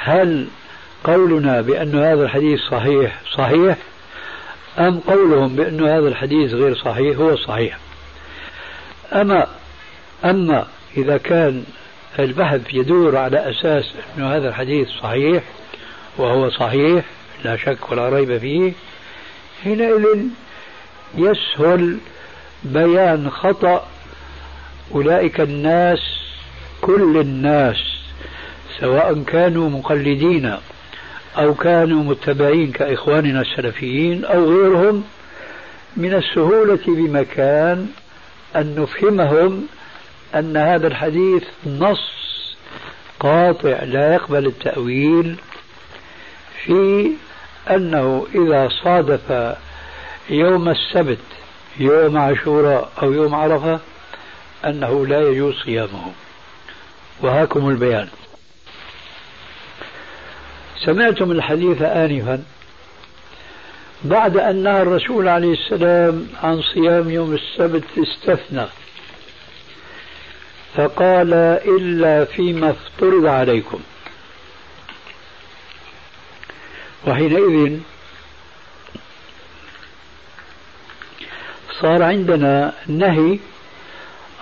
هل 0.02 0.46
قولنا 1.04 1.60
بأن 1.60 1.94
هذا 1.98 2.24
الحديث 2.24 2.60
صحيح 2.60 3.20
صحيح 3.32 3.76
أم 4.78 5.00
قولهم 5.00 5.56
بأن 5.56 5.88
هذا 5.88 6.08
الحديث 6.08 6.52
غير 6.52 6.76
صحيح 6.76 7.18
هو 7.18 7.36
صحيح 7.36 7.78
أما 9.12 9.46
أما 10.24 10.66
إذا 10.96 11.16
كان 11.16 11.64
البحث 12.18 12.60
يدور 12.74 13.16
على 13.16 13.50
أساس 13.50 13.84
أن 14.18 14.24
هذا 14.24 14.48
الحديث 14.48 14.88
صحيح 14.88 15.42
وهو 16.16 16.50
صحيح 16.50 17.04
لا 17.44 17.56
شك 17.56 17.92
ولا 17.92 18.08
ريب 18.08 18.38
فيه 18.38 18.72
حينئذ 19.64 20.18
يسهل 21.14 21.98
بيان 22.64 23.30
خطأ 23.30 23.86
أولئك 24.94 25.40
الناس 25.40 26.00
كل 26.80 27.20
الناس 27.20 27.76
سواء 28.80 29.22
كانوا 29.22 29.70
مقلدين 29.70 30.56
أو 31.38 31.54
كانوا 31.54 32.04
متبعين 32.04 32.72
كإخواننا 32.72 33.40
السلفيين 33.40 34.24
أو 34.24 34.44
غيرهم 34.44 35.04
من 35.96 36.14
السهولة 36.14 36.78
بمكان 36.86 37.88
أن 38.56 38.74
نفهمهم 38.78 39.66
أن 40.34 40.56
هذا 40.56 40.86
الحديث 40.86 41.42
نص 41.66 42.14
قاطع 43.20 43.82
لا 43.82 44.14
يقبل 44.14 44.46
التأويل 44.46 45.36
في 46.64 47.10
أنه 47.70 48.26
إذا 48.34 48.68
صادف 48.84 49.54
يوم 50.30 50.68
السبت 50.68 51.18
يوم 51.78 52.18
عاشوراء 52.18 52.92
أو 53.02 53.12
يوم 53.12 53.34
عرفة 53.34 53.80
أنه 54.64 55.06
لا 55.06 55.20
يجوز 55.20 55.54
صيامه. 55.54 56.12
وهاكم 57.20 57.68
البيان. 57.68 58.08
سمعتم 60.84 61.30
الحديث 61.30 61.82
آنفا 61.82 62.42
بعد 64.04 64.36
أن 64.36 64.56
نهى 64.56 64.82
الرسول 64.82 65.28
عليه 65.28 65.52
السلام 65.52 66.28
عن 66.42 66.62
صيام 66.62 67.10
يوم 67.10 67.34
السبت 67.34 67.84
استثنى. 67.98 68.66
فقال 70.76 71.34
إلا 71.64 72.24
فيما 72.24 72.70
افترض 72.70 73.26
عليكم. 73.26 73.80
وحينئذ 77.06 77.80
صار 81.80 82.02
عندنا 82.02 82.74
نهي 82.86 83.38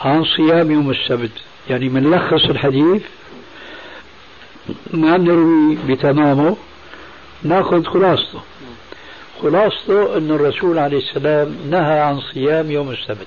عن 0.01 0.25
صيام 0.25 0.71
يوم 0.71 0.91
السبت. 0.91 1.31
يعني 1.71 1.89
بنلخص 1.89 2.45
الحديث 2.45 3.03
ما 4.91 5.17
نروي 5.17 5.77
بتمامه 5.89 6.57
ناخذ 7.43 7.85
خلاصته. 7.85 8.43
خلاصته 9.43 10.17
أن 10.17 10.31
الرسول 10.31 10.79
عليه 10.79 10.99
السلام 10.99 11.57
نهى 11.71 12.01
عن 12.01 12.21
صيام 12.21 12.71
يوم 12.71 12.91
السبت 12.91 13.27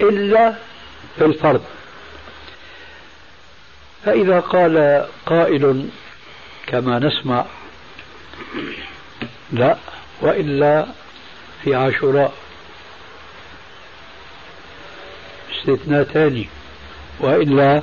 إلا 0.00 0.54
في 1.18 1.24
الفرض. 1.24 1.62
فإذا 4.04 4.40
قال 4.40 5.06
قائل 5.26 5.88
كما 6.66 6.98
نسمع 6.98 7.44
لا 9.52 9.76
وإلا 10.20 10.86
في 11.64 11.74
عاشوراء. 11.74 12.34
استثناء 15.58 16.04
ثاني 16.04 16.48
وإلا 17.20 17.82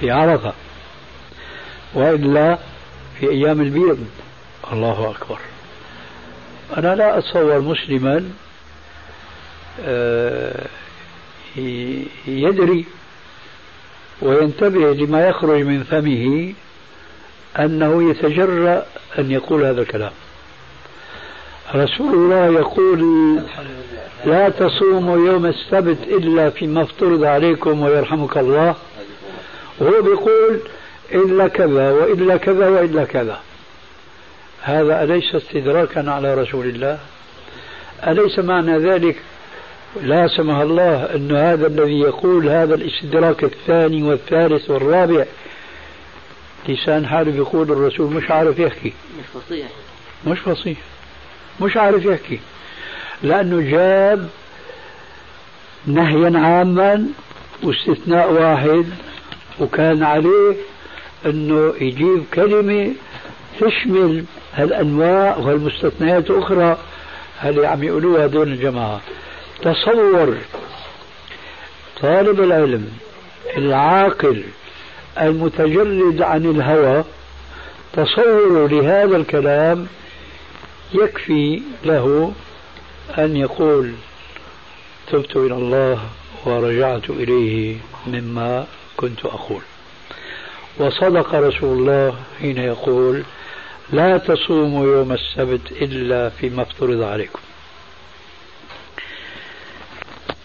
في 0.00 0.10
عرفة 0.10 0.52
وإلا 1.94 2.58
في 3.20 3.30
أيام 3.30 3.60
البيض. 3.60 4.06
الله 4.72 5.10
أكبر. 5.10 5.38
أنا 6.76 6.94
لا 6.94 7.18
أتصور 7.18 7.60
مسلما 7.60 8.30
آه، 9.80 10.66
يدري 12.26 12.84
وينتبه 14.22 14.94
لما 14.94 15.28
يخرج 15.28 15.62
من 15.62 15.82
فمه 15.82 16.54
أنه 17.58 18.10
يتجرأ 18.10 18.86
أن 19.18 19.30
يقول 19.30 19.64
هذا 19.64 19.80
الكلام. 19.80 20.12
رسول 21.74 22.14
الله 22.14 22.46
يقول 22.46 23.00
لا 24.24 24.48
تصوموا 24.48 25.26
يوم 25.26 25.46
السبت 25.46 25.98
إلا 26.06 26.50
فيما 26.50 26.82
افترض 26.82 27.24
عليكم 27.24 27.82
ويرحمك 27.82 28.38
الله. 28.38 28.74
وهو 29.78 30.02
بيقول 30.02 30.60
إلا 31.14 31.48
كذا 31.48 31.90
وإلا 31.90 32.36
كذا 32.36 32.68
وإلا 32.68 33.04
كذا. 33.04 33.40
هذا 34.62 35.02
أليس 35.02 35.34
استدراكا 35.34 36.10
على 36.10 36.34
رسول 36.34 36.66
الله؟ 36.66 36.98
أليس 38.06 38.38
معنى 38.38 38.78
ذلك؟ 38.78 39.16
لا 40.02 40.28
سمح 40.28 40.56
الله 40.56 41.04
أن 41.14 41.36
هذا 41.36 41.66
الذي 41.66 42.00
يقول 42.00 42.48
هذا 42.48 42.74
الاستدراك 42.74 43.44
الثاني 43.44 44.02
والثالث 44.02 44.70
والرابع 44.70 45.24
لسان 46.68 47.06
حاله 47.06 47.36
يقول 47.36 47.72
الرسول 47.72 48.12
مش 48.14 48.30
عارف 48.30 48.58
يحكي. 48.58 48.92
مش 49.18 49.24
فصيح. 49.42 49.68
مش 50.26 50.38
فصيح. 50.38 50.78
مش 51.60 51.76
عارف 51.76 52.04
يحكي. 52.04 52.40
لأنه 53.22 53.70
جاب 53.70 54.28
نهيا 55.86 56.38
عاما 56.38 57.06
واستثناء 57.62 58.32
واحد 58.32 58.86
وكان 59.60 60.02
عليه 60.02 60.56
أنه 61.26 61.74
يجيب 61.80 62.24
كلمة 62.34 62.92
تشمل 63.60 64.24
هالأنواع 64.54 65.36
وهالمستثنيات 65.36 66.30
الأخرى 66.30 66.78
اللي 67.44 67.66
عم 67.66 67.82
يقولوها 67.84 68.24
هذول 68.24 68.48
الجماعة. 68.48 69.00
تصور 69.62 70.36
طالب 72.02 72.40
العلم 72.40 72.88
العاقل 73.56 74.42
المتجرد 75.20 76.22
عن 76.22 76.44
الهوى 76.44 77.04
تصور 77.92 78.68
لهذا 78.68 79.16
الكلام 79.16 79.86
يكفي 80.94 81.62
له 81.84 82.32
أن 83.18 83.36
يقول 83.36 83.92
تبت 85.12 85.36
إلى 85.36 85.54
الله 85.54 85.98
ورجعت 86.44 87.10
إليه 87.10 87.76
مما 88.06 88.66
كنت 88.96 89.24
أقول. 89.24 89.62
وصدق 90.78 91.34
رسول 91.34 91.78
الله 91.78 92.14
حين 92.40 92.58
يقول 92.58 93.22
لا 93.92 94.18
تصوموا 94.18 94.86
يوم 94.86 95.12
السبت 95.12 95.72
إلا 95.72 96.28
فيما 96.28 96.62
افترض 96.62 97.02
عليكم. 97.02 97.38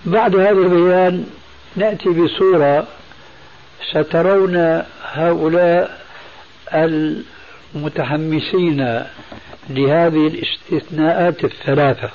بعد 0.05 0.35
هذا 0.35 0.49
البيان 0.49 1.25
نأتي 1.75 2.09
بصورة 2.09 2.87
سترون 3.91 4.83
هؤلاء 5.11 6.05
المتحمسين 7.75 9.03
لهذه 9.69 10.27
الاستثناءات 10.27 11.43
الثلاثة. 11.43 12.09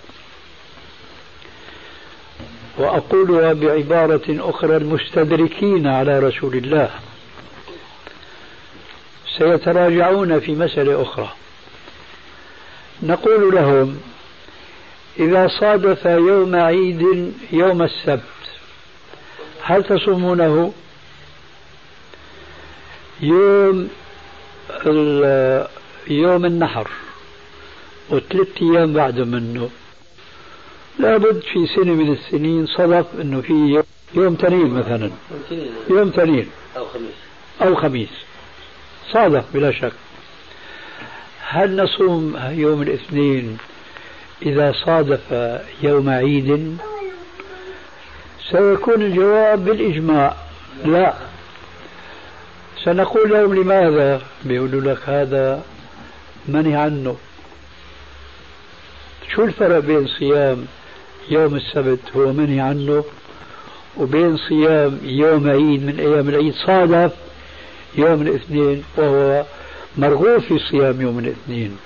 وأقولها 2.78 3.52
بعبارة 3.52 4.50
أخرى 4.50 4.76
المستدركين 4.76 5.86
على 5.86 6.18
رسول 6.18 6.56
الله. 6.56 6.90
سيتراجعون 9.38 10.40
في 10.40 10.52
مسألة 10.52 11.02
أخرى. 11.02 11.32
نقول 13.02 13.54
لهم 13.54 14.00
إذا 15.18 15.48
صادف 15.60 16.04
يوم 16.04 16.56
عيد 16.56 17.32
يوم 17.52 17.82
السبت 17.82 18.22
هل 19.62 19.84
تصومونه؟ 19.84 20.72
يوم 23.20 23.88
يوم 26.08 26.44
النحر 26.44 26.88
وثلاث 28.10 28.48
أيام 28.62 28.92
بعد 28.92 29.18
منه. 29.18 29.70
لابد 30.98 31.40
في 31.52 31.66
سنة 31.66 31.94
من 31.94 32.12
السنين 32.12 32.66
صدف 32.66 33.06
أنه 33.20 33.40
في 33.40 33.82
يوم 34.14 34.34
تنين 34.34 34.70
مثلا. 34.70 35.10
يوم 35.90 36.10
تنين. 36.10 36.50
أو 36.76 36.86
خميس. 36.86 37.14
أو 37.62 37.74
خميس. 37.74 38.08
صادف 39.12 39.44
بلا 39.54 39.72
شك. 39.72 39.92
هل 41.40 41.82
نصوم 41.82 42.36
يوم 42.50 42.82
الاثنين 42.82 43.58
إذا 44.42 44.72
صادف 44.72 45.20
يوم 45.82 46.08
عيد؟ 46.08 46.78
سيكون 48.50 49.02
الجواب 49.02 49.64
بالإجماع. 49.64 50.36
لا. 50.84 51.14
سنقول 52.84 53.30
لهم 53.30 53.54
لماذا 53.54 54.22
بيقولوا 54.44 54.80
لك 54.80 55.08
هذا 55.08 55.62
منهي 56.48 56.74
عنه؟ 56.74 57.16
شو 59.34 59.44
الفرق 59.44 59.78
بين 59.78 60.06
صيام 60.06 60.66
يوم 61.30 61.54
السبت 61.56 62.00
هو 62.16 62.32
منهي 62.32 62.60
عنه 62.60 63.04
وبين 63.96 64.36
صيام 64.36 64.98
يوم 65.02 65.50
عيد 65.50 65.86
من 65.86 66.00
أيام 66.00 66.28
العيد 66.28 66.54
صادف 66.54 67.12
يوم 67.96 68.22
الاثنين 68.22 68.84
وهو 68.96 69.44
مرغوب 69.96 70.38
في 70.38 70.58
صيام 70.58 71.00
يوم 71.00 71.18
الاثنين 71.18 71.76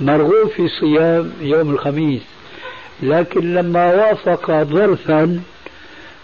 مرغوب 0.00 0.48
في 0.56 0.68
صيام 0.68 1.32
يوم 1.40 1.70
الخميس 1.70 2.22
لكن 3.02 3.54
لما 3.54 3.94
وافق 3.94 4.62
ظرفا 4.62 5.40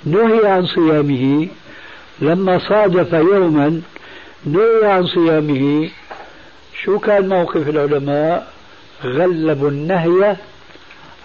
نهي 0.05 0.47
عن 0.47 0.67
صيامه 0.67 1.49
لما 2.21 2.59
صادف 2.59 3.13
يوما 3.13 3.81
نهي 4.45 4.85
عن 4.85 5.07
صيامه 5.07 5.91
شو 6.83 6.99
كان 6.99 7.29
موقف 7.29 7.69
العلماء؟ 7.69 8.53
غلبوا 9.05 9.69
النهي 9.71 10.37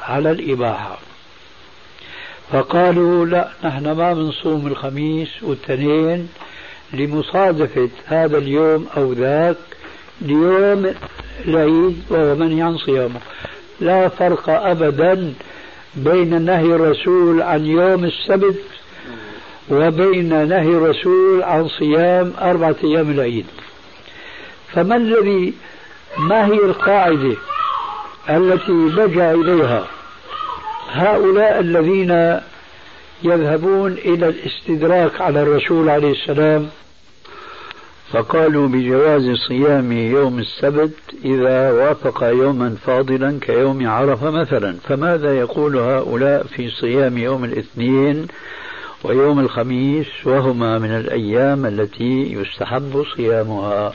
على 0.02 0.32
الإباحة. 0.32 1.00
فقالوا 2.52 3.26
لا 3.26 3.50
نحن 3.64 3.92
ما 3.92 4.14
بنصوم 4.14 4.68
الخميس 4.68 5.30
والاثنين 5.42 6.30
لمصادفة 6.94 7.90
هذا 8.06 8.38
اليوم 8.38 8.88
أو 8.98 9.14
ذاك 9.14 9.58
ليوم 10.22 10.94
العيد 11.48 12.04
وهو 12.10 12.36
منهي 12.36 12.62
عن 12.62 12.78
صيامه. 12.78 13.20
لا 13.80 14.10
فرق 14.10 14.50
أبدا 14.50 15.34
بين 15.96 16.42
نهي 16.42 16.76
الرسول 16.76 17.42
عن 17.42 17.66
يوم 17.66 18.06
السبت 18.06 18.56
وبين 19.70 20.48
نهي 20.48 20.70
الرسول 20.70 21.44
عن 21.44 21.68
صيام 21.68 22.34
أربعة 22.42 22.76
أيام 22.84 23.12
العيد. 23.12 23.46
فما 24.74 24.96
الذي 24.96 25.54
ما 26.18 26.46
هي 26.46 26.54
القاعدة 26.58 27.36
التي 28.30 28.72
لجأ 28.72 29.32
إليها؟ 29.32 29.88
هؤلاء 30.92 31.60
الذين 31.60 32.40
يذهبون 33.24 33.92
إلى 33.92 34.30
الاستدراك 34.30 35.22
على 35.22 35.42
الرسول 35.42 35.90
عليه 35.90 36.12
السلام 36.12 36.70
فقالوا 38.12 38.68
بجواز 38.68 39.36
صيام 39.48 39.92
يوم 39.92 40.40
السبت 40.40 40.94
إذا 41.26 41.72
وافق 41.72 42.24
يوما 42.24 42.76
فاضلا 42.86 43.40
كيوم 43.42 43.88
عرفة 43.88 44.30
مثلا. 44.32 44.78
فماذا 44.88 45.40
يقول 45.40 45.78
هؤلاء 45.78 46.44
في 46.44 46.70
صيام 46.70 47.18
يوم 47.18 47.44
الاثنين 47.44 48.28
ويوم 49.06 49.40
الخميس 49.40 50.08
وهما 50.26 50.80
من 50.80 50.90
الأيام 50.90 51.66
التي 51.66 52.34
يستحب 52.34 53.04
صيامها. 53.16 53.94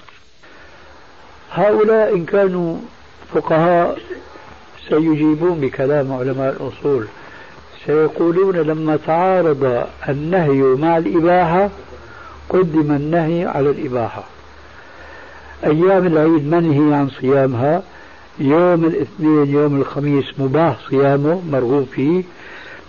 هؤلاء 1.52 2.14
إن 2.16 2.24
كانوا 2.24 2.76
فقهاء 3.34 3.98
سيجيبون 4.88 5.60
بكلام 5.60 6.12
علماء 6.12 6.52
الأصول. 6.52 7.06
سيقولون 7.86 8.56
لما 8.56 8.96
تعارض 8.96 9.86
النهي 10.08 10.62
مع 10.62 10.96
الإباحة 10.96 11.70
قدم 12.48 12.90
النهي 12.92 13.44
على 13.44 13.70
الإباحة. 13.70 14.24
أيام 15.64 16.06
العيد 16.06 16.46
منهي 16.54 16.94
عن 16.94 17.08
صيامها؟ 17.08 17.82
يوم 18.38 18.84
الاثنين 18.84 19.46
يوم 19.54 19.80
الخميس 19.80 20.24
مباح 20.38 20.76
صيامه 20.90 21.42
مرغوب 21.50 21.86
فيه. 21.94 22.22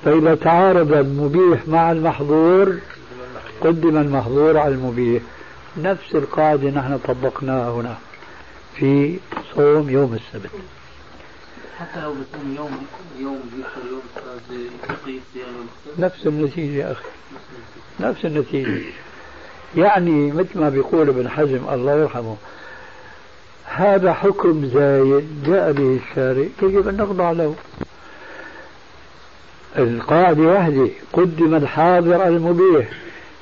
فإذا 0.06 0.36
تعارض 0.36 0.93
المبيح 0.93 1.68
مع 1.68 1.91
المحظور 1.91 2.78
قدم 3.62 3.97
المحظور 3.97 4.58
على 4.58 4.74
المبيح. 4.74 5.24
نفس 5.78 6.16
القاعدة 6.16 6.70
نحن 6.70 6.97
طبقناها 6.97 7.72
هنا 7.72 7.97
في 8.76 9.20
صوم 9.56 9.89
يوم 9.89 10.14
السبت. 10.14 10.49
حتى 11.80 12.02
لو 12.02 12.12
بصوم 12.12 12.56
يوم 12.56 12.86
يوم 13.20 13.39
يوم 13.89 14.02
يوم 15.36 15.68
نفس 15.99 16.28
النتيجة 16.28 16.76
يا 16.76 16.91
أخي. 16.91 17.04
نفس 17.99 18.26
النتيجة. 18.26 18.82
يعني 19.78 20.32
مثل 20.32 20.60
ما 20.60 20.70
بيقول 20.70 21.10
ابن 21.10 21.30
حزم 21.30 21.60
الله 21.72 21.95
يرحمه 21.97 22.36
هذا 23.66 24.14
حكم 24.14 24.66
زايد 24.66 25.43
جاء 25.45 25.72
به 25.72 25.99
الشارع. 26.04 26.45
يجب 26.62 26.88
أن 26.88 26.97
نخضع 26.97 27.32
له؟ 27.32 27.56
القاعدة 29.78 30.41
واحدة 30.41 30.88
قدم 31.13 31.55
الحاضر 31.55 32.28
المبيح 32.28 32.89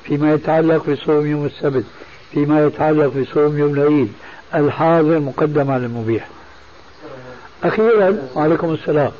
فيما 0.04 0.34
يتعلق 0.34 0.90
بصوم 0.90 1.26
يوم 1.26 1.46
السبت 1.46 1.84
فيما 2.32 2.66
يتعلق 2.66 3.06
بصوم 3.06 3.58
يوم 3.58 3.74
العيد 3.74 4.12
الحاضر 4.54 5.18
مقدم 5.18 5.70
على 5.70 5.86
المبيح. 5.86 6.28
أخيرا 7.64 8.18
وعليكم 8.34 8.74
السلام. 8.74 9.12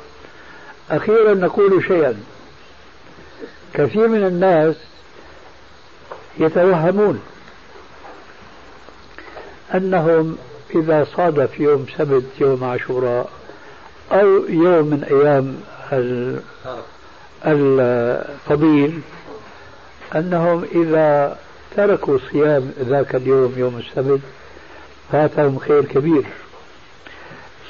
أخيرا 0.91 1.33
نقول 1.33 1.83
شيئا. 1.83 2.15
كثير 3.73 4.07
من 4.07 4.23
الناس 4.23 4.75
يتوهمون 6.39 7.21
أنهم 9.73 10.37
إذا 10.75 11.07
صادف 11.15 11.59
يوم 11.59 11.85
سبت 11.97 12.23
يوم 12.39 12.63
عاشوراء 12.63 13.29
أو 14.11 14.27
يوم 14.49 14.85
من 14.85 15.03
أيام 15.03 15.57
الفضيل 17.45 18.99
أنهم 20.15 20.65
إذا 20.75 21.37
تركوا 21.75 22.17
صيام 22.31 22.71
ذاك 22.79 23.15
اليوم 23.15 23.53
يوم 23.57 23.77
السبت 23.77 24.19
فاتهم 25.11 25.59
خير 25.59 25.85
كبير. 25.85 26.23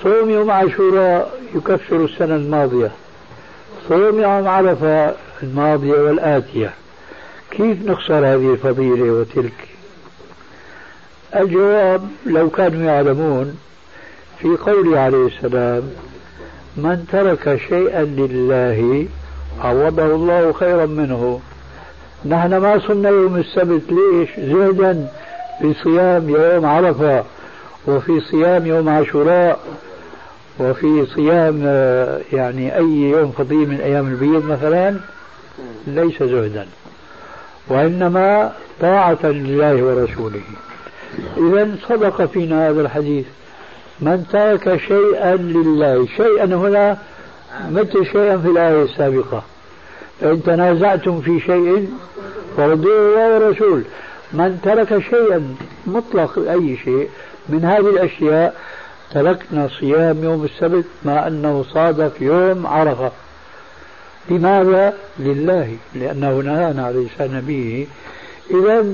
صوم 0.04 0.30
يوم 0.30 0.52
عاشوراء 0.52 1.40
يكفر 1.56 2.06
السنة 2.06 2.36
الماضية. 2.36 2.92
صوم 3.90 4.22
يوم 4.22 4.48
عرفة 4.48 5.16
الماضية 5.44 6.02
والآتية. 6.02 6.74
كيف 7.52 7.86
نخسر 7.86 8.18
هذه 8.18 8.54
الفضيلة 8.54 9.12
وتلك؟ 9.12 9.68
الجواب 11.36 12.10
لو 12.26 12.50
كانوا 12.50 12.92
يعلمون 12.92 13.60
في 14.40 14.48
قوله 14.48 15.00
عليه 15.00 15.28
السلام 15.28 15.92
من 16.78 17.08
ترك 17.12 17.62
شيئا 17.70 18.04
لله 18.04 19.08
عوضه 19.60 20.06
الله 20.06 20.54
خيرا 20.54 20.86
منه. 20.86 21.40
نحن 22.26 22.58
ما 22.58 22.80
صمنا 22.80 23.10
يوم 23.10 23.36
السبت 23.36 23.82
ليش؟ 23.90 24.30
زهدا 24.40 25.08
في 25.60 25.74
صيام 25.84 26.30
يوم 26.30 26.66
عرفة 26.66 27.24
وفي 27.88 28.20
صيام 28.20 28.66
يوم 28.66 28.90
عاشوراء 28.90 29.60
وفي 30.60 31.06
صيام 31.06 31.62
يعني 32.34 32.78
أي 32.78 33.12
يوم 33.12 33.32
فضيل 33.32 33.70
من 33.70 33.80
أيام 33.82 34.08
البيض 34.08 34.46
مثلا 34.46 34.96
ليس 35.88 36.24
زهدا. 36.24 36.68
وإنما 37.68 38.52
طاعة 38.82 39.26
لله 39.26 39.84
ورسوله. 39.84 40.42
إذا 41.38 41.76
صدق 41.90 42.26
فينا 42.26 42.70
هذا 42.70 42.82
الحديث. 42.82 43.26
من 44.00 44.26
ترك 44.32 44.78
شيئا 44.88 45.36
لله 45.36 46.08
شيئا 46.18 46.46
هنا 46.46 46.98
مثل 47.70 48.06
شيئا 48.06 48.38
في 48.38 48.48
الآية 48.48 48.84
السابقة؟ 48.84 49.44
فإن 50.22 50.44
تنازعتم 50.44 51.22
في 51.22 51.40
شيء 51.40 51.90
فردوه 52.58 53.00
الله 53.00 53.36
ورسول 53.36 53.84
من 54.34 54.60
ترك 54.64 55.00
شيئا 55.10 55.56
مطلق 55.88 56.40
أي 56.40 56.78
شيء 56.84 57.10
من 57.50 57.66
هذه 57.66 57.90
الأشياء 57.90 58.56
تركنا 59.12 59.70
صيام 59.80 60.24
يوم 60.24 60.44
السبت 60.44 60.86
مع 61.06 61.28
أنه 61.28 61.66
صادف 61.74 62.22
يوم 62.22 62.68
عرفة. 62.68 63.12
لماذا؟ 64.30 64.94
لله 65.20 65.76
لأنه 65.96 66.40
نهانا 66.40 66.86
عليه 66.86 67.08
لسان 67.08 67.36
نبيه. 67.36 67.86
إذا 68.52 68.86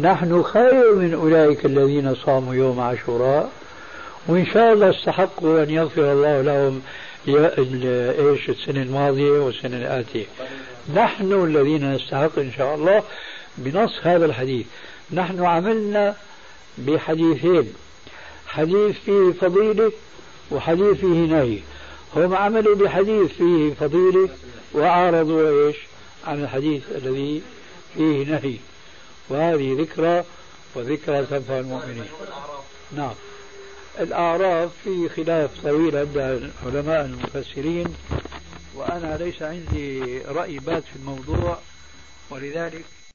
نحن 0.00 0.42
خير 0.42 0.94
من 0.94 1.14
أولئك 1.14 1.66
الذين 1.66 2.14
صاموا 2.14 2.54
يوم 2.54 2.80
عاشوراء 2.80 3.50
وإن 4.26 4.46
شاء 4.46 4.72
الله 4.72 4.90
استحقوا 4.90 5.62
أن 5.62 5.70
يغفر 5.70 6.12
الله 6.12 6.42
لهم 6.42 6.80
إيش 7.28 8.48
السنة 8.48 8.82
الماضية 8.82 9.40
والسنة 9.40 9.76
الآتية. 9.76 10.26
نحن 10.94 11.32
الذين 11.32 11.94
نستحق 11.94 12.38
إن 12.38 12.52
شاء 12.56 12.74
الله 12.74 13.02
بنص 13.56 13.92
هذا 14.02 14.26
الحديث. 14.26 14.66
نحن 15.12 15.44
عملنا 15.44 16.16
بحديثين. 16.78 17.74
حديث 18.46 18.96
فيه 19.04 19.32
فضيلة 19.40 19.92
وحديث 20.50 20.96
فيه 20.96 21.06
نهي. 21.06 21.58
هم 22.16 22.34
عملوا 22.34 22.76
بحديث 22.76 23.32
فيه 23.32 23.74
فضيلة 23.74 24.28
وأعرضوا 24.72 25.66
إيش؟ 25.66 25.76
عن 26.26 26.42
الحديث 26.42 26.82
الذي 26.94 27.42
فيه 27.94 28.24
نهي. 28.24 28.56
وهذه 29.28 29.76
ذكرى 29.80 30.24
وذكرى 30.74 31.26
تنفع 31.26 31.58
المؤمنين 31.58 32.04
نعم. 32.92 33.14
الأعراف 34.00 34.70
في 34.84 35.08
خلاف 35.08 35.50
طويل 35.64 35.96
عند 35.96 36.50
علماء 36.66 37.04
المفسرين 37.04 37.94
وأنا 38.74 39.16
ليس 39.16 39.42
عندي 39.42 40.18
رأي 40.18 40.58
بات 40.58 40.82
في 40.84 40.96
الموضوع 40.96 41.58
ولذلك 42.30 42.84